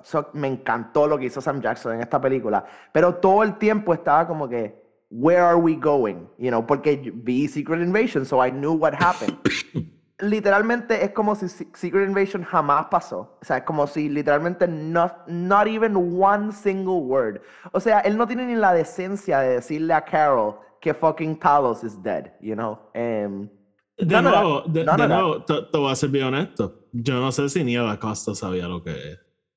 so- 0.04 0.30
me 0.34 0.48
encantó 0.48 1.08
lo 1.08 1.18
que 1.18 1.26
hizo 1.26 1.42
Sam 1.42 1.62
Jackson 1.62 1.96
en 1.96 2.02
esta 2.02 2.22
película, 2.22 2.66
pero 2.94 3.16
todo 3.16 3.42
el 3.44 3.58
tiempo 3.58 3.94
estaba 3.94 4.28
como 4.28 4.48
que, 4.48 4.87
where 5.10 5.44
are 5.44 5.58
we 5.60 5.76
going? 5.76 6.28
You 6.38 6.50
know, 6.52 6.62
porque 6.66 7.12
vi 7.24 7.48
Secret 7.48 7.82
Invasion, 7.82 8.26
so 8.26 8.40
I 8.44 8.50
knew 8.52 8.74
what 8.74 8.94
happened. 8.94 9.38
literalmente 10.20 11.04
es 11.04 11.12
como 11.12 11.36
si 11.36 11.48
Se- 11.48 11.68
Secret 11.76 12.08
Invasion 12.08 12.44
jamás 12.44 12.88
pasó. 12.90 13.38
O 13.42 13.46
sea, 13.46 13.58
es 13.58 13.64
como 13.64 13.86
si 13.88 14.10
literalmente 14.10 14.68
not, 14.68 15.28
not 15.28 15.68
even 15.68 15.96
one 16.20 16.52
single 16.52 17.02
word. 17.02 17.42
O 17.72 17.80
sea, 17.80 18.00
él 18.02 18.18
no 18.18 18.26
tiene 18.28 18.46
ni 18.46 18.56
la 18.56 18.74
decencia 18.74 19.40
de 19.40 19.56
decirle 19.56 19.94
a 19.94 20.02
Carol 20.04 20.56
que 20.82 20.94
fucking 20.94 21.38
Talos 21.40 21.84
is 21.84 22.02
dead, 22.02 22.32
you 22.42 22.56
know? 22.56 22.80
Em, 22.94 23.50
De 23.98 24.22
nuevo, 24.22 24.62
de, 24.68 24.84
de 24.84 25.08
nuevo 25.08 25.44
te, 25.44 25.54
te 25.72 25.78
voy 25.78 25.92
a 25.92 25.96
ser 25.96 26.10
bien 26.10 26.26
honesto. 26.26 26.88
Yo 26.92 27.20
no 27.20 27.32
sé 27.32 27.50
si 27.50 27.64
ni 27.64 27.76
la 27.78 27.98
Costa 28.00 28.34
sabía 28.36 28.68
lo 28.68 28.84
que 28.84 28.96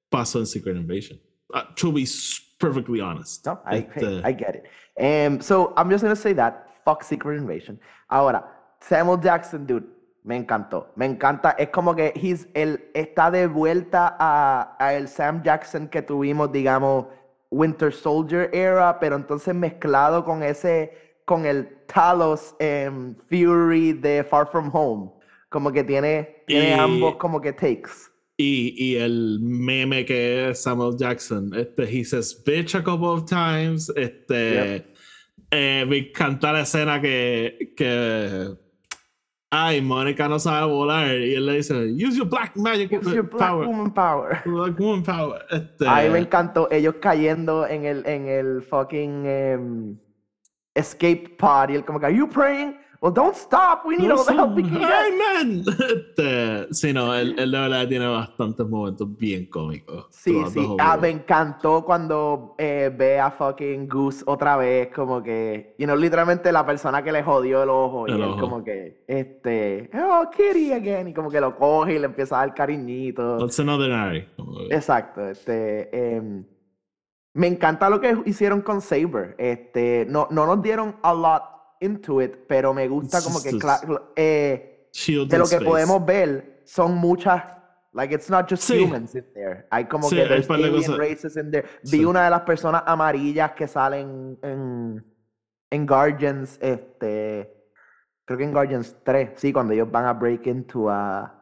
pasó 0.08 0.38
en 0.40 0.46
Secret 0.46 0.76
Invasion. 0.76 1.18
Uh, 1.52 1.62
to 1.74 1.92
be 1.92 2.06
perfectly 2.60 3.00
honest. 3.00 3.44
No, 3.46 3.58
I, 3.66 3.86
hey, 3.94 4.20
I 4.22 4.32
get 4.32 4.54
it. 4.54 4.66
Um, 5.02 5.40
so 5.40 5.72
I'm 5.76 5.90
just 5.90 6.04
gonna 6.04 6.14
say 6.14 6.32
that. 6.34 6.68
Fuck 6.84 7.02
Secret 7.02 7.38
Invasion. 7.38 7.80
Ahora, 8.08 8.44
Samuel 8.80 9.18
Jackson, 9.18 9.66
dude, 9.66 9.84
me 10.22 10.36
encantó. 10.36 10.86
Me 10.96 11.06
encanta. 11.06 11.56
Es 11.58 11.70
como 11.70 11.94
que 11.94 12.12
he's, 12.14 12.46
él 12.54 12.90
está 12.94 13.30
de 13.30 13.46
vuelta 13.46 14.16
a, 14.18 14.76
a 14.78 14.94
el 14.94 15.08
Sam 15.08 15.42
Jackson 15.42 15.88
que 15.88 16.02
tuvimos, 16.02 16.52
digamos, 16.52 17.06
Winter 17.50 17.92
Soldier 17.92 18.50
era, 18.52 18.98
pero 19.00 19.16
entonces 19.16 19.54
mezclado 19.54 20.24
con 20.24 20.42
ese, 20.42 20.92
con 21.24 21.46
el 21.46 21.68
Talos 21.86 22.54
em, 22.58 23.14
Fury 23.28 23.94
de 23.94 24.22
Far 24.24 24.48
From 24.50 24.70
Home. 24.72 25.10
Como 25.48 25.72
que 25.72 25.82
tiene, 25.82 26.44
tiene 26.46 26.74
ambos 26.74 27.16
como 27.16 27.40
que 27.40 27.52
takes. 27.52 28.09
Y, 28.42 28.74
y 28.74 28.96
el 28.96 29.38
meme 29.42 30.06
que 30.06 30.48
es 30.48 30.62
Samuel 30.62 30.96
Jackson, 30.96 31.52
este, 31.54 31.82
he 31.82 32.02
says 32.02 32.34
bitch 32.42 32.74
a 32.74 32.82
couple 32.82 33.08
of 33.08 33.26
times. 33.26 33.92
Este, 33.94 34.82
eh, 35.50 35.84
me 35.86 35.98
encanta 35.98 36.50
la 36.50 36.62
escena 36.62 37.02
que, 37.02 37.74
que 37.76 38.56
ay, 39.50 39.82
Mónica 39.82 40.26
no 40.26 40.38
sabe 40.38 40.72
volar 40.72 41.18
y 41.18 41.34
él 41.34 41.44
le 41.44 41.56
dice, 41.56 41.74
use 41.92 42.16
your 42.16 42.30
black 42.30 42.56
magic 42.56 42.90
Use 42.90 43.14
your 43.14 43.28
black 43.28 43.46
power. 43.50 43.66
woman 43.66 43.92
power. 43.92 44.40
Black 44.46 44.80
woman 44.80 45.02
power. 45.02 45.44
Este, 45.50 45.86
A 45.86 46.02
mí 46.04 46.08
me 46.08 46.20
encantó 46.20 46.66
ellos 46.70 46.94
cayendo 46.98 47.66
en 47.66 47.84
el, 47.84 48.06
en 48.06 48.26
el 48.26 48.62
fucking 48.62 49.26
em, 49.26 49.98
escape 50.74 51.36
pod 51.38 51.68
y 51.68 51.74
él 51.74 51.84
como 51.84 52.00
que, 52.00 52.06
¿Are 52.06 52.16
you 52.16 52.26
praying? 52.26 52.79
Well, 53.02 53.14
don't 53.14 53.34
stop. 53.34 53.86
We 53.86 53.96
need 53.96 54.08
no 54.08 54.16
all 54.18 54.24
the 54.24 54.34
help 54.34 54.54
we 54.54 54.62
can 54.62 54.72
man. 54.74 55.64
Este, 55.66 56.66
sí, 56.74 56.92
no, 56.92 57.14
él, 57.14 57.34
él 57.38 57.50
de 57.50 57.58
verdad 57.58 57.88
tiene 57.88 58.06
bastantes 58.06 58.66
momentos 58.68 59.08
bien 59.16 59.46
cómicos. 59.46 60.06
Sí, 60.10 60.38
sí. 60.52 60.76
Ah, 60.78 60.98
me 61.00 61.08
encantó 61.08 61.82
cuando 61.82 62.54
eh, 62.58 62.92
ve 62.94 63.18
a 63.18 63.30
fucking 63.30 63.88
Goose 63.88 64.22
otra 64.26 64.58
vez, 64.58 64.88
como 64.94 65.22
que, 65.22 65.74
you 65.78 65.86
know, 65.86 65.96
literalmente 65.96 66.52
la 66.52 66.66
persona 66.66 67.02
que 67.02 67.10
le 67.10 67.22
jodió 67.22 67.62
el 67.62 67.70
ojo 67.70 68.06
y 68.06 68.10
El 68.10 68.18
él 68.18 68.22
ojo. 68.24 68.40
como 68.40 68.62
que, 68.62 69.02
este, 69.08 69.90
oh, 69.94 70.28
Kitty 70.30 70.72
again, 70.72 71.08
y 71.08 71.14
como 71.14 71.30
que 71.30 71.40
lo 71.40 71.56
coge 71.56 71.94
y 71.94 71.98
le 71.98 72.06
empieza 72.06 72.36
a 72.36 72.46
dar 72.46 72.54
cariñito. 72.54 73.38
That's 73.38 73.58
another 73.60 73.90
Harry. 73.92 74.28
Exacto, 74.70 75.26
este, 75.26 76.16
em, 76.16 76.44
me 77.32 77.46
encanta 77.46 77.88
lo 77.88 77.98
que 77.98 78.14
hicieron 78.26 78.60
con 78.60 78.82
Saber. 78.82 79.36
Este, 79.38 80.04
no, 80.06 80.28
no 80.30 80.44
nos 80.44 80.60
dieron 80.60 80.96
a 81.02 81.14
lot 81.14 81.59
into 81.80 82.20
it, 82.22 82.34
pero 82.46 82.72
me 82.74 82.88
gusta 82.88 83.20
como 83.22 83.42
que 83.42 83.50
eh, 84.16 84.88
de 84.92 85.38
lo 85.38 85.44
que 85.46 85.56
space. 85.56 85.64
podemos 85.64 86.04
ver 86.04 86.60
son 86.64 86.94
muchas, 86.96 87.42
like 87.92 88.14
it's 88.14 88.30
not 88.30 88.48
just 88.48 88.62
Sí. 88.62 88.84
humans 88.84 89.14
in 89.14 89.24
there. 89.34 89.66
Hay 89.70 89.86
como 89.86 90.08
Sí, 90.08 90.16
que 90.16 90.22
hay 90.22 90.44
alien 90.48 90.98
races 90.98 91.36
in 91.36 91.50
there. 91.50 91.66
Vi 91.84 91.88
Sí. 91.98 92.04
una 92.04 92.24
de 92.24 92.30
las 92.30 92.42
personas 92.42 92.82
amarillas 92.86 93.52
que 93.52 93.66
salen 93.66 94.38
en, 94.42 95.04
en 95.70 95.86
Guardians, 95.86 96.58
este, 96.60 97.52
creo 98.24 98.38
que 98.38 98.44
en 98.44 98.52
Guardians 98.52 98.96
3, 99.04 99.30
sí, 99.36 99.52
cuando 99.52 99.72
ellos 99.72 99.90
van 99.90 100.06
a 100.06 100.12
break 100.12 100.46
into 100.46 100.88
a 100.90 101.36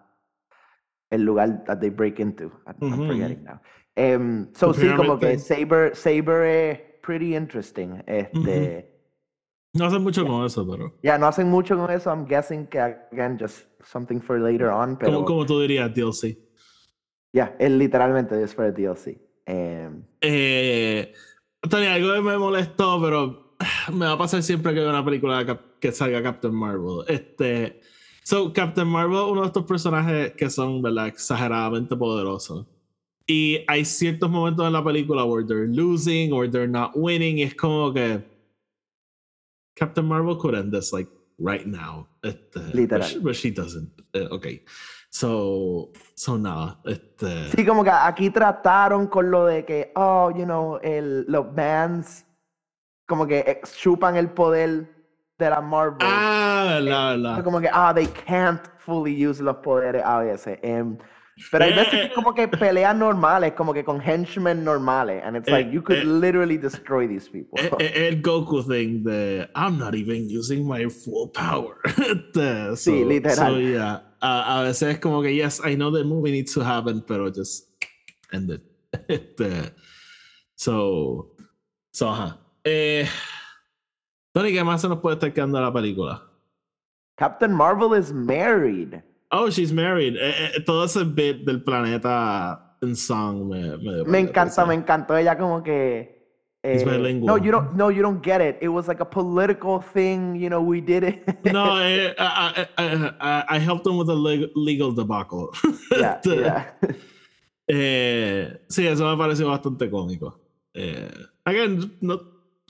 el 1.10 1.22
lugar 1.22 1.64
that 1.64 1.78
they 1.80 1.90
break 1.90 2.18
into. 2.20 2.50
I'm, 2.66 2.76
forgetting 3.08 3.42
now. 3.44 3.60
Em, 3.96 4.52
so 4.54 4.72
sí, 4.74 4.88
como 4.94 5.18
que. 5.18 5.38
Saber, 5.38 5.96
Saber 5.96 6.42
es 6.44 6.80
pretty 7.02 7.34
interesting. 7.34 8.02
Este, 8.06 8.97
No 9.74 9.84
hacen 9.84 10.02
mucho 10.02 10.26
con 10.26 10.44
eso, 10.46 10.66
pero. 10.68 10.94
ya 11.02 11.18
no 11.18 11.26
hacen 11.26 11.48
mucho 11.48 11.76
con 11.76 11.90
eso. 11.90 12.10
I'm 12.10 12.26
guessing 12.26 12.66
que 12.66 12.78
again 12.80 13.38
just 13.38 13.66
something 13.84 14.20
for 14.20 14.40
later 14.40 14.68
on, 14.68 14.96
pero 14.96 15.12
Como, 15.12 15.24
como 15.26 15.46
tú 15.46 15.60
dirías, 15.60 15.92
DLC. 15.94 16.38
ya 17.32 17.54
es 17.58 17.70
literalmente 17.70 18.42
es 18.42 18.54
for 18.54 18.72
the 18.72 18.82
DLC. 18.82 19.18
Em, 19.46 20.02
Eh, 20.20 21.12
Tony, 21.68 21.86
algo 21.86 22.14
que 22.14 22.20
me 22.20 22.38
molestó, 22.38 23.00
pero 23.02 23.54
me 23.92 24.06
va 24.06 24.12
a 24.12 24.18
pasar 24.18 24.42
siempre 24.42 24.72
que 24.74 24.80
veo 24.80 24.90
una 24.90 25.04
película 25.04 25.44
que 25.80 25.92
salga 25.92 26.22
Captain 26.22 26.54
Marvel. 26.54 27.04
Este, 27.06 27.80
so, 28.24 28.52
Captain 28.52 28.86
Marvel 28.88 29.16
es 29.18 29.24
uno 29.32 29.40
de 29.42 29.46
estos 29.48 29.64
personajes 29.64 30.32
que 30.32 30.48
son, 30.50 30.80
¿verdad?, 30.82 31.08
exageradamente 31.08 31.94
poderosos. 31.96 32.66
Y 33.26 33.58
hay 33.68 33.84
ciertos 33.84 34.30
momentos 34.30 34.66
en 34.66 34.72
la 34.72 34.82
película 34.82 35.24
where 35.24 35.46
they're 35.46 35.68
losing 35.68 36.32
or 36.32 36.50
they're 36.50 36.66
not 36.66 36.92
winning. 36.94 37.38
Y 37.38 37.42
es 37.42 37.54
como 37.54 37.92
que 37.92 38.22
Captain 39.78 40.04
Marvel 40.04 40.36
could 40.36 40.54
end 40.54 40.72
this 40.72 40.92
like 40.92 41.08
right 41.38 41.66
now. 41.66 42.08
Este, 42.24 42.56
Literal. 42.74 43.00
But 43.00 43.08
she, 43.08 43.18
but 43.20 43.36
she 43.36 43.50
doesn't. 43.50 43.90
Eh, 44.14 44.26
ok. 44.30 44.46
So, 45.10 45.92
so 46.14 46.36
nada. 46.36 46.78
Este, 46.84 47.50
sí, 47.56 47.64
como 47.64 47.82
que 47.84 47.90
aquí 47.90 48.30
trataron 48.30 49.06
con 49.08 49.30
lo 49.30 49.46
de 49.46 49.64
que, 49.64 49.92
oh, 49.96 50.30
you 50.30 50.44
know, 50.44 50.78
el, 50.82 51.24
los 51.28 51.46
bands 51.54 52.24
como 53.06 53.26
que 53.26 53.38
ex- 53.46 53.74
chupan 53.76 54.16
el 54.16 54.28
poder 54.28 54.86
de 55.38 55.48
la 55.50 55.60
Marvel. 55.62 55.98
Ah, 56.02 56.78
verdad, 56.80 57.16
verdad. 57.16 57.44
como 57.44 57.60
que, 57.60 57.70
ah, 57.72 57.92
they 57.94 58.06
can't 58.06 58.60
fully 58.78 59.14
use 59.26 59.40
los 59.42 59.56
poderes 59.56 60.02
a 60.04 60.18
veces. 60.18 60.58
Pero 61.50 61.64
hay 61.64 61.72
veces 61.74 61.88
que 61.90 61.96
Eh, 61.96 62.06
es 62.06 62.12
como 62.14 62.34
que 62.34 62.48
peleas 62.48 62.96
normales, 62.96 63.52
como 63.52 63.72
que 63.72 63.84
con 63.84 64.00
henchmen 64.00 64.64
normales. 64.64 65.22
And 65.24 65.36
it's 65.36 65.48
Eh, 65.48 65.52
like, 65.52 65.70
you 65.70 65.82
could 65.82 65.98
eh, 66.00 66.04
literally 66.04 66.56
destroy 66.58 67.06
these 67.06 67.28
people. 67.28 67.58
El 67.78 68.20
Goku 68.22 68.62
thing 68.62 69.02
de 69.04 69.48
I'm 69.54 69.78
not 69.78 69.94
even 69.94 70.28
using 70.28 70.66
my 70.66 70.88
full 70.88 71.28
power. 71.32 71.76
Este, 71.84 72.76
Sí, 72.76 73.04
literal. 73.04 73.54
So, 73.54 73.58
yeah. 73.58 74.02
a, 74.20 74.60
a 74.60 74.62
veces 74.64 74.94
es 74.94 74.98
como 74.98 75.22
que, 75.22 75.34
yes, 75.34 75.60
I 75.64 75.74
know 75.76 75.90
the 75.90 76.04
movie 76.04 76.32
needs 76.32 76.52
to 76.54 76.62
happen, 76.62 77.02
pero 77.02 77.30
just 77.30 77.66
end 78.32 78.50
it. 78.50 78.62
Este, 79.08 79.72
so, 80.54 81.34
so, 81.92 82.08
ajá. 82.10 82.38
Eh, 82.64 83.06
Tony, 84.32 84.52
¿qué 84.52 84.62
más 84.64 84.80
se 84.82 84.88
nos 84.88 85.00
puede 85.00 85.14
estar 85.14 85.32
quedando 85.32 85.58
de 85.58 85.64
la 85.64 85.72
película? 85.72 86.22
Captain 87.16 87.52
Marvel 87.52 87.94
is 87.98 88.12
married. 88.12 89.02
Oh, 89.30 89.50
she's 89.50 89.72
married. 89.72 90.16
Eh, 90.16 90.50
eh, 90.56 90.60
todo 90.64 90.84
ese 90.84 91.04
bit 91.04 91.44
del 91.44 91.62
planeta 91.62 92.76
en 92.80 92.96
song 92.96 93.48
me, 93.48 93.76
me, 93.76 94.04
Me 94.04 94.18
encanta, 94.20 94.64
me 94.64 94.74
encantó 94.74 95.16
ella 95.16 95.36
como 95.36 95.62
que. 95.62 96.16
Eh, 96.62 97.20
no, 97.22 97.36
you 97.36 97.52
don't. 97.52 97.74
No, 97.76 97.88
you 97.88 98.02
don't 98.02 98.20
get 98.22 98.40
it. 98.40 98.58
It 98.60 98.68
was 98.68 98.88
like 98.88 99.00
a 99.00 99.04
political 99.04 99.80
thing. 99.80 100.34
You 100.34 100.48
know, 100.48 100.60
we 100.60 100.80
did 100.80 101.04
it. 101.04 101.22
No, 101.52 101.76
eh, 101.80 102.14
I, 102.18 102.66
I, 102.76 103.14
I, 103.20 103.44
I 103.48 103.58
helped 103.58 103.84
them 103.84 103.96
with 103.96 104.08
a 104.08 104.14
leg- 104.14 104.50
legal 104.56 104.92
debacle. 104.92 105.54
yeah, 105.92 106.20
yeah. 106.24 106.64
eh, 107.68 108.58
sí, 108.68 108.86
eso 108.86 109.04
me 109.04 109.16
pareció 109.16 109.48
bastante 109.48 109.88
cómico. 109.88 110.40
Eh, 110.74 111.08
again, 111.44 111.96
no 112.00 112.20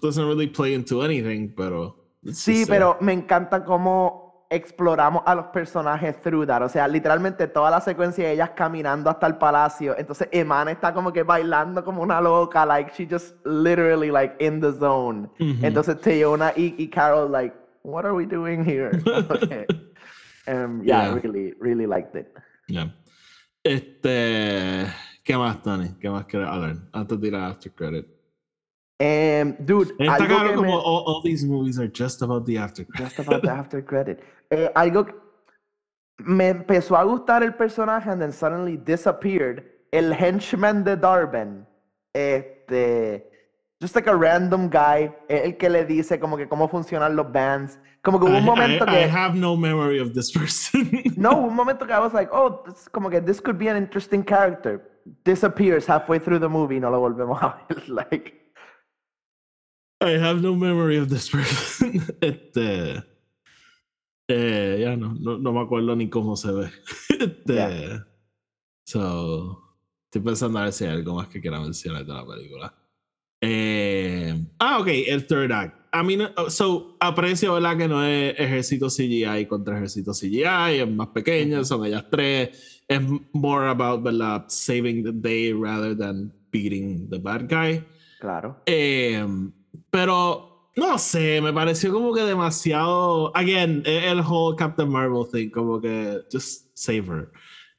doesn't 0.01 0.27
really 0.27 0.49
play 0.49 0.75
into 0.75 1.03
anything, 1.03 1.55
pero. 1.57 1.97
Sí, 2.33 2.65
pero 2.67 2.99
me 3.01 3.13
encanta 3.13 3.65
cómo 3.65 4.28
exploramos 4.51 5.23
a 5.27 5.35
los 5.35 5.47
personajes 5.47 6.21
through 6.23 6.47
that. 6.47 6.63
O 6.63 6.69
sea, 6.69 6.89
literalmente 6.89 7.47
toda 7.49 7.71
la 7.71 7.81
secuencia 7.81 8.25
de 8.27 8.33
ellas 8.33 8.51
caminando 8.57 9.11
hasta 9.11 9.27
el 9.27 9.37
palacio. 9.37 9.97
Entonces, 9.99 10.29
Emana 10.33 10.71
está 10.71 10.93
como 10.95 11.13
que 11.13 11.23
bailando 11.23 11.85
como 11.85 12.03
una 12.03 12.21
loca. 12.21 12.65
Like, 12.65 12.93
she 12.97 13.07
just 13.07 13.35
literally, 13.45 14.11
like, 14.11 14.35
in 14.45 14.61
the 14.61 14.73
zone. 14.73 15.29
ujú. 15.39 15.59
Entonces, 15.67 16.01
Teona 16.01 16.53
y, 16.57 16.75
y 16.79 16.89
Carol, 16.89 17.31
like, 17.31 17.55
what 17.83 18.05
are 18.05 18.15
we 18.15 18.25
doing 18.27 18.65
here? 18.65 18.91
Okay. 19.31 19.67
Um, 20.47 20.83
yeah, 20.83 21.09
Yeah. 21.09 21.15
really, 21.23 21.53
really 21.61 21.87
liked 21.87 22.15
it. 22.17 22.33
Yeah. 22.69 22.87
Este. 23.63 24.87
¿Qué 25.23 25.37
más, 25.37 25.63
Tony? 25.63 25.91
¿Qué 26.01 26.09
más 26.09 26.25
quieres 26.25 26.49
hablar? 26.49 26.77
Antes 26.93 27.21
de 27.21 27.29
ir 27.29 27.35
a 27.35 27.49
After 27.49 27.71
Credit. 27.73 28.07
Um, 29.01 29.55
dude, 29.65 29.93
Está 29.99 30.15
algo 30.17 30.27
claro 30.27 30.49
que 30.51 30.55
como 30.57 30.69
me- 30.69 30.83
all, 30.85 31.05
all 31.07 31.23
these 31.23 31.47
movies 31.47 31.79
are 31.79 31.89
just 31.93 32.21
about 32.23 32.45
the 32.47 32.59
After 32.59 32.85
Credit. 32.85 33.05
Just 33.17 33.19
about 33.21 33.43
the 33.43 33.51
after 33.51 33.85
credit. 33.85 34.21
Eh, 34.51 34.71
algo 34.75 35.05
que 35.07 35.15
me 36.25 36.49
empezó 36.49 36.97
a 36.97 37.05
gustar 37.05 37.43
el 37.43 37.53
personaje 37.55 38.09
and 38.11 38.21
then 38.21 38.33
suddenly 38.33 38.77
disappeared. 38.79 39.63
El 39.93 40.13
henchman 40.15 40.83
de 40.85 40.97
Darben. 40.97 41.67
Este. 42.15 43.25
Just 43.81 43.95
like 43.95 44.09
a 44.09 44.17
random 44.17 44.69
guy. 44.69 45.13
eh, 45.29 45.43
El 45.45 45.57
que 45.59 45.69
le 45.69 45.85
dice 45.85 46.19
como 46.19 46.37
que 46.37 46.49
cómo 46.49 46.67
funcionan 46.69 47.15
los 47.15 47.31
bands. 47.31 47.79
Como 48.03 48.19
que 48.19 48.25
hubo 48.27 48.39
un 48.39 48.45
momento 48.45 48.85
I- 48.85 48.89
que. 48.91 49.01
I 49.05 49.09
have 49.09 49.37
no 49.37 49.55
memory 49.57 50.01
of 50.01 50.13
this 50.15 50.33
person. 50.37 50.91
No, 51.17 51.33
hubo 51.37 51.49
un 51.49 51.55
momento 51.55 51.87
que 51.87 51.93
I 51.93 52.01
was 52.01 52.13
like, 52.15 52.31
oh, 52.33 52.63
this, 52.67 52.89
como 52.89 53.11
que 53.11 53.21
this 53.21 53.41
could 53.41 53.59
be 53.59 53.69
an 53.69 53.77
interesting 53.77 54.25
character. 54.25 54.81
Disappears 55.25 55.87
halfway 55.87 56.19
through 56.19 56.41
the 56.41 56.49
movie. 56.49 56.81
No 56.81 56.91
lo 56.91 57.01
volvemos 57.01 57.41
a 57.43 57.59
ver. 57.69 57.89
Like. 57.89 58.38
I 60.01 60.11
have 60.11 60.41
no 60.41 60.55
memory 60.55 60.99
of 60.99 61.09
this 61.09 61.29
person. 61.29 62.03
este. 62.21 63.03
Eh, 64.31 64.79
ya 64.81 64.97
no, 64.97 65.15
no, 65.19 65.39
no 65.39 65.53
me 65.53 65.61
acuerdo 65.61 65.97
ni 65.97 66.09
cómo 66.09 66.37
se 66.37 66.53
ve. 66.53 66.71
este. 67.09 67.55
Yeah. 67.55 68.05
So. 68.87 69.65
Estoy 70.09 70.23
pensando 70.23 70.59
a 70.59 70.65
ver 70.65 70.73
si 70.73 70.85
hay 70.85 70.93
algo 70.93 71.17
más 71.17 71.29
que 71.29 71.39
quiera 71.39 71.61
mencionar 71.61 72.07
de 72.07 72.13
la 72.15 72.27
película. 72.27 72.75
Eh, 73.43 74.47
ah, 74.59 74.79
ok, 74.81 74.89
el 75.07 75.27
third 75.27 75.53
act. 75.53 75.79
I 75.93 76.03
mean, 76.03 76.23
uh, 76.23 76.49
so, 76.49 76.97
aprecio, 76.99 77.53
¿verdad? 77.53 77.77
Que 77.77 77.89
no 77.89 78.03
es 78.03 78.35
ejército 78.39 78.89
CGI 78.89 79.47
contra 79.47 79.77
ejército 79.77 80.13
CGI, 80.13 80.81
es 80.81 80.91
más 80.91 81.09
pequeño, 81.09 81.63
son 81.63 81.85
ellas 81.85 82.07
tres. 82.11 82.83
Es 82.89 83.01
more 83.35 83.69
about, 83.69 84.03
¿verdad? 84.03 84.47
Saving 84.49 85.05
the 85.05 85.13
day 85.13 85.53
rather 85.53 85.95
than 85.95 86.33
beating 86.51 87.11
the 87.11 87.19
bad 87.19 87.49
guy. 87.49 87.85
Claro. 88.21 88.63
Eh, 88.65 89.23
pero, 89.91 90.71
no 90.77 90.99
sé, 90.99 91.41
me 91.41 91.53
pareció 91.53 91.93
como 91.93 92.13
que 92.15 92.23
demasiado. 92.23 93.35
Again, 93.37 93.83
e- 93.87 94.09
el 94.11 94.21
whole 94.21 94.57
Captain 94.57 94.89
Marvel 94.89 95.25
thing, 95.33 95.51
como 95.51 95.81
que 95.81 96.21
just 96.33 96.67
save 96.75 97.07
her. 97.09 97.31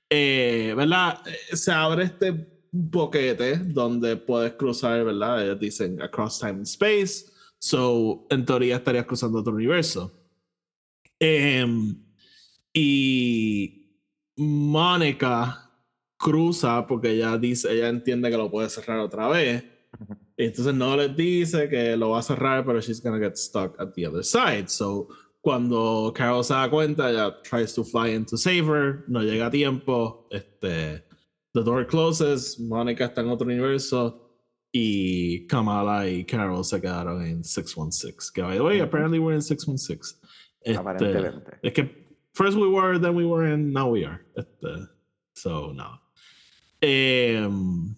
Eh, 0.09 0.73
¿Verdad? 0.75 1.21
Eh, 1.27 1.55
Se 1.55 1.71
abre 1.71 2.05
este 2.05 2.47
boquete 2.71 3.57
donde 3.57 4.15
puedes 4.17 4.53
cruzar, 4.53 5.03
¿verdad? 5.03 5.43
Ellos 5.43 5.59
dicen 5.59 6.01
across 6.01 6.39
time 6.39 6.51
and 6.51 6.67
space. 6.67 7.25
So, 7.59 8.25
en 8.29 8.45
teoría 8.45 8.77
estarías 8.77 9.05
cruzando 9.05 9.39
otro 9.39 9.53
universo. 9.53 10.11
Em, 11.19 11.95
y 12.73 13.97
Mónica 14.37 15.69
cruza 16.17 16.85
porque 16.87 17.11
ella 17.11 17.37
dice, 17.37 17.71
ella 17.71 17.89
entiende 17.89 18.29
que 18.29 18.37
lo 18.37 18.49
puede 18.51 18.69
cerrar 18.69 18.99
otra 18.99 19.27
vez. 19.27 19.63
Entonces 20.39 20.73
no 20.73 20.95
les 20.95 21.15
dice 21.17 21.67
que 21.67 21.97
lo 21.97 22.11
va 22.11 22.19
a 22.19 22.23
cerrar, 22.23 22.65
pero 22.65 22.79
she's 22.79 23.01
gonna 23.01 23.19
get 23.19 23.37
stuck 23.37 23.75
at 23.77 23.93
the 23.93 24.05
other 24.05 24.23
side. 24.23 24.69
So, 24.69 25.09
cuando 25.41 26.13
Carol 26.15 26.43
se 26.45 26.53
da 26.53 26.69
cuenta, 26.69 27.09
ella 27.09 27.41
tries 27.43 27.73
to 27.75 27.83
fly 27.83 28.13
in 28.15 28.25
to 28.25 28.37
save 28.37 28.65
her, 28.65 29.03
no 29.09 29.19
llega 29.19 29.47
a 29.47 29.51
tiempo. 29.51 30.27
Este, 30.31 31.03
the 31.53 31.61
door 31.61 31.85
closes, 31.85 32.57
Mónica 32.57 33.05
está 33.05 33.19
en 33.19 33.29
otro 33.29 33.45
universo 33.47 34.29
y 34.71 35.45
Kamala 35.47 36.07
y 36.07 36.23
Carol 36.23 36.63
se 36.63 36.79
quedaron 36.79 37.21
en 37.21 37.43
616. 37.43 38.31
Que 38.31 38.41
by 38.41 38.55
the 38.55 38.63
way, 38.63 38.79
apparently 38.79 39.19
we're 39.19 39.35
in 39.35 39.41
616. 39.41 40.21
Este, 40.61 40.79
Aparentemente. 40.79 41.59
es 41.63 41.73
que 41.73 41.89
first 42.33 42.57
we 42.57 42.69
were, 42.69 42.97
then 42.97 43.13
we 43.13 43.25
were, 43.25 43.43
and 43.43 43.73
now 43.73 43.89
we 43.89 44.05
are. 44.05 44.25
Este, 44.37 44.87
so, 45.33 45.73
no. 45.73 45.99
Em, 46.81 47.93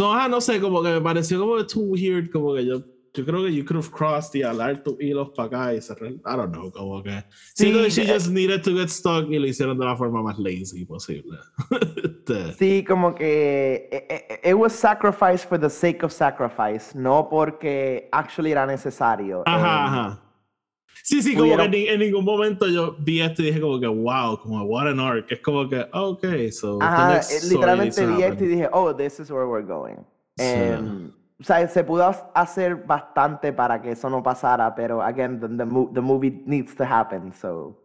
so, 0.00 0.10
ah, 0.14 0.28
no 0.28 0.40
sé, 0.40 0.58
como 0.58 0.82
que 0.82 0.88
me 0.88 1.00
pareció 1.02 1.38
como 1.38 1.62
too 1.66 1.82
weird, 1.82 2.30
como 2.32 2.54
que 2.54 2.64
yo, 2.64 2.82
yo 3.12 3.26
creo 3.26 3.44
que 3.44 3.52
you 3.52 3.66
could 3.66 3.76
have 3.76 3.90
crossed 3.90 4.34
y 4.34 4.42
alar 4.42 4.82
tus 4.82 4.98
hilos 4.98 5.28
para 5.36 5.46
acá 5.48 5.74
y 5.74 5.80
cerrar. 5.82 6.12
I 6.12 6.36
don't 6.36 6.52
know, 6.52 6.70
como 6.72 7.02
que. 7.02 7.22
Siento 7.54 7.82
que 7.82 7.90
she 7.90 8.06
just 8.06 8.28
needed 8.30 8.62
to 8.62 8.70
get 8.74 8.88
stuck 8.88 9.28
y 9.28 9.38
lo 9.38 9.46
hicieron 9.46 9.78
de 9.78 9.84
la 9.84 9.94
forma 9.96 10.22
más 10.22 10.38
lazy 10.38 10.86
posible. 10.86 11.36
Este, 12.02 12.52
Sí, 12.54 12.84
como 12.84 13.14
que 13.14 13.88
eh, 13.92 14.06
eh, 14.08 14.50
it 14.50 14.54
was 14.54 14.72
sacrifice 14.72 15.44
for 15.44 15.58
the 15.58 15.68
sake 15.68 16.02
of 16.02 16.12
sacrifice, 16.12 16.94
no 16.94 17.28
porque 17.28 18.08
actually 18.12 18.52
era 18.52 18.64
necesario. 18.64 19.42
Ajá, 19.44 19.58
Eh, 19.58 19.86
ajá. 19.86 20.22
Sí, 21.02 21.22
sí, 21.22 21.34
como 21.34 21.56
que 21.56 21.62
en, 21.64 21.74
en 21.74 22.00
ningún 22.00 22.24
momento 22.24 22.68
yo 22.68 22.94
vi 22.98 23.20
esto 23.20 23.42
y 23.42 23.46
dije 23.46 23.60
como 23.60 23.80
que 23.80 23.86
wow, 23.86 24.38
como 24.40 24.62
what 24.64 24.86
an 24.88 25.00
arc. 25.00 25.30
Es 25.32 25.40
como 25.40 25.68
que, 25.68 25.86
ok, 25.92 26.24
so 26.52 26.78
Ajá, 26.80 27.18
eh, 27.18 27.22
literalmente 27.48 28.06
vi 28.06 28.12
esto 28.12 28.20
y 28.20 28.24
happen. 28.32 28.48
dije, 28.48 28.68
oh, 28.72 28.94
this 28.94 29.18
is 29.20 29.30
where 29.30 29.46
we're 29.46 29.66
going. 29.66 29.96
Em, 30.38 31.10
o 31.40 31.44
sea, 31.44 31.66
se 31.68 31.82
pudo 31.84 32.04
ha- 32.04 32.30
hacer 32.34 32.76
bastante 32.76 33.52
para 33.52 33.80
que 33.80 33.92
eso 33.92 34.08
no 34.10 34.22
pasara, 34.22 34.74
pero 34.74 35.02
again, 35.02 35.40
the, 35.40 35.48
the, 35.48 35.64
the 35.94 36.00
movie 36.00 36.42
needs 36.46 36.74
to 36.76 36.84
happen, 36.84 37.32
so. 37.32 37.76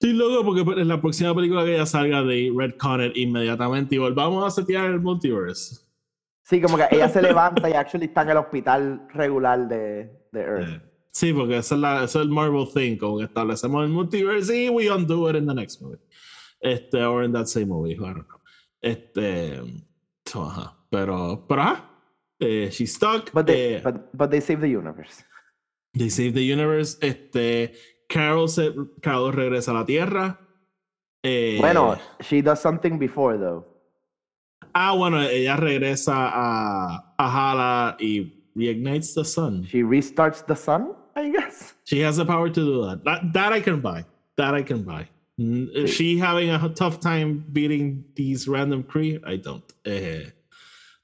Estoy 0.00 0.12
loco 0.12 0.44
porque 0.44 0.80
en 0.80 0.88
la 0.88 1.00
próxima 1.00 1.34
película 1.34 1.64
que 1.64 1.76
ya 1.76 1.86
salga 1.86 2.22
de 2.22 2.52
Red 2.56 2.76
Connet 2.78 3.16
inmediatamente 3.16 3.94
y 3.94 3.98
volvamos 3.98 4.44
a 4.44 4.50
setear 4.50 4.86
el 4.86 5.00
multiverse. 5.00 5.80
Sí, 6.42 6.60
como 6.60 6.76
que 6.76 6.84
ella 6.90 7.08
se 7.08 7.22
levanta 7.22 7.68
y 7.68 7.72
actually 7.72 8.06
está 8.06 8.22
en 8.22 8.30
el 8.30 8.36
hospital 8.38 9.06
regular 9.14 9.66
de, 9.68 10.10
de 10.32 10.40
Earth. 10.40 10.68
Eh, 10.68 10.80
Sí, 11.14 11.32
porque 11.32 11.58
esa 11.58 11.76
es, 11.76 11.80
la, 11.80 11.96
ese 12.04 12.18
es 12.18 12.24
el 12.24 12.28
Marvel 12.28 12.66
thing, 12.74 12.96
como 12.96 13.18
que 13.18 13.24
establecemos 13.24 13.84
el 13.84 13.90
multiverse 13.90 14.64
y 14.64 14.68
we 14.68 14.90
undo 14.90 15.30
it 15.30 15.36
in 15.36 15.46
the 15.46 15.54
next 15.54 15.80
movie. 15.80 16.00
Este, 16.60 17.02
or 17.04 17.22
in 17.24 17.32
that 17.32 17.46
same 17.46 17.68
movie, 17.68 17.92
I 17.92 17.98
don't 17.98 18.26
know. 18.26 18.40
Este, 18.82 19.62
so, 20.26 20.44
ajá. 20.44 20.76
Pero, 20.90 21.46
pero 21.48 21.62
ajá. 21.62 21.90
Eh, 22.40 22.68
she's 22.70 22.94
stuck. 22.94 23.32
But 23.32 23.46
they, 23.46 23.76
eh, 23.76 23.80
but, 23.82 24.12
but 24.12 24.30
they 24.30 24.40
save 24.40 24.60
the 24.60 24.68
universe. 24.68 25.22
They 25.96 26.10
Save 26.10 26.34
the 26.34 26.42
Universe. 26.42 26.98
Este, 27.00 27.72
Carol, 28.08 28.48
se, 28.48 28.74
Carol 29.00 29.32
regresa 29.32 29.70
a 29.70 29.74
la 29.74 29.84
Tierra. 29.86 30.40
Eh, 31.22 31.58
Bueno, 31.60 31.96
she 32.20 32.42
does 32.42 32.60
something 32.60 32.98
before 32.98 33.38
though. 33.38 33.64
Ah, 34.74 34.92
bueno, 34.96 35.22
ella 35.22 35.56
regresa 35.56 36.14
a, 36.16 37.14
a 37.16 37.28
Hala 37.28 37.96
y 38.00 38.50
reignites 38.56 39.14
the 39.14 39.24
sun. 39.24 39.64
She 39.64 39.84
restarts 39.84 40.44
the 40.44 40.56
sun, 40.56 40.96
I 41.16 41.28
guess. 41.30 41.74
She 41.84 42.00
has 42.00 42.16
the 42.16 42.24
power 42.24 42.48
to 42.48 42.54
do 42.54 42.84
that. 42.86 43.04
That, 43.04 43.32
that 43.32 43.52
I 43.52 43.60
can 43.60 43.80
buy. 43.80 44.04
That 44.36 44.54
I 44.54 44.62
can 44.62 44.82
buy. 44.82 45.08
Is 45.36 45.90
she 45.92 46.16
having 46.18 46.50
a 46.50 46.68
tough 46.70 47.00
time 47.00 47.44
beating 47.52 48.04
these 48.14 48.46
random 48.46 48.84
Kree? 48.84 49.20
I 49.26 49.36
don't. 49.36 49.64
Eh, 49.84 50.30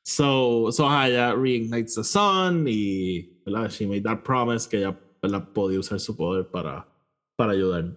so, 0.04 0.70
so 0.70 0.84
ella 0.86 1.34
reignites 1.36 1.94
the 1.96 2.04
sun 2.04 2.66
y 2.68 3.28
¿verdad? 3.44 3.70
she 3.72 3.86
made 3.86 4.04
that 4.04 4.22
promise 4.24 4.66
que 4.68 4.78
ella 4.78 4.96
¿verdad? 5.22 5.48
podía 5.52 5.78
usar 5.80 5.98
su 6.00 6.16
poder 6.16 6.44
para, 6.44 6.84
para 7.36 7.52
ayudar. 7.52 7.92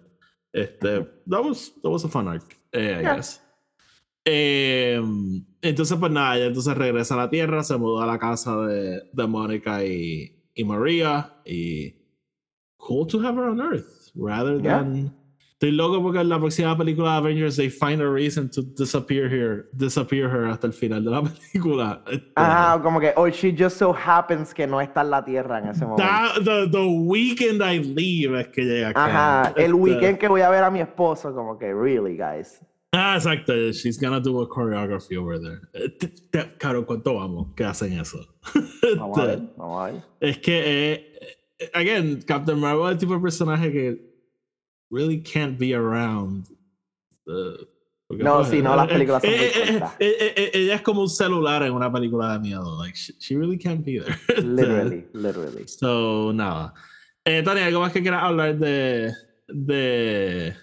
Este, 0.53 1.05
that 1.27 1.43
was 1.43 1.71
that 1.81 1.89
was 1.89 2.03
a 2.03 2.09
fun 2.09 2.27
arc, 2.27 2.55
eh, 2.73 2.79
I 2.79 3.01
Yeah. 3.01 3.15
guess. 3.15 3.39
Em, 4.25 5.43
entonces, 5.61 5.97
pues 5.99 6.11
nada, 6.11 6.37
ella 6.37 6.45
entonces 6.47 6.75
regresa 6.77 7.15
a 7.15 7.17
la 7.17 7.29
Tierra, 7.29 7.63
se 7.63 7.77
muda 7.77 8.03
a 8.03 8.07
la 8.07 8.17
casa 8.19 8.55
de, 8.67 9.03
de 9.11 9.27
Mónica 9.27 9.83
y, 9.83 10.43
y 10.55 10.63
María. 10.63 11.33
Y 11.45 11.93
cool 12.85 13.05
to 13.07 13.19
have 13.19 13.35
her 13.35 13.49
on 13.49 13.61
Earth, 13.61 14.11
rather 14.15 14.59
Yeah. 14.61 14.79
than. 14.79 15.13
Estoy 15.59 15.71
loco 15.77 16.01
porque 16.01 16.19
en 16.19 16.27
la 16.27 16.39
próxima 16.39 16.77
película 16.77 17.11
de 17.13 17.17
Avengers 17.19 17.55
they 17.55 17.69
find 17.69 18.01
a 18.01 18.09
reason 18.09 18.49
to 18.49 18.61
disappear 18.61 19.29
here, 19.29 19.69
disappear 19.71 20.27
her 20.29 20.45
hasta 20.47 20.67
el 20.67 20.73
final 20.73 21.01
de 21.01 21.09
la 21.09 21.21
película. 21.53 22.03
Ajá, 22.35 22.81
como 22.81 22.99
que, 22.99 23.13
or 23.15 23.31
she 23.31 23.55
just 23.57 23.77
so 23.77 23.93
happens 23.93 24.53
que 24.53 24.67
no 24.67 24.81
está 24.81 25.01
en 25.03 25.09
la 25.11 25.23
Tierra 25.23 25.59
en 25.59 25.69
ese 25.69 25.85
momento. 25.85 26.03
that- 26.03 26.43
the, 26.43 26.67
the 26.69 26.85
weekend 26.85 27.61
I 27.61 27.79
leave 27.79 28.37
es 28.37 28.47
que 28.49 28.63
llega 28.65 28.89
acá. 28.89 29.05
Ajá, 29.05 29.53
el 29.55 29.63
Este, 29.67 29.73
weekend 29.73 30.17
que 30.17 30.27
voy 30.27 30.41
a 30.41 30.49
ver 30.49 30.65
a 30.65 30.69
mi 30.69 30.81
esposo, 30.81 31.33
como 31.33 31.57
que, 31.57 31.73
really, 31.73 32.17
guys. 32.17 32.59
Ah, 32.91 33.15
exacto. 33.15 33.53
She's 33.71 33.97
gonna 33.97 34.19
do 34.19 34.41
a 34.41 34.47
choreography 34.49 35.15
over 35.15 35.39
there. 35.39 35.61
Eh, 35.73 36.53
Claro, 36.59 36.85
¿cuánto 36.85 37.13
vamos? 37.15 37.53
que 37.55 37.63
hacen 37.63 37.93
eso? 37.93 38.19
Vamos 38.97 39.17
a 39.17 39.21
Este, 39.23 39.35
ver, 39.37 39.49
vamos 39.55 39.81
a 39.81 39.85
ver. 39.91 40.01
Es 40.19 40.37
que, 40.39 40.61
eh, 40.93 41.11
again, 41.73 42.21
Captain 42.27 42.59
Marvel 42.59 42.87
es 42.87 42.91
el 42.93 42.97
tipo 42.99 43.13
de 43.13 43.19
personaje 43.19 43.71
que 43.71 44.13
really 44.89 45.21
can't 45.21 45.57
be 45.57 45.73
around. 45.73 46.47
No, 47.25 48.37
pues, 48.37 48.49
sí, 48.49 48.61
no, 48.61 48.75
las 48.75 48.89
eh, 48.89 48.93
películas 48.93 49.21
son 49.23 49.31
eh, 49.31 49.35
muy 49.37 49.79
eh, 49.79 49.91
eh, 49.99 50.33
eh, 50.35 50.51
Ella 50.53 50.75
es 50.75 50.81
como 50.81 51.01
un 51.01 51.09
celular 51.09 51.63
en 51.63 51.73
una 51.73 51.91
película 51.91 52.33
de 52.33 52.39
miedo. 52.39 52.77
Like, 52.79 52.95
she, 52.95 53.13
she 53.19 53.35
really 53.35 53.57
can't 53.57 53.83
be 53.83 53.99
there. 53.99 54.17
Literally, 54.43 55.07
literally. 55.13 55.67
So, 55.67 56.31
nada. 56.33 56.73
Eh, 57.25 57.41
Tony, 57.43 57.61
¿algo 57.61 57.79
más 57.79 57.91
que 57.91 58.01
quieras 58.01 58.23
hablar 58.23 58.57
de, 58.57 59.13
de, 59.47 60.53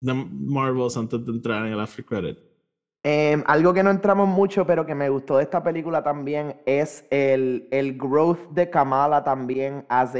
de 0.00 0.14
Marvels 0.14 0.96
antes 0.96 1.24
de 1.24 1.32
entrar 1.32 1.66
en 1.66 1.72
el 1.72 1.80
after 1.80 2.04
credit? 2.04 2.38
Em, 3.08 3.44
algo 3.46 3.72
que 3.72 3.84
no 3.84 3.90
entramos 3.90 4.26
mucho, 4.26 4.66
pero 4.66 4.84
que 4.84 4.96
me 4.96 5.08
gustó 5.08 5.36
de 5.36 5.44
esta 5.44 5.62
película 5.62 6.02
también 6.02 6.60
es 6.66 7.06
el, 7.10 7.68
el 7.70 7.96
growth 7.96 8.50
de 8.50 8.68
Kamala 8.68 9.22
también 9.22 9.86
as 9.88 10.16
a 10.16 10.18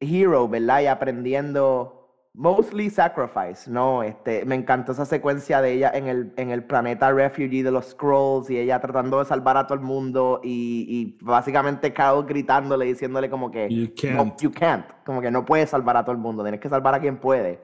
hero, 0.00 0.48
¿verdad? 0.48 0.80
Y 0.80 0.86
aprendiendo 0.86 2.30
mostly 2.32 2.88
sacrifice, 2.88 3.70
¿no? 3.70 4.02
Este, 4.02 4.46
me 4.46 4.54
encantó 4.54 4.92
esa 4.92 5.04
secuencia 5.04 5.60
de 5.60 5.72
ella 5.72 5.90
en 5.92 6.06
el, 6.08 6.32
en 6.38 6.50
el 6.50 6.64
planeta 6.64 7.12
refugee 7.12 7.62
de 7.62 7.70
los 7.70 7.90
Scrolls 7.90 8.48
y 8.48 8.56
ella 8.58 8.80
tratando 8.80 9.18
de 9.18 9.26
salvar 9.26 9.58
a 9.58 9.66
todo 9.66 9.74
el 9.74 9.84
mundo 9.84 10.40
y, 10.42 10.86
y 10.88 11.18
básicamente 11.22 11.92
Carol 11.92 12.24
gritándole, 12.24 12.86
diciéndole 12.86 13.28
como 13.28 13.50
que 13.50 13.68
You 13.68 13.88
no, 14.14 14.24
can't. 14.24 14.40
you 14.40 14.50
can't, 14.50 14.86
como 15.04 15.20
que 15.20 15.30
no 15.30 15.44
puedes 15.44 15.68
salvar 15.68 15.98
a 15.98 16.04
todo 16.04 16.12
el 16.12 16.22
mundo, 16.22 16.42
tienes 16.42 16.58
que 16.60 16.70
salvar 16.70 16.94
a 16.94 17.00
quien 17.00 17.18
puede. 17.18 17.60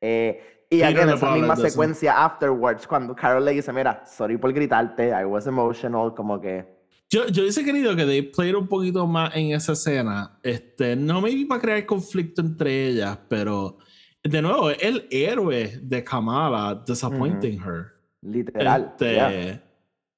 Eh, 0.00 0.55
y 0.70 0.82
again, 0.82 1.06
le 1.08 1.14
esa 1.14 1.30
misma 1.32 1.56
secuencia 1.56 2.24
afterwards, 2.24 2.86
cuando 2.86 3.14
Carol 3.14 3.44
le 3.44 3.52
dice, 3.52 3.72
mira, 3.72 4.02
sorry 4.06 4.36
por 4.36 4.52
gritarte, 4.52 5.08
I 5.10 5.24
was 5.24 5.46
emotional, 5.46 6.14
como 6.14 6.40
que... 6.40 6.64
Yo, 7.08 7.26
yo 7.28 7.42
hubiese 7.42 7.64
querido 7.64 7.94
que 7.94 8.04
they 8.04 8.22
played 8.22 8.56
un 8.56 8.66
poquito 8.66 9.06
más 9.06 9.34
en 9.36 9.52
esa 9.52 9.74
escena. 9.74 10.38
Este, 10.42 10.96
no 10.96 11.20
me 11.20 11.30
iba 11.30 11.54
a 11.54 11.60
crear 11.60 11.86
conflicto 11.86 12.40
entre 12.40 12.88
ellas, 12.88 13.16
pero 13.28 13.78
de 14.24 14.42
nuevo, 14.42 14.70
el 14.70 15.06
héroe 15.10 15.78
de 15.80 16.02
Kamala 16.02 16.82
disappointing 16.84 17.60
her. 17.62 17.92
Literal. 18.22 18.88
Este, 18.90 19.12
yeah. 19.14 19.62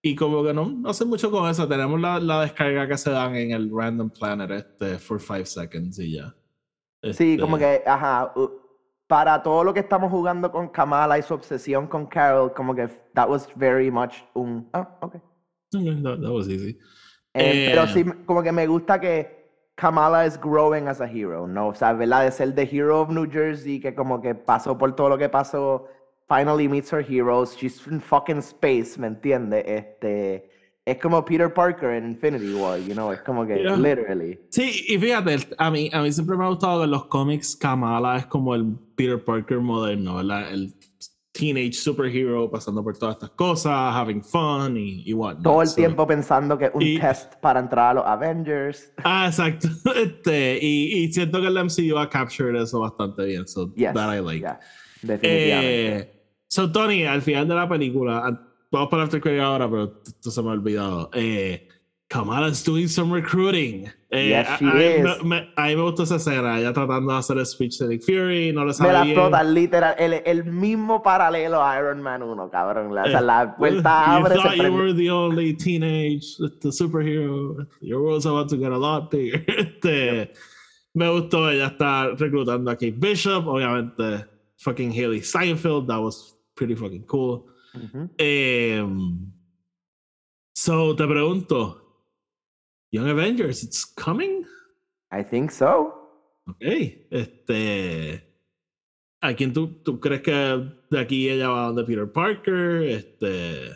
y 0.00 0.16
como 0.16 0.42
que 0.42 0.54
no, 0.54 0.64
no 0.70 0.94
sé 0.94 1.04
mucho 1.04 1.30
con 1.30 1.50
eso. 1.50 1.68
Tenemos 1.68 2.00
la, 2.00 2.18
la 2.20 2.40
descarga 2.40 2.88
que 2.88 2.96
se 2.96 3.10
dan 3.10 3.36
en 3.36 3.50
el 3.50 3.70
Random 3.70 4.08
Planet 4.08 4.50
este 4.50 4.98
for 4.98 5.20
5 5.20 5.44
seconds 5.44 5.98
y 5.98 6.12
ya. 6.16 6.34
Sí, 7.12 7.36
como 7.38 7.58
Este, 7.58 7.82
que, 7.84 7.90
ajá, 7.90 8.32
u- 8.34 8.62
para 9.08 9.42
todo 9.42 9.64
lo 9.64 9.74
que 9.74 9.80
estamos 9.80 10.10
jugando 10.10 10.52
con 10.52 10.68
Kamala 10.68 11.18
y 11.18 11.22
su 11.22 11.34
obsesión 11.34 11.88
con 11.88 12.06
Carol, 12.06 12.52
como 12.54 12.74
que 12.74 12.86
that 13.14 13.28
was 13.28 13.48
very 13.56 13.90
much 13.90 14.14
un, 14.34 14.68
ah, 14.74 14.86
ok. 15.00 15.16
okay, 15.74 16.02
that, 16.02 16.20
that 16.20 16.30
was 16.30 16.48
easy. 16.48 16.78
Eh, 17.34 17.66
pero 17.70 17.82
Eh, 17.84 17.88
sí, 17.88 18.04
como 18.26 18.42
que 18.42 18.52
me 18.52 18.66
gusta 18.66 19.00
que 19.00 19.36
Kamala 19.76 20.26
is 20.26 20.38
growing 20.38 20.88
as 20.88 21.00
a 21.00 21.06
hero, 21.06 21.46
¿no? 21.46 21.68
O 21.68 21.74
sea, 21.74 21.92
¿verdad? 21.94 22.24
De 22.24 22.30
ser 22.32 22.54
the 22.54 22.62
hero 22.70 23.00
of 23.00 23.10
New 23.10 23.26
Jersey, 23.30 23.80
que 23.80 23.94
como 23.94 24.20
que 24.20 24.34
pasó 24.34 24.76
por 24.76 24.94
todo 24.94 25.08
lo 25.08 25.16
que 25.18 25.28
pasó, 25.28 25.86
finally 26.28 26.68
meets 26.68 26.92
her 26.92 27.00
heroes, 27.02 27.56
she's 27.56 27.86
in 27.86 28.00
fucking 28.00 28.38
space, 28.38 28.98
¿me 28.98 29.06
entiendes? 29.06 29.64
Este, 29.66 30.50
es 30.84 30.98
como 30.98 31.24
Peter 31.24 31.52
Parker 31.52 31.90
en 31.90 32.06
Infinity 32.10 32.52
War, 32.54 32.78
you 32.80 32.92
know? 32.92 33.12
Es 33.12 33.20
como 33.22 33.46
que, 33.46 33.56
Yeah. 33.62 33.76
literally. 33.76 34.38
Sí, 34.50 34.84
y 34.88 34.98
fíjate, 34.98 35.36
a 35.56 35.70
mí, 35.70 35.88
a 35.92 36.02
mí 36.02 36.12
siempre 36.12 36.36
me 36.36 36.44
ha 36.44 36.48
gustado 36.48 36.80
que 36.80 36.84
en 36.84 36.90
los 36.90 37.06
cómics 37.06 37.56
Kamala 37.56 38.18
es 38.18 38.26
como 38.26 38.54
el 38.54 38.74
Peter 38.98 39.24
Parker 39.24 39.60
moderno, 39.60 40.16
¿verdad? 40.16 40.52
El 40.52 40.74
teenage 41.32 41.74
superhero 41.74 42.50
pasando 42.50 42.82
por 42.82 42.98
todas 42.98 43.14
estas 43.14 43.30
cosas, 43.30 43.72
having 43.94 44.24
fun 44.24 44.76
y, 44.76 45.04
y 45.08 45.12
whatnot. 45.14 45.44
Todo 45.44 45.62
el 45.62 45.68
So- 45.68 45.76
tiempo 45.76 46.04
pensando 46.06 46.58
que 46.58 46.64
es 46.66 46.70
un 46.74 46.82
y- 46.82 46.98
test 46.98 47.34
para 47.36 47.60
entrar 47.60 47.92
a 47.92 47.94
los 47.94 48.04
Avengers. 48.04 48.92
Ah, 49.04 49.26
exacto. 49.28 49.68
Este, 49.94 50.58
y, 50.60 51.04
y 51.04 51.12
siento 51.12 51.40
que 51.40 51.46
el 51.46 51.54
MCU 51.64 51.96
ha 51.96 52.10
captured 52.10 52.60
eso 52.60 52.80
bastante 52.80 53.24
bien. 53.24 53.46
So 53.46 53.72
Yes, 53.76 53.94
that 53.94 54.12
I 54.16 54.20
like. 54.20 54.40
yeah, 54.40 54.58
definitivamente. 55.00 55.96
Eh, 55.98 56.22
so, 56.48 56.70
Tony, 56.72 57.04
al 57.04 57.22
final 57.22 57.46
de 57.46 57.54
la 57.54 57.68
película, 57.68 58.40
vamos 58.72 58.88
para 58.90 59.04
After 59.04 59.20
Credit 59.20 59.40
ahora, 59.40 59.70
pero 59.70 60.02
esto 60.04 60.30
se 60.32 60.42
me 60.42 60.48
ha 60.48 60.52
olvidado. 60.52 61.08
Eh, 61.14 61.68
Kamala's 62.08 62.62
doing 62.64 62.88
some 62.88 63.12
recruiting. 63.12 63.90
Eh, 64.10 64.28
Yes, 64.30 64.48
a- 64.48 64.56
she 64.58 64.64
a, 64.64 64.96
is. 64.96 65.22
me- 65.22 65.28
me- 65.28 65.52
a 65.58 65.62
mí 65.66 65.76
me 65.76 65.82
gustó 65.82 66.04
esa 66.04 66.16
escena, 66.16 66.58
ella 66.58 66.72
tratando 66.72 67.12
de 67.12 67.18
hacer 67.18 67.36
el 67.36 67.44
speech 67.44 67.76
de 67.78 67.88
Nick 67.88 68.02
Fury, 68.02 68.50
no 68.54 68.62
le 68.62 68.68
Me 68.68 68.72
sale 68.74 68.92
la 68.94 69.02
explota, 69.04 69.42
literal, 69.44 69.94
el, 69.98 70.12
el 70.24 70.44
mismo 70.46 71.02
paralelo 71.02 71.62
a 71.62 71.76
Iron 71.78 72.00
Man 72.00 72.22
1, 72.22 72.50
cabrón. 72.50 72.94
La, 72.94 73.02
o 73.02 73.08
sea, 73.08 73.18
Eh, 73.18 73.22
la 73.22 73.54
puerta 73.56 74.04
you 74.06 74.12
abre, 74.26 74.34
se 74.36 74.40
thought 74.42 74.56
you 74.56 74.72
were 74.72 74.94
the 74.94 75.10
only 75.10 75.52
teenage 75.54 76.36
the 76.38 76.70
superhero. 76.72 77.66
Your 77.82 78.00
world's 78.02 78.24
about 78.24 78.48
to 78.48 78.56
get 78.56 78.72
a 78.72 78.78
lot 78.78 79.10
bigger. 79.10 79.44
Este, 79.58 80.32
me 80.94 81.08
gustó, 81.10 81.50
ella 81.50 81.66
está 81.66 82.08
reclutando 82.16 82.70
a 82.70 82.74
Kate 82.76 82.92
Bishop, 82.98 83.46
obviamente 83.46 84.24
fucking 84.56 84.90
Haley 84.92 85.20
Seinfeld, 85.20 85.86
that 85.88 86.00
was 86.00 86.34
pretty 86.56 86.74
fucking 86.74 87.04
cool. 87.06 87.44
Ujú. 87.74 88.08
Em, 88.18 89.30
so 90.54 90.96
te 90.96 91.04
pregunto, 91.06 91.87
Young 92.90 93.08
Avengers, 93.08 93.62
it's 93.62 93.84
coming? 93.84 94.44
I 95.10 95.22
think 95.22 95.50
so. 95.50 95.94
Ok, 96.46 96.62
este. 97.10 98.24
¿A 99.20 99.34
quién 99.34 99.52
tú, 99.52 99.82
tú 99.82 100.00
crees 100.00 100.22
que 100.22 100.32
de 100.90 100.98
aquí 101.00 101.28
ella 101.28 101.48
va 101.48 101.66
donde 101.66 101.84
Peter 101.84 102.06
Parker? 102.06 102.82
Este. 102.84 103.74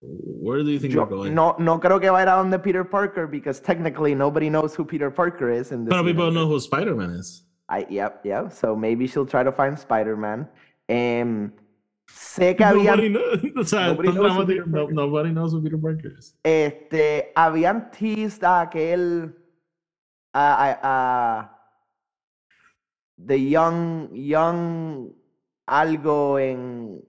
Where 0.00 0.64
do 0.64 0.70
you 0.70 0.80
think 0.80 0.92
Yo 0.92 1.06
they're 1.06 1.16
going? 1.16 1.34
no, 1.34 1.54
no 1.58 1.78
creo 1.78 2.00
que 2.00 2.10
va 2.10 2.18
a 2.18 2.22
ir 2.22 2.28
a 2.28 2.32
donde 2.32 2.58
Peter 2.58 2.84
Parker, 2.84 3.26
because 3.28 3.60
technically 3.60 4.14
nobody 4.14 4.50
knows 4.50 4.74
who 4.74 4.84
Peter 4.84 5.10
Parker 5.10 5.48
is 5.48 5.70
in 5.70 5.84
this 5.84 5.94
But 5.94 6.04
people 6.04 6.30
know 6.32 6.48
who 6.48 6.58
Spider 6.58 6.96
Man 6.96 7.10
is. 7.10 7.44
I, 7.68 7.86
yep, 7.88 8.20
yep. 8.24 8.52
So 8.52 8.76
maybe 8.76 9.06
she'll 9.06 9.24
try 9.24 9.42
to 9.42 9.52
find 9.52 9.78
Spider-Man. 9.78 10.46
Em, 10.90 11.52
sé 12.14 12.54
que 12.56 12.64
habían, 12.64 12.96
Nobody 12.96 13.08
knows. 13.10 13.52
O 13.56 13.64
sea, 13.64 13.88
Nobody 13.88 14.08
tan 14.08 14.14
knows 14.16 14.32
who 14.36 14.44
dramático, 14.44 14.64
Peter 14.64 14.66
no- 14.68 14.88
nobody 14.90 15.30
knows 15.30 15.52
who 15.54 15.62
Peter 15.62 15.78
Parker 15.80 16.12
is. 16.18 16.36
este, 16.44 17.32
habían 17.34 17.90
teased 17.90 18.42
a 18.44 18.60
aquel, 18.62 19.34
a, 20.32 20.54
a, 20.54 20.78
a- 20.82 21.58
the 23.18 23.38
young, 23.38 24.08
young 24.14 25.12
algo 25.66 26.38
en 26.38 27.00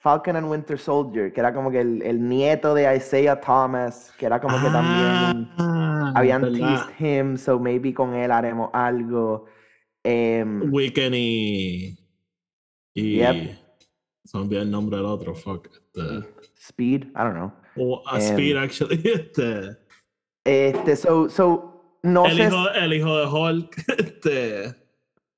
Falcon 0.00 0.36
and 0.36 0.48
Winter 0.50 0.78
Soldier, 0.78 1.32
que 1.32 1.40
era 1.40 1.52
como 1.54 1.70
que 1.70 1.80
el, 1.80 2.02
el 2.02 2.28
nieto 2.28 2.74
de 2.74 2.94
Isaiah 2.96 3.40
Thomas, 3.40 4.12
que 4.18 4.26
era 4.26 4.40
como 4.40 4.56
que 4.60 4.68
también 4.70 5.48
Ah, 5.58 6.12
habían 6.16 6.42
¿verdad? 6.42 6.58
teased 6.58 6.90
him, 7.00 7.36
so 7.36 7.58
maybe 7.58 7.94
con 7.94 8.14
él 8.14 8.30
haremos 8.32 8.70
algo. 8.72 9.46
Y. 10.04 11.96
Y. 12.94 13.16
Yep. 13.16 13.61
Me 14.32 14.40
olvidó 14.40 14.62
el 14.62 14.70
nombre 14.70 14.96
del 14.96 15.06
otro, 15.06 15.34
fuck. 15.34 15.68
Speed, 16.56 17.04
I 17.08 17.22
don't 17.24 17.34
know. 17.34 17.52
o 17.76 18.02
a 18.06 18.16
Em, 18.18 18.22
Speed, 18.22 18.56
actually. 18.56 19.00
Este, 19.04 19.76
Este, 20.44 20.96
so, 20.96 21.28
so, 21.28 21.98
no 22.02 22.26
el, 22.26 22.36
sé, 22.36 22.44
hijo, 22.46 22.68
el 22.70 22.92
hijo 22.94 23.16
de 23.18 23.26
Hulk. 23.26 23.76
Este. 23.98 24.74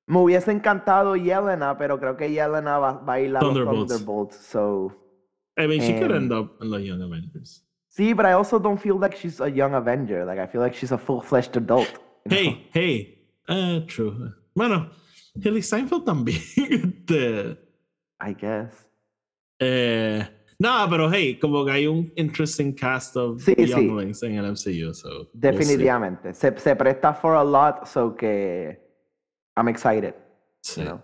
me 0.06 0.18
hubiese 0.18 0.52
encantado 0.52 1.16
Yelena, 1.16 1.76
pero 1.78 1.98
creo 1.98 2.16
que 2.16 2.30
Yelena 2.30 2.78
va, 2.78 2.92
va 2.92 3.14
a 3.14 3.20
ir 3.20 3.36
a 3.36 3.40
Thunderbolts. 3.40 3.88
Thunderbolts, 3.92 4.36
so. 4.36 4.92
I 5.56 5.66
mean, 5.66 5.80
she 5.80 5.94
could 5.98 6.10
end 6.12 6.32
up 6.32 6.60
in 6.62 6.70
the 6.70 6.78
Young 6.78 7.00
Avengers. 7.02 7.62
See, 7.88 8.12
but 8.12 8.26
I 8.26 8.32
also 8.32 8.58
don't 8.58 8.78
feel 8.80 8.98
like 8.98 9.16
she's 9.16 9.40
a 9.40 9.48
young 9.48 9.72
Avenger. 9.74 10.24
Like, 10.24 10.40
I 10.40 10.46
feel 10.48 10.60
like 10.60 10.74
she's 10.74 10.90
a 10.90 10.98
full-fledged 10.98 11.56
adult. 11.56 11.88
you 12.28 12.30
know? 12.30 12.36
Hey, 12.36 12.66
hey. 12.72 13.18
Ah, 13.48 13.80
true. 13.86 14.32
Bueno, 14.56 14.90
Haley 15.42 15.62
Seinfeld 15.62 16.04
también. 16.04 16.40
Este, 16.56 17.56
I 18.26 18.32
guess. 18.34 18.86
eh, 19.60 20.26
no, 20.58 20.86
pero 20.88 21.10
hey, 21.10 21.38
como 21.40 21.64
que 21.64 21.72
hay 21.72 21.86
un 21.86 22.12
interesting 22.16 22.72
cast 22.74 23.16
of 23.16 23.42
Sí, 23.42 23.54
sí. 23.56 23.66
younglings 23.66 24.22
en 24.22 24.36
el 24.36 24.44
MCU. 24.52 24.94
So 24.94 25.28
we'll 25.34 26.34
Se, 26.34 26.58
se 26.58 26.76
presta 26.76 27.12
for 27.14 27.34
a 27.34 27.44
lot, 27.44 27.86
so 27.86 28.14
que 28.14 28.78
I'm 29.56 29.68
excited. 29.68 30.14
Sí. 30.62 30.80
You 30.80 30.84
know? 30.86 31.02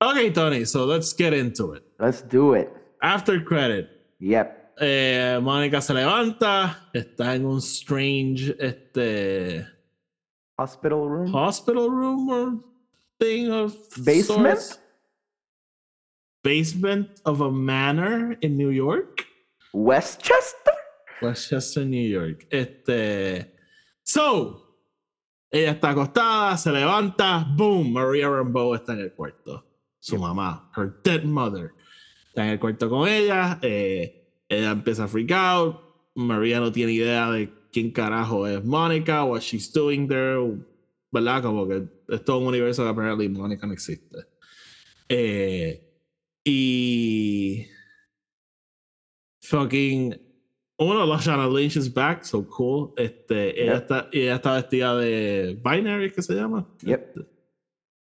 Okay, 0.00 0.30
Tony, 0.30 0.64
so 0.64 0.86
let's 0.86 1.12
get 1.12 1.32
into 1.34 1.74
it. 1.74 1.82
Let's 1.98 2.22
do 2.22 2.54
it. 2.54 2.68
After 3.02 3.40
credit, 3.44 3.88
Yep. 4.20 4.74
eh, 4.80 5.38
Mónica 5.42 5.80
se 5.80 5.92
levanta, 5.94 6.88
está 6.94 7.34
en 7.34 7.44
un 7.46 7.60
strange 7.60 8.56
este, 8.58 9.66
Hospital 10.56 11.08
room. 11.08 11.32
hospital 11.34 11.88
room 11.90 12.28
or 12.30 12.64
thing 13.20 13.50
of 13.52 13.74
Basement? 14.04 14.58
sorts. 14.58 14.78
Basement 16.42 17.20
of 17.24 17.40
a 17.40 17.50
manor 17.50 18.36
in 18.40 18.56
New 18.56 18.70
York. 18.70 19.24
Westchester? 19.72 20.72
Westchester, 21.20 21.84
New 21.84 22.08
York. 22.08 22.46
Este. 22.50 23.54
So, 24.02 24.68
ella 25.50 25.72
está 25.72 25.90
acostada, 25.90 26.56
se 26.56 26.70
levanta, 26.70 27.46
boom, 27.56 27.92
Maria 27.92 28.28
Rambeau 28.28 28.74
está 28.74 28.92
en 28.92 29.00
el 29.00 29.12
cuarto. 29.12 29.64
Su 29.98 30.16
mamá, 30.18 30.70
her 30.76 31.00
dead 31.02 31.24
mother, 31.24 31.72
está 32.28 32.44
en 32.44 32.50
el 32.50 32.58
cuarto 32.60 32.88
con 32.88 33.08
ella. 33.08 33.58
eh, 33.62 34.14
ella 34.48 34.70
empieza 34.70 35.04
a 35.04 35.08
freak 35.08 35.30
out. 35.32 35.76
Maria 36.14 36.60
no 36.60 36.72
tiene 36.72 36.92
idea 36.92 37.30
de 37.30 37.52
quién 37.72 37.90
carajo 37.92 38.46
es 38.46 38.64
Mónica, 38.64 39.24
what 39.24 39.40
she's 39.40 39.72
doing 39.72 40.08
there, 40.08 40.40
¿verdad? 41.10 41.42
Como 41.42 41.68
que 41.68 41.86
es 42.08 42.24
todo 42.24 42.38
un 42.38 42.46
universo 42.46 42.82
que 42.84 42.90
apparently 42.90 43.28
Mónica 43.28 43.66
no 43.66 43.72
existe. 43.72 44.18
Eh, 45.08 45.87
y 46.48 47.66
fucking 49.42 50.14
uno 50.80 51.06
Lashana 51.06 51.50
Lynch 51.52 51.76
is 51.76 51.88
back 51.88 52.24
so 52.24 52.42
cool 52.44 52.94
este 52.98 53.30
ella 53.62 53.74
Yep. 53.74 53.82
está 53.82 54.08
ella 54.12 54.34
está 54.36 54.52
vestida 54.54 54.96
de 54.98 55.54
binary 55.62 56.10
que 56.10 56.22
se 56.22 56.34
llama 56.34 56.66
Yep. 56.82 57.16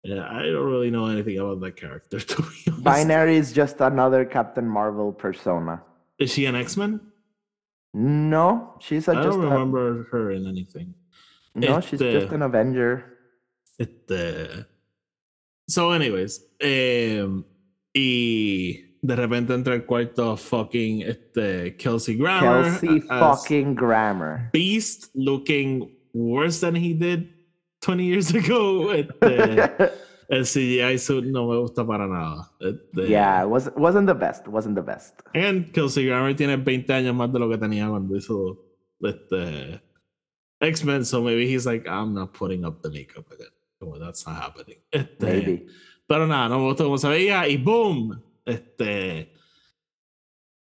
Yeah, 0.04 0.26
I 0.32 0.44
don't 0.44 0.70
really 0.72 0.90
know 0.90 1.08
anything 1.08 1.38
about 1.40 1.60
that 1.62 1.76
character 1.76 2.20
to 2.32 2.42
be 2.42 2.72
honest. 2.72 2.84
Binary 2.84 3.36
is 3.38 3.52
just 3.52 3.82
another 3.82 4.24
Captain 4.26 4.66
Marvel 4.68 5.12
persona. 5.12 5.82
is 6.20 6.32
she 6.32 6.46
an 6.46 6.56
X-Men 6.56 7.00
No, 7.94 8.76
she's 8.80 9.08
a, 9.08 9.12
I 9.12 9.16
just 9.24 9.38
don't 9.38 9.46
a, 9.46 9.50
remember 9.50 10.08
her 10.12 10.32
in 10.32 10.48
anything 10.48 10.94
no, 11.56 11.82
she's 11.82 12.00
just 12.00 12.32
an 12.32 12.44
Avenger. 12.44 13.04
Este. 13.80 14.66
So, 15.68 15.92
anyways. 15.92 16.40
em, 16.62 17.44
y 17.98 18.96
de 19.02 19.16
repente 19.16 19.54
entra 19.54 19.74
al 19.74 19.86
cuarto 19.86 20.38
fucking 20.38 21.02
este, 21.02 21.76
Kelsey 21.78 22.16
Grammer. 22.16 22.64
Kelsey 22.64 23.02
fucking 23.02 23.76
Grammer. 23.76 24.50
Beast 24.54 25.10
looking 25.16 25.90
worse 26.14 26.60
than 26.60 26.76
he 26.76 26.94
did 26.94 27.28
20 27.82 28.06
years 28.06 28.34
ago. 28.34 28.92
Este, 28.94 29.92
el 30.30 30.44
CGI 30.44 31.00
suit 31.00 31.26
no 31.26 31.48
me 31.48 31.58
gusta 31.58 31.86
para 31.86 32.06
nada. 32.06 32.52
Este, 32.60 33.08
yeah, 33.08 33.42
it 33.44 33.50
was 33.50 33.72
wasn't 33.76 34.06
the 34.06 34.14
best. 34.14 34.48
Wasn't 34.48 34.76
the 34.76 34.82
best. 34.82 35.16
And 35.34 35.74
Kelsey 35.74 36.06
Grammer 36.06 36.36
tiene 36.36 36.58
20 36.58 36.94
años 36.94 37.16
más 37.16 37.32
de 37.32 37.40
lo 37.40 37.50
que 37.50 37.58
tenía 37.58 37.90
cuando 37.90 38.16
hizo 38.16 38.60
este, 39.02 39.82
X-Men, 40.62 41.06
so 41.06 41.22
maybe 41.22 41.48
he's 41.48 41.66
like, 41.66 41.88
I'm 41.88 42.14
not 42.14 42.34
putting 42.34 42.66
up 42.66 42.82
the 42.82 42.90
makeup 42.90 43.32
again. 43.32 43.48
Well, 43.80 44.00
that's 44.00 44.26
not 44.28 44.42
happening. 44.42 44.78
Este, 44.92 45.22
Maybe. 45.22 45.68
Pero 46.08 46.26
nada, 46.28 46.48
no 46.50 46.60
me 46.60 46.66
gustó 46.66 46.86
cómo 46.86 46.98
se 46.98 47.08
veía 47.10 47.48
y 47.48 47.58
boom. 47.58 48.22
Este. 48.46 49.34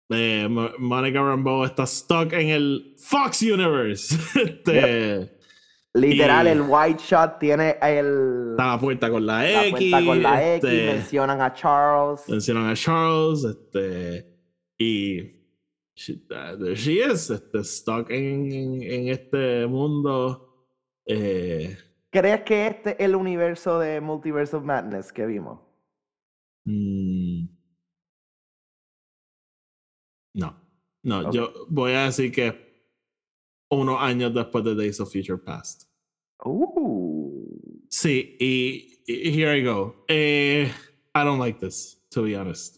Eh, 0.09 0.47
Mo- 0.49 0.71
Monica 0.77 1.19
Rambeau 1.19 1.63
está 1.65 1.85
stuck 1.85 2.33
en 2.33 2.49
el 2.49 2.95
Fox 2.97 3.41
Universe. 3.41 4.15
Este, 4.41 5.31
Literal, 5.93 6.45
Y- 6.45 6.49
el 6.49 6.61
White 6.61 7.01
Shot 7.07 7.39
tiene 7.39 7.77
el, 7.81 8.49
Está 8.51 8.67
la 8.67 8.79
puerta 8.79 9.09
con 9.09 9.25
la, 9.25 9.43
la 9.43 9.67
X. 9.67 9.71
cuenta 9.91 10.05
con 10.05 10.21
la 10.23 10.55
X, 10.57 10.63
este, 10.69 10.85
mencionan 10.93 11.41
a 11.41 11.53
Charles. 11.53 12.21
mencionan 12.27 12.69
a 12.69 12.75
Charles. 12.75 13.43
Este, 13.45 14.27
y 14.77 15.21
she, 15.95 16.13
uh, 16.31 16.57
there 16.61 16.75
she 16.75 16.99
is, 17.01 17.29
este, 17.29 17.63
stuck 17.63 18.09
en, 18.11 18.51
en, 18.51 18.83
en 18.83 19.07
este 19.07 19.65
mundo. 19.67 20.67
Eh, 21.07 21.77
¿Crees 22.15 22.43
que 22.43 22.67
este 22.67 22.91
es 22.91 22.95
el 22.99 23.13
universo 23.13 23.77
de 23.77 23.99
Multiverse 23.99 24.55
of 24.55 24.63
Madness 24.63 25.11
que 25.11 25.25
vimos? 25.25 25.59
mm, 26.63 27.45
no, 30.33 30.55
no, 31.03 31.31
yo 31.33 31.51
voy 31.67 31.91
a 31.91 32.05
decir 32.05 32.31
que 32.31 32.87
unos 33.69 34.01
años 34.01 34.33
después 34.33 34.63
de 34.63 34.75
Days 34.75 35.01
of 35.01 35.11
Future 35.11 35.37
Past. 35.37 35.89
Uh. 36.45 37.59
Sí, 37.89 38.37
y, 38.39 39.03
y 39.05 39.37
here 39.37 39.59
I 39.59 39.61
go. 39.61 40.05
Eh, 40.07 40.71
I 41.13 41.23
don't 41.25 41.39
like 41.39 41.59
this, 41.59 42.01
to 42.11 42.23
be 42.23 42.37
honest. 42.37 42.77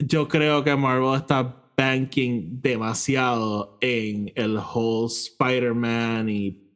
Yo 0.00 0.26
creo 0.26 0.64
que 0.64 0.74
Marvel 0.74 1.14
está 1.14 1.72
banking 1.76 2.60
demasiado 2.60 3.78
en 3.80 4.32
el 4.34 4.58
whole 4.58 5.06
Spider-Man 5.06 6.28
y, 6.28 6.67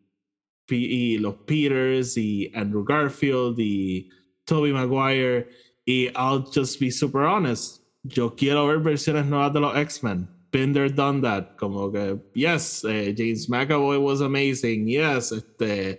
y 0.77 1.19
los 1.19 1.35
Peters 1.47 2.17
y 2.17 2.51
Andrew 2.55 2.85
Garfield 2.85 3.59
y 3.59 4.09
Tobey 4.47 4.73
Maguire. 4.73 5.49
Y 5.87 6.11
I'll 6.15 6.45
just 6.53 6.79
be 6.81 6.91
super 6.91 7.23
honest. 7.23 7.83
Yo 8.05 8.31
quiero 8.31 8.67
ver 8.67 8.79
versiones 8.79 9.27
nuevas 9.27 9.53
de 9.53 9.61
los 9.61 9.77
X-Men. 9.77 10.29
Been 10.51 10.73
there, 10.73 10.89
done 10.91 11.21
that. 11.23 11.57
Como 11.57 11.91
que, 11.91 12.19
yes, 12.35 12.85
eh, 12.85 13.15
James 13.17 13.49
McAvoy 13.49 14.01
was 14.01 14.21
amazing. 14.21 14.87
Yes, 14.87 15.33
este. 15.33 15.99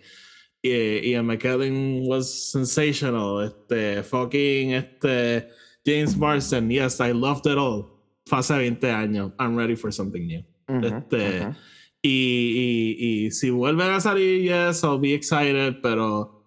eh, 0.63 1.01
Ian 1.03 1.25
McKellen 1.27 2.07
was 2.07 2.51
sensational. 2.51 3.39
Este, 3.41 4.03
fucking, 4.03 4.73
este. 4.73 5.47
James 5.85 6.15
Marsden, 6.15 6.69
yes, 6.71 7.01
I 7.01 7.11
loved 7.11 7.47
it 7.47 7.57
all. 7.57 7.89
Hace 8.29 8.49
20 8.55 8.87
años. 8.87 9.33
I'm 9.39 9.55
ready 9.55 9.75
for 9.75 9.91
something 9.91 10.25
new. 10.25 10.43
Este. 10.69 11.53
Y, 12.05 12.09
y, 12.99 13.25
y 13.25 13.31
si 13.31 13.49
vuelven 13.49 13.89
a 13.91 13.99
salir, 14.01 14.41
yes, 14.43 14.83
I'll 14.83 14.99
be 14.99 15.13
excited, 15.13 15.77
pero 15.81 16.43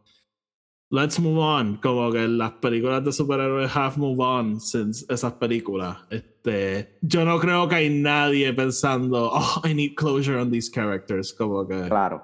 let's 0.91 1.19
move 1.19 1.39
on. 1.39 1.79
Como 1.79 2.13
que 2.13 2.29
las 2.29 2.53
películas 2.61 3.03
de 3.05 3.11
superhéroes 3.13 3.71
have 3.75 3.97
moved 3.97 4.21
on 4.21 4.61
since 4.61 5.05
esas 5.09 5.33
películas. 5.35 5.97
Este, 6.11 6.99
yo 7.01 7.25
no 7.25 7.39
creo 7.41 7.67
que 7.69 7.77
hay 7.77 7.89
nadie 7.89 8.53
pensando, 8.53 9.31
oh, 9.33 9.63
I 9.65 9.73
need 9.73 9.95
closure 9.97 10.39
on 10.39 10.51
these 10.51 10.69
characters. 10.71 11.33
Como 11.33 11.67
que 11.67 11.89
Claro. 11.89 12.23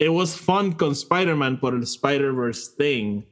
it 0.00 0.08
was 0.10 0.36
fun 0.36 0.72
con 0.72 0.90
Spider-Man 0.92 1.60
por 1.60 1.74
el 1.74 1.84
Spider-Verse 1.84 2.74
thing, 2.76 3.22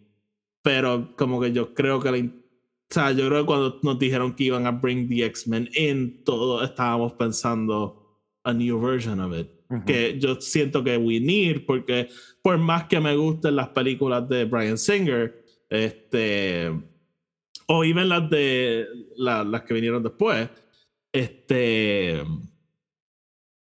pero 0.62 1.08
como 1.16 1.40
que 1.40 1.50
yo 1.52 1.74
creo 1.74 1.98
que 2.00 2.10
la 2.12 2.18
o 2.18 2.92
sea, 2.92 3.12
yo 3.12 3.28
creo 3.28 3.42
que 3.42 3.46
cuando 3.46 3.78
nos 3.84 3.98
dijeron 4.00 4.34
que 4.34 4.44
iban 4.44 4.66
a 4.66 4.72
bring 4.72 5.08
the 5.08 5.24
X-Men 5.24 5.68
in, 5.74 6.24
todos 6.24 6.68
estábamos 6.68 7.12
pensando 7.12 7.99
a 8.44 8.52
new 8.52 8.78
version 8.80 9.20
of 9.20 9.32
it. 9.36 9.48
Ujú. 9.68 9.84
Que 9.84 10.18
yo 10.18 10.40
siento 10.40 10.82
que 10.82 10.96
we 10.96 11.20
need, 11.20 11.64
porque 11.66 12.08
por 12.42 12.58
más 12.58 12.84
que 12.84 12.98
me 13.00 13.14
gusten 13.16 13.56
las 13.56 13.68
películas 13.68 14.28
de 14.28 14.44
Brian 14.44 14.76
Singer, 14.78 15.44
este, 15.68 16.70
o 17.68 17.84
even 17.84 18.08
las 18.08 18.28
de 18.30 18.86
la- 19.16 19.44
las 19.44 19.62
que 19.62 19.74
vinieron 19.74 20.02
después, 20.02 20.48
este, 21.12 22.22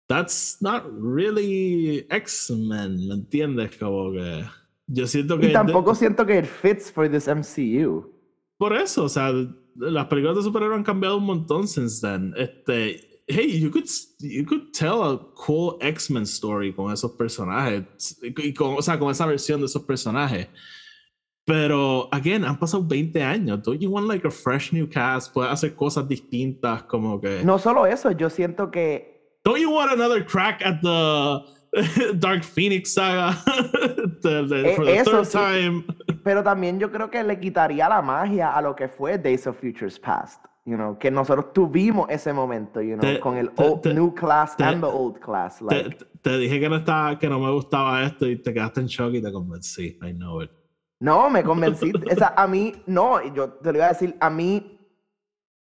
that's 0.07 0.57
not 0.61 0.83
really 0.99 2.05
X-Men, 2.09 3.07
¿me 3.07 3.13
entiendes? 3.15 3.77
Como 3.77 4.11
que 4.11 4.43
yo 4.87 5.07
siento 5.07 5.39
que 5.39 5.47
Y 5.49 5.53
tampoco 5.53 5.95
siento 5.95 6.25
que 6.25 6.39
it 6.39 6.45
fits 6.45 6.91
for 6.91 7.09
this 7.09 7.27
MCU. 7.27 8.11
por 8.57 8.75
eso, 8.75 9.05
o 9.05 9.09
sea, 9.09 9.31
las 9.75 10.05
películas 10.07 10.37
de 10.37 10.43
superhéroes 10.43 10.77
han 10.77 10.83
cambiado 10.83 11.17
un 11.17 11.25
montón 11.25 11.67
since 11.67 11.99
then. 12.05 12.33
Este, 12.37 13.14
hey, 13.27 13.45
you 13.59 13.69
could, 13.71 13.85
you 14.19 14.45
could 14.45 14.71
tell 14.73 15.03
a 15.03 15.17
cool 15.35 15.77
X-Men 15.81 16.23
story 16.25 16.73
con 16.73 16.91
esos 16.91 17.11
personajes, 17.17 17.83
y 18.21 18.53
con, 18.53 18.75
o 18.77 18.81
sea, 18.81 18.97
con 18.99 19.09
esa 19.11 19.25
versión 19.25 19.59
de 19.61 19.65
esos 19.65 19.83
personajes. 19.83 20.47
Pero, 21.47 22.07
again, 22.11 22.43
han 22.43 22.57
pasado 22.57 22.83
20 22.83 23.21
años. 23.21 23.61
Don't 23.61 23.79
you 23.79 23.89
want 23.91 24.07
like 24.07 24.25
a 24.25 24.31
fresh 24.31 24.71
new 24.73 24.87
cast? 24.89 25.31
Puedes 25.33 25.51
hacer 25.51 25.75
cosas 25.75 26.07
distintas, 26.07 26.83
como 26.83 27.21
que. 27.21 27.43
No 27.43 27.59
solo 27.59 27.85
eso, 27.85 28.09
yo 28.11 28.29
siento 28.29 28.71
que 28.71 29.39
Don't 29.43 29.59
you 29.59 29.69
want 29.71 29.91
another 29.91 30.25
crack 30.25 30.63
at 30.65 30.81
the 30.81 32.13
Dark 32.17 32.43
Phoenix 32.43 32.93
saga? 32.95 33.37
The- 34.23 34.47
the- 34.47 34.71
Eh, 34.71 34.75
for 34.75 34.85
the 34.85 34.97
eso 34.97 35.11
third 35.23 35.25
sí. 35.25 35.37
time. 35.37 35.85
Pero 36.23 36.41
también 36.43 36.79
yo 36.79 36.91
creo 36.91 37.11
que 37.11 37.23
le 37.23 37.39
quitaría 37.39 37.87
la 37.89 38.01
magia 38.01 38.55
a 38.55 38.61
lo 38.63 38.75
que 38.75 38.87
fue 38.87 39.19
Days 39.19 39.45
of 39.45 39.59
Futures 39.59 39.99
Past. 39.99 40.43
You 40.67 40.77
know, 40.77 40.97
que 40.97 41.11
nosotros 41.11 41.53
tuvimos 41.53 42.09
ese 42.09 42.33
momento, 42.33 42.81
you 42.81 42.95
know, 42.97 43.01
Te- 43.01 43.19
con 43.19 43.37
el 43.37 43.51
te- 43.51 43.63
old- 43.63 43.81
te- 43.83 43.93
new 43.93 44.13
class 44.15 44.55
and 44.59 44.81
the 44.81 44.87
old 44.87 45.19
class. 45.19 45.59
Te, 45.59 45.65
Like, 45.83 45.97
te 46.23 46.37
dije 46.39 46.59
que 46.59 46.67
no, 46.69 46.77
estaba, 46.77 47.19
que 47.19 47.29
no 47.29 47.39
me 47.39 47.51
gustaba 47.51 48.03
esto 48.03 48.25
y 48.25 48.41
te 48.41 48.51
quedaste 48.51 48.79
en 48.81 48.87
shock 48.87 49.13
y 49.13 49.21
te 49.21 49.31
convencí. 49.31 49.99
I 50.01 50.11
know 50.13 50.41
it. 50.41 50.49
no, 50.99 51.29
me 51.29 51.43
convencí. 51.43 51.91
o 51.93 52.15
sea, 52.15 52.33
a 52.35 52.47
mí, 52.47 52.73
no, 52.87 53.21
yo 53.31 53.49
te 53.53 53.71
lo 53.71 53.77
iba 53.77 53.85
a 53.85 53.89
decir, 53.89 54.17
a 54.19 54.29
mí 54.31 54.71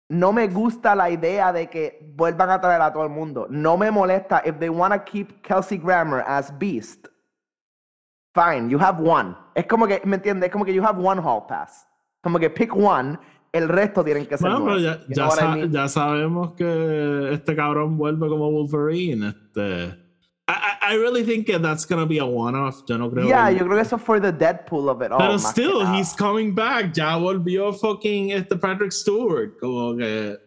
no 0.08 0.32
me 0.32 0.48
gusta 0.48 0.96
la 0.96 1.08
idea 1.10 1.52
de 1.52 1.68
que 1.70 2.12
vuelvan 2.16 2.50
a 2.50 2.60
traer 2.60 2.80
a 2.82 2.92
todo 2.92 3.04
el 3.04 3.10
mundo. 3.10 3.46
No 3.50 3.76
me 3.76 3.92
molesta. 3.92 4.42
If 4.44 4.58
they 4.58 4.68
want 4.70 4.92
to 4.94 5.04
keep 5.04 5.42
Kelsey 5.42 5.78
Grammer 5.78 6.24
as 6.26 6.50
Beast, 6.58 7.06
fine, 8.34 8.68
you 8.68 8.78
have 8.80 9.00
one. 9.00 9.36
Es 9.54 9.66
como 9.66 9.86
que, 9.86 10.00
¿me 10.04 10.16
entiendes? 10.16 10.48
Es 10.48 10.52
como 10.52 10.64
que 10.64 10.72
you 10.74 10.82
have 10.82 10.98
one 11.00 11.20
hall 11.20 11.46
pass. 11.46 11.86
Como 12.22 12.38
que 12.40 12.50
pick 12.50 12.74
one, 12.74 13.16
el 13.52 13.68
resto 13.68 14.04
tienen 14.04 14.26
que 14.26 14.36
ser 14.36 14.50
Bueno, 14.50 14.64
pero 14.66 14.78
ya, 14.78 15.00
ya, 15.08 15.30
sa- 15.30 15.56
ya 15.66 15.88
sabemos 15.88 16.52
que 16.54 17.30
este 17.32 17.56
cabrón 17.56 17.96
vuelve 17.96 18.28
como 18.28 18.50
Wolverine. 18.50 19.28
Este. 19.28 19.96
I, 20.90 20.96
really 20.96 21.22
think 21.22 21.46
that 21.48 21.60
that's 21.60 21.86
gonna 21.86 22.06
be 22.06 22.18
a 22.18 22.24
one-off. 22.24 22.82
Yo 22.86 22.96
no 22.96 23.10
creo 23.10 23.26
Yeah, 23.28 23.48
que- 23.50 23.58
yo 23.58 23.64
creo 23.66 23.76
que 23.76 23.82
eso 23.82 23.98
fue 23.98 24.20
the 24.20 24.32
Deadpool 24.32 24.88
of 24.88 25.02
it 25.02 25.10
all. 25.12 25.18
Pero 25.18 25.38
still, 25.38 25.84
he's 25.94 26.14
coming 26.16 26.54
back. 26.54 26.92
Ya 26.94 27.16
volvió 27.16 27.72
fucking 27.74 28.30
este 28.32 28.56
Patrick 28.56 28.92
Stewart. 28.92 29.58
Como 29.60 29.96
que. 29.96 30.38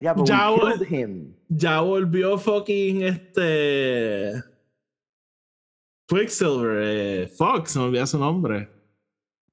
Yeah, 0.00 0.12
but 0.14 0.28
ya 0.28 0.50
we 0.52 0.58
killed 0.60 0.86
him. 0.88 1.34
Ya 1.48 1.80
volvió 1.80 2.38
fucking 2.38 3.02
este. 3.02 4.42
Quicksilver. 6.08 6.78
Eh, 6.82 7.28
Fox, 7.28 7.72
se 7.72 7.78
me 7.78 7.86
olvidó 7.86 8.06
su 8.06 8.18
nombre. 8.18 8.68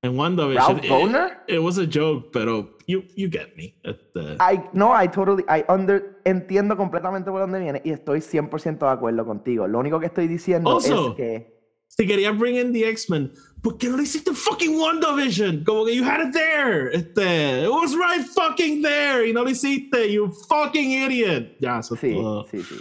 En 0.03 0.17
WandaVision. 0.17 0.57
Ralph 0.77 0.87
Boner? 0.87 1.43
It, 1.47 1.55
it 1.55 1.59
was 1.59 1.77
a 1.77 1.85
joke, 1.85 2.31
pero 2.33 2.69
you, 2.87 3.03
you 3.15 3.29
get 3.29 3.55
me. 3.55 3.75
Este, 3.83 4.37
I, 4.39 4.63
no, 4.73 4.91
I 4.91 5.07
totally, 5.07 5.43
I 5.47 5.63
under, 5.69 6.19
entiendo 6.25 6.75
completamente 6.75 7.29
por 7.29 7.39
dónde 7.41 7.59
viene 7.59 7.81
y 7.85 7.91
estoy 7.91 8.19
100% 8.19 8.79
de 8.79 8.89
acuerdo 8.91 9.25
contigo. 9.25 9.67
Lo 9.67 9.77
único 9.79 9.99
que 9.99 10.07
estoy 10.07 10.27
diciendo 10.27 10.71
Also- 10.71 11.09
es 11.11 11.15
que... 11.15 11.61
si 11.87 12.07
quería 12.07 12.31
bring 12.31 12.55
in 12.55 12.73
the 12.73 12.89
X-Men, 12.89 13.31
¿por 13.61 13.77
qué 13.77 13.89
no 13.89 13.97
le 13.97 14.03
hiciste 14.03 14.33
fucking 14.33 14.75
WandaVision? 14.79 15.63
Como 15.65 15.85
que 15.85 15.95
you 15.95 16.03
had 16.03 16.25
it 16.27 16.33
there. 16.33 16.89
Este, 16.95 17.63
it 17.65 17.69
was 17.69 17.93
right 17.95 18.25
fucking 18.25 18.81
there. 18.81 19.27
Y 19.27 19.33
no 19.33 19.43
lo 19.43 19.49
hiciste, 19.51 20.11
you 20.11 20.31
fucking 20.49 20.89
idiot. 20.91 21.57
Ya, 21.59 21.77
eso 21.79 21.93
es 21.93 22.01
Sí, 22.01 22.13
todo. 22.13 22.47
sí, 22.47 22.61
sí. 22.63 22.75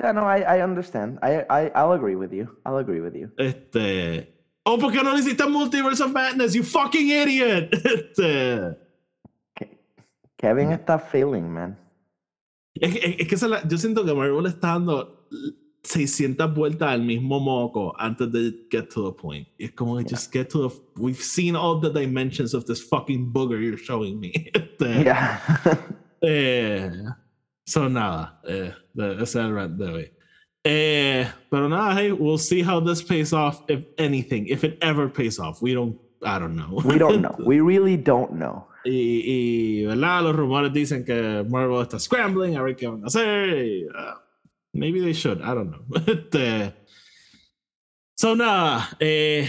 Yeah, 0.00 0.12
no, 0.12 0.22
I, 0.28 0.42
I 0.42 0.62
understand. 0.62 1.18
I, 1.22 1.44
I, 1.50 1.70
I'll 1.76 1.92
agree 1.92 2.16
with 2.16 2.32
you. 2.32 2.48
I'll 2.64 2.78
agree 2.78 3.00
with 3.00 3.14
you. 3.14 3.30
Este. 3.36 4.34
Oh, 4.70 4.76
¿por 4.78 4.92
qué 4.92 5.02
no 5.02 5.16
hiciste 5.16 5.46
Multiverse 5.46 6.02
of 6.02 6.12
Madness? 6.12 6.52
You 6.54 6.62
fucking 6.62 7.08
idiot. 7.08 7.70
Ke- 9.56 9.78
Kevin 10.36 10.72
está 10.72 10.98
feeling, 10.98 11.48
man. 11.48 11.78
Es, 12.74 12.92
que- 12.92 13.16
es 13.18 13.26
que 13.28 13.34
es 13.34 13.42
la- 13.44 13.66
yo 13.66 13.78
siento 13.78 14.04
que 14.04 14.12
Marvel 14.12 14.44
está 14.44 14.68
dando 14.74 15.26
600 15.84 16.54
vueltas 16.54 16.90
al 16.90 17.02
mismo 17.02 17.40
moco 17.40 17.94
antes 17.98 18.30
de 18.30 18.66
get 18.70 18.90
to 18.90 19.10
the 19.10 19.16
point. 19.16 19.48
Es 19.58 19.72
como 19.72 19.96
que 19.96 20.04
just 20.04 20.30
get 20.30 20.50
to 20.50 20.68
the. 20.68 20.74
We've 20.96 21.22
seen 21.22 21.56
all 21.56 21.80
the 21.80 21.90
dimensions 21.90 22.52
of 22.52 22.66
this 22.66 22.82
fucking 22.82 23.32
booger 23.32 23.58
you're 23.60 23.78
showing 23.78 24.20
me. 24.20 24.32
Yeah. 24.80 25.40
eh, 26.22 26.90
so 27.66 27.88
nada. 27.88 28.38
Eh, 28.46 28.70
ese 28.96 29.22
es 29.22 29.34
el 29.36 29.52
rant 29.54 29.76
de 29.78 29.86
hoy. 29.90 30.10
Eh, 30.70 31.26
pero 31.48 31.66
nada, 31.66 31.94
hey, 31.98 32.12
we'll 32.12 32.36
see 32.36 32.60
how 32.60 32.78
this 32.78 33.02
pays 33.02 33.32
off, 33.32 33.62
if 33.68 33.86
anything, 33.96 34.46
if 34.48 34.64
it 34.64 34.76
ever 34.82 35.08
pays 35.08 35.38
off. 35.38 35.62
We 35.62 35.72
don't, 35.72 35.98
I 36.22 36.38
don't 36.38 36.56
know. 36.56 36.82
We 36.84 36.98
don't 36.98 37.22
know. 37.22 37.34
We 37.42 37.60
really 37.60 37.96
don't 37.96 38.34
know. 38.34 38.66
Y, 38.84 39.22
y, 39.24 39.86
¿verdad? 39.86 40.24
Los 40.24 40.36
rumores 40.36 40.70
dicen 40.74 41.06
que 41.06 41.42
Marvel 41.48 41.80
está 41.80 41.98
scrambling 41.98 42.58
a 42.58 42.62
ver 42.62 42.76
qué 42.76 42.86
van 42.86 43.02
a 43.02 43.06
hacer. 43.06 43.48
y, 43.48 43.86
uh, 43.86 44.18
maybe 44.74 45.00
they 45.00 45.14
should, 45.14 45.40
I 45.40 45.54
don't 45.54 45.70
know. 45.70 45.84
Este, 46.06 46.74
so, 48.14 48.34
nada, 48.34 48.94
eh, 49.00 49.48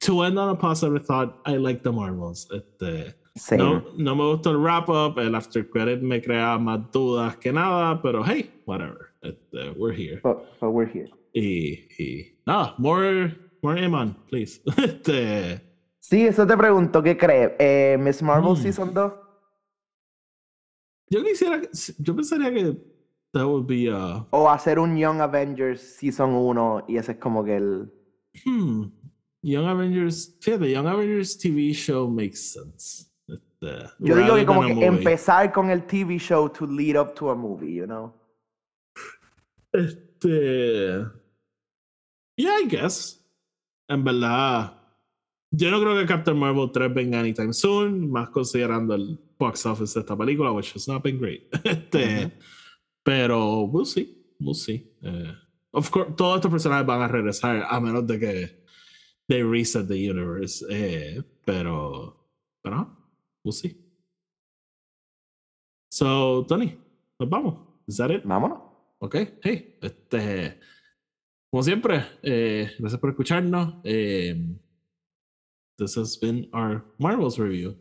to 0.00 0.22
end 0.22 0.38
on 0.38 0.50
a 0.50 0.54
positive 0.54 1.06
thought, 1.06 1.40
I 1.46 1.56
like 1.56 1.82
the 1.82 1.92
Marvels. 1.92 2.46
Este, 2.52 3.14
Same. 3.38 3.58
No, 3.58 3.84
no 3.96 4.14
me 4.14 4.24
gustó 4.24 4.50
el 4.50 4.58
wrap 4.58 4.90
up, 4.90 5.18
el 5.18 5.34
after 5.34 5.64
credit 5.64 6.02
me 6.02 6.20
crea 6.20 6.58
más 6.58 6.92
dudas 6.92 7.38
que 7.38 7.52
nada, 7.52 8.02
pero 8.02 8.22
hey, 8.22 8.50
whatever. 8.66 9.07
Este, 9.22 9.70
we're 9.76 9.92
here. 9.94 10.20
But, 10.22 10.58
but 10.60 10.70
we're 10.70 10.86
here. 10.90 11.08
Y, 11.34 11.88
y 11.98 12.38
nada, 12.46 12.74
more, 12.78 13.34
more 13.62 13.76
Iman, 13.78 14.14
please. 14.28 14.60
Este, 14.78 15.60
Sí, 16.00 16.26
eso 16.26 16.46
te 16.46 16.56
pregunto, 16.56 17.02
¿qué 17.02 17.16
crees? 17.18 17.52
Eh, 17.58 17.96
Miss 18.00 18.22
Marvel 18.22 18.52
Mm. 18.54 18.62
Season 18.62 18.94
2. 18.94 19.12
yo 21.10 21.22
quisiera, 21.22 21.60
yo 21.98 22.14
pensaría 22.16 22.52
que 22.52 22.76
that 23.32 23.44
would 23.46 23.66
be 23.66 23.88
uh, 23.90 24.24
O 24.30 24.48
hacer 24.48 24.78
un 24.78 24.96
Young 24.96 25.20
Avengers 25.20 25.80
Season 25.80 26.30
1 26.34 26.84
y 26.88 26.96
ese 26.96 27.12
es 27.12 27.18
como 27.18 27.44
que 27.44 27.56
el... 27.56 27.92
hmm, 28.44 28.84
Young 29.42 29.66
Avengers, 29.66 30.36
fíjate, 30.40 30.70
Young 30.70 30.86
Avengers 30.86 31.36
TV 31.38 31.72
show 31.72 32.08
makes 32.08 32.38
sense. 32.52 33.06
Este, 33.28 33.86
Yo 33.98 34.16
digo 34.16 34.34
que 34.36 34.46
como 34.46 34.62
a 34.62 34.66
que 34.66 34.74
movie. 34.74 34.86
empezar 34.86 35.52
con 35.52 35.70
el 35.70 35.84
TV 35.86 36.18
show 36.18 36.48
to 36.48 36.66
lead 36.66 36.96
up 36.98 37.14
to 37.14 37.30
a 37.30 37.34
movie, 37.34 37.74
you 37.74 37.86
know? 37.86 38.12
Este. 39.78 41.06
Yeah, 42.36 42.58
I 42.62 42.66
guess. 42.68 43.24
En 43.88 44.04
verdad. 44.04 44.74
Yo 45.50 45.70
no 45.70 45.80
creo 45.80 45.96
que 45.98 46.06
Captain 46.06 46.36
Marvel 46.36 46.70
3 46.70 46.92
venga 46.92 47.18
anytime 47.20 47.52
soon, 47.54 48.10
más 48.10 48.28
considerando 48.30 48.94
el 48.94 49.18
box 49.38 49.64
office 49.64 49.94
de 49.94 50.00
esta 50.00 50.14
película, 50.16 50.52
which 50.52 50.74
has 50.74 50.86
not 50.88 51.02
been 51.02 51.18
great. 51.18 51.42
Este, 51.64 52.26
Ujú. 52.26 52.32
Pero 53.02 53.62
we'll 53.62 53.86
see. 53.86 54.14
We'll 54.38 54.54
see. 54.54 54.86
Eh, 55.02 55.32
of 55.72 55.88
course, 55.90 56.12
todos 56.16 56.36
estos 56.36 56.50
personajes 56.50 56.86
van 56.86 57.00
a 57.00 57.08
regresar 57.08 57.64
a 57.68 57.80
menos 57.80 58.06
de 58.06 58.18
que 58.18 58.64
they 59.26 59.42
reset 59.42 59.88
the 59.88 59.94
universe. 60.10 60.62
eh, 60.68 61.22
pero. 61.46 62.14
Pero, 62.62 62.86
we'll 63.42 63.52
see. 63.54 63.74
So, 65.90 66.44
Tony, 66.46 66.76
nos 67.18 67.28
vamos. 67.30 67.54
Is 67.86 67.96
that 67.96 68.10
it? 68.10 68.24
Vámonos. 68.24 68.60
Ok, 69.00 69.16
hey, 69.42 69.78
este, 69.80 70.58
como 71.50 71.62
siempre, 71.62 72.04
eh, 72.22 72.72
gracias 72.78 73.00
por 73.00 73.10
escucharnos. 73.10 73.76
Eh, 73.84 74.56
this 75.76 75.96
has 75.96 76.18
been 76.20 76.48
our 76.52 76.84
Marvels 76.98 77.38
review. 77.38 77.76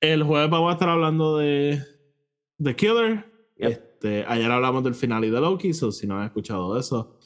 El 0.00 0.22
jueves 0.22 0.50
vamos 0.50 0.70
a 0.70 0.74
estar 0.74 0.88
hablando 0.88 1.38
de 1.38 1.82
The 2.62 2.76
Killer. 2.76 3.24
Yep. 3.56 3.70
Este, 3.70 4.24
ayer 4.26 4.50
hablamos 4.50 4.84
del 4.84 4.94
final 4.94 5.24
y 5.24 5.30
de 5.30 5.40
Loki, 5.40 5.72
so 5.72 5.90
si 5.90 6.06
no 6.06 6.18
han 6.18 6.26
escuchado 6.26 6.78
eso, 6.78 7.18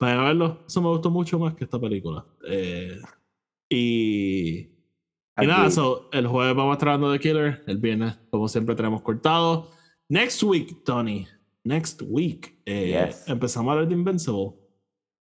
vayan 0.00 0.20
a 0.20 0.24
verlo. 0.24 0.64
Eso 0.66 0.80
me 0.80 0.88
gustó 0.88 1.10
mucho 1.10 1.38
más 1.38 1.54
que 1.54 1.64
esta 1.64 1.78
película. 1.78 2.26
Eh, 2.48 2.98
y 3.68 4.76
y 5.38 5.46
nada, 5.46 5.70
so, 5.70 6.08
el 6.12 6.26
jueves 6.26 6.56
vamos 6.56 6.70
a 6.70 6.74
estar 6.74 6.88
hablando 6.88 7.12
de 7.12 7.20
Killer. 7.20 7.62
El 7.66 7.76
viernes, 7.76 8.18
como 8.30 8.48
siempre, 8.48 8.74
tenemos 8.74 9.02
cortado. 9.02 9.70
Next 10.08 10.42
week, 10.42 10.82
Tony. 10.82 11.26
Next 11.66 12.02
week. 12.06 12.60
eh, 12.64 13.06
Yes. 13.08 13.28
Empezamos 13.28 13.68
a 13.68 13.72
hablar 13.72 13.88
de 13.88 13.94
Invincible. 13.94 14.52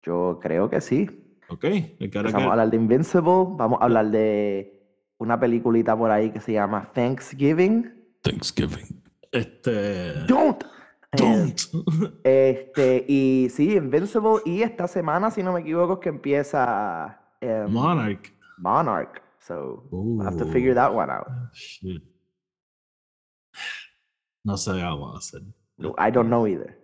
Yo 0.03 0.39
creo 0.41 0.69
que 0.69 0.79
sí. 0.81 1.07
Ok. 1.49 1.65
Empezamos 1.65 2.31
get- 2.33 2.47
a 2.47 2.51
hablar 2.51 2.69
de 2.69 2.77
Invincible, 2.77 3.45
vamos 3.57 3.79
a 3.81 3.83
hablar 3.85 4.09
de 4.09 4.81
una 5.17 5.37
peliculita 5.39 5.97
por 5.97 6.11
ahí 6.11 6.31
que 6.31 6.39
se 6.39 6.53
llama 6.53 6.91
Thanksgiving. 6.93 7.93
Thanksgiving. 8.21 9.03
Este. 9.31 10.13
Don't. 10.27 10.63
Don't. 11.17 11.59
Este, 12.23 13.03
y 13.07 13.49
sí, 13.49 13.75
Invincible. 13.75 14.41
Y 14.45 14.61
esta 14.61 14.87
semana, 14.87 15.31
si 15.31 15.43
no 15.43 15.51
me 15.53 15.59
equivoco, 15.61 15.93
es 15.95 15.99
que 15.99 16.09
empieza 16.09 17.19
em, 17.41 17.69
Monarch. 17.69 18.31
Monarch. 18.59 19.21
So 19.39 19.87
we'll 19.91 20.25
have 20.25 20.37
to 20.37 20.45
Ooh. 20.45 20.51
figure 20.51 20.73
that 20.75 20.93
one 20.93 21.11
out. 21.11 21.27
Shit. 21.53 22.03
No 24.45 24.55
sé 24.57 24.71
qué 24.73 24.83
vamos 24.83 25.15
a 25.15 25.17
hacer. 25.17 25.41
I 25.97 26.11
don't 26.11 26.27
know 26.27 26.45
either. 26.47 26.77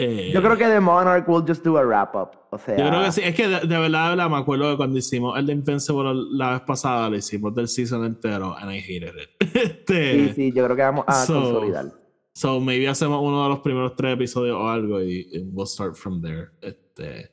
Eh, 0.00 0.30
Yo 0.32 0.40
creo 0.40 0.56
que 0.56 0.66
de 0.68 0.78
Monarch 0.80 1.28
we'll 1.28 1.44
just 1.44 1.64
do 1.64 1.76
a 1.76 1.84
wrap 1.84 2.14
up. 2.14 2.30
O 2.50 2.58
sea, 2.58 2.76
Yo 2.76 2.88
creo 2.88 3.02
que 3.02 3.12
sí. 3.12 3.20
Es 3.24 3.34
que 3.34 3.48
de, 3.48 3.60
de 3.60 3.66
verdad, 3.66 4.04
de 4.04 4.16
verdad, 4.16 4.30
me 4.30 4.36
acuerdo 4.36 4.70
de 4.70 4.76
cuando 4.76 4.96
hicimos 4.96 5.36
el 5.36 5.46
de 5.46 5.54
Invincible 5.54 6.12
la 6.32 6.52
vez 6.52 6.60
pasada, 6.60 7.10
lo 7.10 7.16
hicimos 7.16 7.52
del 7.54 7.66
season 7.66 8.04
entero, 8.04 8.56
and 8.56 8.72
I 8.72 8.78
hated 8.78 9.14
it. 9.16 9.30
Este, 9.58 10.28
sí, 10.28 10.34
sí, 10.34 10.52
yo 10.52 10.64
creo 10.64 10.76
que 10.76 10.82
vamos 10.82 11.04
a 11.08 11.24
So, 11.24 11.34
consolidar. 11.34 11.86
So 12.34 12.60
maybe 12.60 12.86
hacemos 12.86 13.20
uno 13.20 13.42
de 13.42 13.48
los 13.48 13.58
primeros 13.58 13.96
tres 13.96 14.14
episodios 14.14 14.56
o 14.56 14.68
algo 14.68 15.02
y, 15.02 15.28
y 15.32 15.38
we'll 15.52 15.66
start 15.66 15.96
from 15.96 16.22
there. 16.22 16.50
Este, 16.60 17.32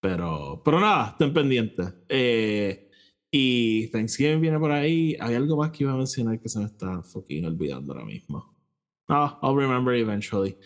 pero, 0.00 0.60
pero 0.64 0.80
nada, 0.80 1.10
estén 1.10 1.32
pendientes. 1.32 1.94
Eh, 2.08 2.88
y 3.30 3.86
Thanksgiving 3.92 4.40
viene 4.40 4.58
por 4.58 4.72
ahí. 4.72 5.16
Hay 5.20 5.36
algo 5.36 5.56
más 5.56 5.70
que 5.70 5.84
iba 5.84 5.92
a 5.92 5.96
mencionar 5.96 6.40
que 6.40 6.48
se 6.48 6.58
me 6.58 6.64
está 6.64 7.00
fucking 7.04 7.44
olvidando 7.46 7.92
ahora 7.92 8.04
mismo. 8.04 8.56
No, 9.10 9.36
I'll 9.42 9.56
remember 9.56 9.92
eventually. 9.92 10.56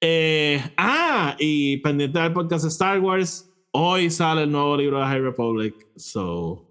Eh, 0.00 0.58
ah, 0.78 1.36
y 1.38 1.76
pendiente 1.76 2.18
del 2.18 2.32
podcast 2.32 2.64
de 2.64 2.70
Star 2.70 2.98
Wars. 3.00 3.46
Hoy 3.70 4.08
sale 4.08 4.44
el 4.44 4.50
nuevo 4.50 4.78
libro 4.78 4.98
de 4.98 5.04
High 5.04 5.20
Republic. 5.20 5.74
So 5.98 6.68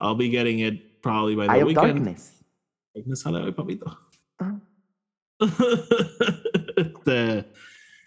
I'll 0.00 0.16
be 0.16 0.30
getting 0.30 0.60
it 0.60 1.02
probably 1.02 1.36
by 1.36 1.48
the 1.48 1.52
Eye 1.52 1.60
of 1.60 1.66
weekend. 1.66 2.04
Darkness. 2.06 2.42
Me 2.94 3.14
sale 3.14 3.42
hoy, 3.42 3.52
papito. 3.52 3.94
Ah. 4.40 4.58
este, 6.76 7.52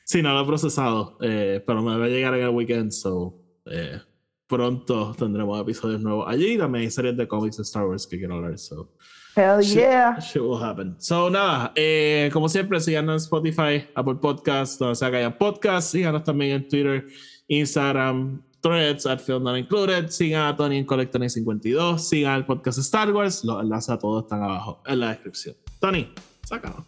sí, 0.04 0.24
no 0.24 0.34
lo 0.34 0.42
he 0.42 0.46
procesado, 0.46 1.20
eh, 1.22 1.64
pero 1.66 1.84
me 1.84 1.92
debe 1.92 2.10
llegar 2.10 2.34
en 2.34 2.42
el 2.42 2.50
weekend, 2.50 2.92
so 2.92 3.40
eh, 3.68 4.02
pronto 4.48 5.14
tendremos 5.16 5.62
episodios 5.62 6.02
nuevos 6.02 6.26
allí. 6.28 6.58
También 6.58 6.86
hay 6.86 6.92
series 6.92 7.16
de 7.16 7.28
cómics 7.28 7.58
de 7.58 7.64
Star 7.64 7.86
Wars 7.86 8.08
que 8.08 8.18
quiero 8.18 8.36
hablar, 8.36 8.58
so 8.58 8.96
Hell 9.36 9.62
Shit. 9.62 9.78
yeah. 9.78 10.18
shit 10.20 10.42
will 10.42 10.62
happen. 10.62 10.96
So 10.98 11.30
nada, 11.30 11.72
eh, 11.76 12.30
como 12.32 12.48
siempre, 12.48 12.80
síganos 12.80 13.14
en 13.14 13.18
Spotify, 13.26 13.86
Apple 13.94 14.16
Podcasts, 14.16 14.78
donde 14.80 14.96
sea 14.96 15.12
que 15.12 15.18
haya 15.18 15.38
podcasts, 15.38 15.92
síganos 15.92 16.24
también 16.24 16.52
en 16.56 16.70
Twitter, 16.70 17.06
Instagram, 17.50 18.42
Threads, 18.62 19.06
at 19.06 19.20
Film 19.20 19.44
Not 19.44 19.58
Included, 19.58 20.10
sigan 20.10 20.48
a 20.48 20.56
Tony 20.56 20.78
en 20.78 20.88
Collectony52, 20.88 22.00
sigan 22.00 22.36
el 22.36 22.46
podcast 22.46 22.80
Star 22.80 23.12
Wars, 23.12 23.44
los 23.44 23.62
enlaces 23.62 23.90
a 23.90 24.00
todos 24.00 24.24
están 24.24 24.42
abajo 24.42 24.82
en 24.86 25.00
la 25.02 25.10
descripción. 25.10 25.56
Tony, 25.80 26.12
sácalo. 26.44 26.86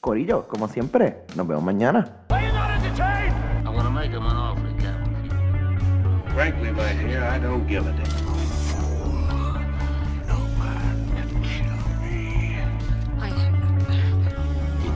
Corillo, 0.00 0.46
como 0.46 0.68
siempre, 0.68 1.24
nos 1.34 1.46
vemos 1.48 1.64
mañana. 1.64 2.24
Frankly, 6.32 6.70
my 6.70 6.92
dear, 7.02 7.24
I 7.24 7.40
don't 7.40 7.66
give 7.66 7.84
a 7.84 7.90
damn. 7.90 8.27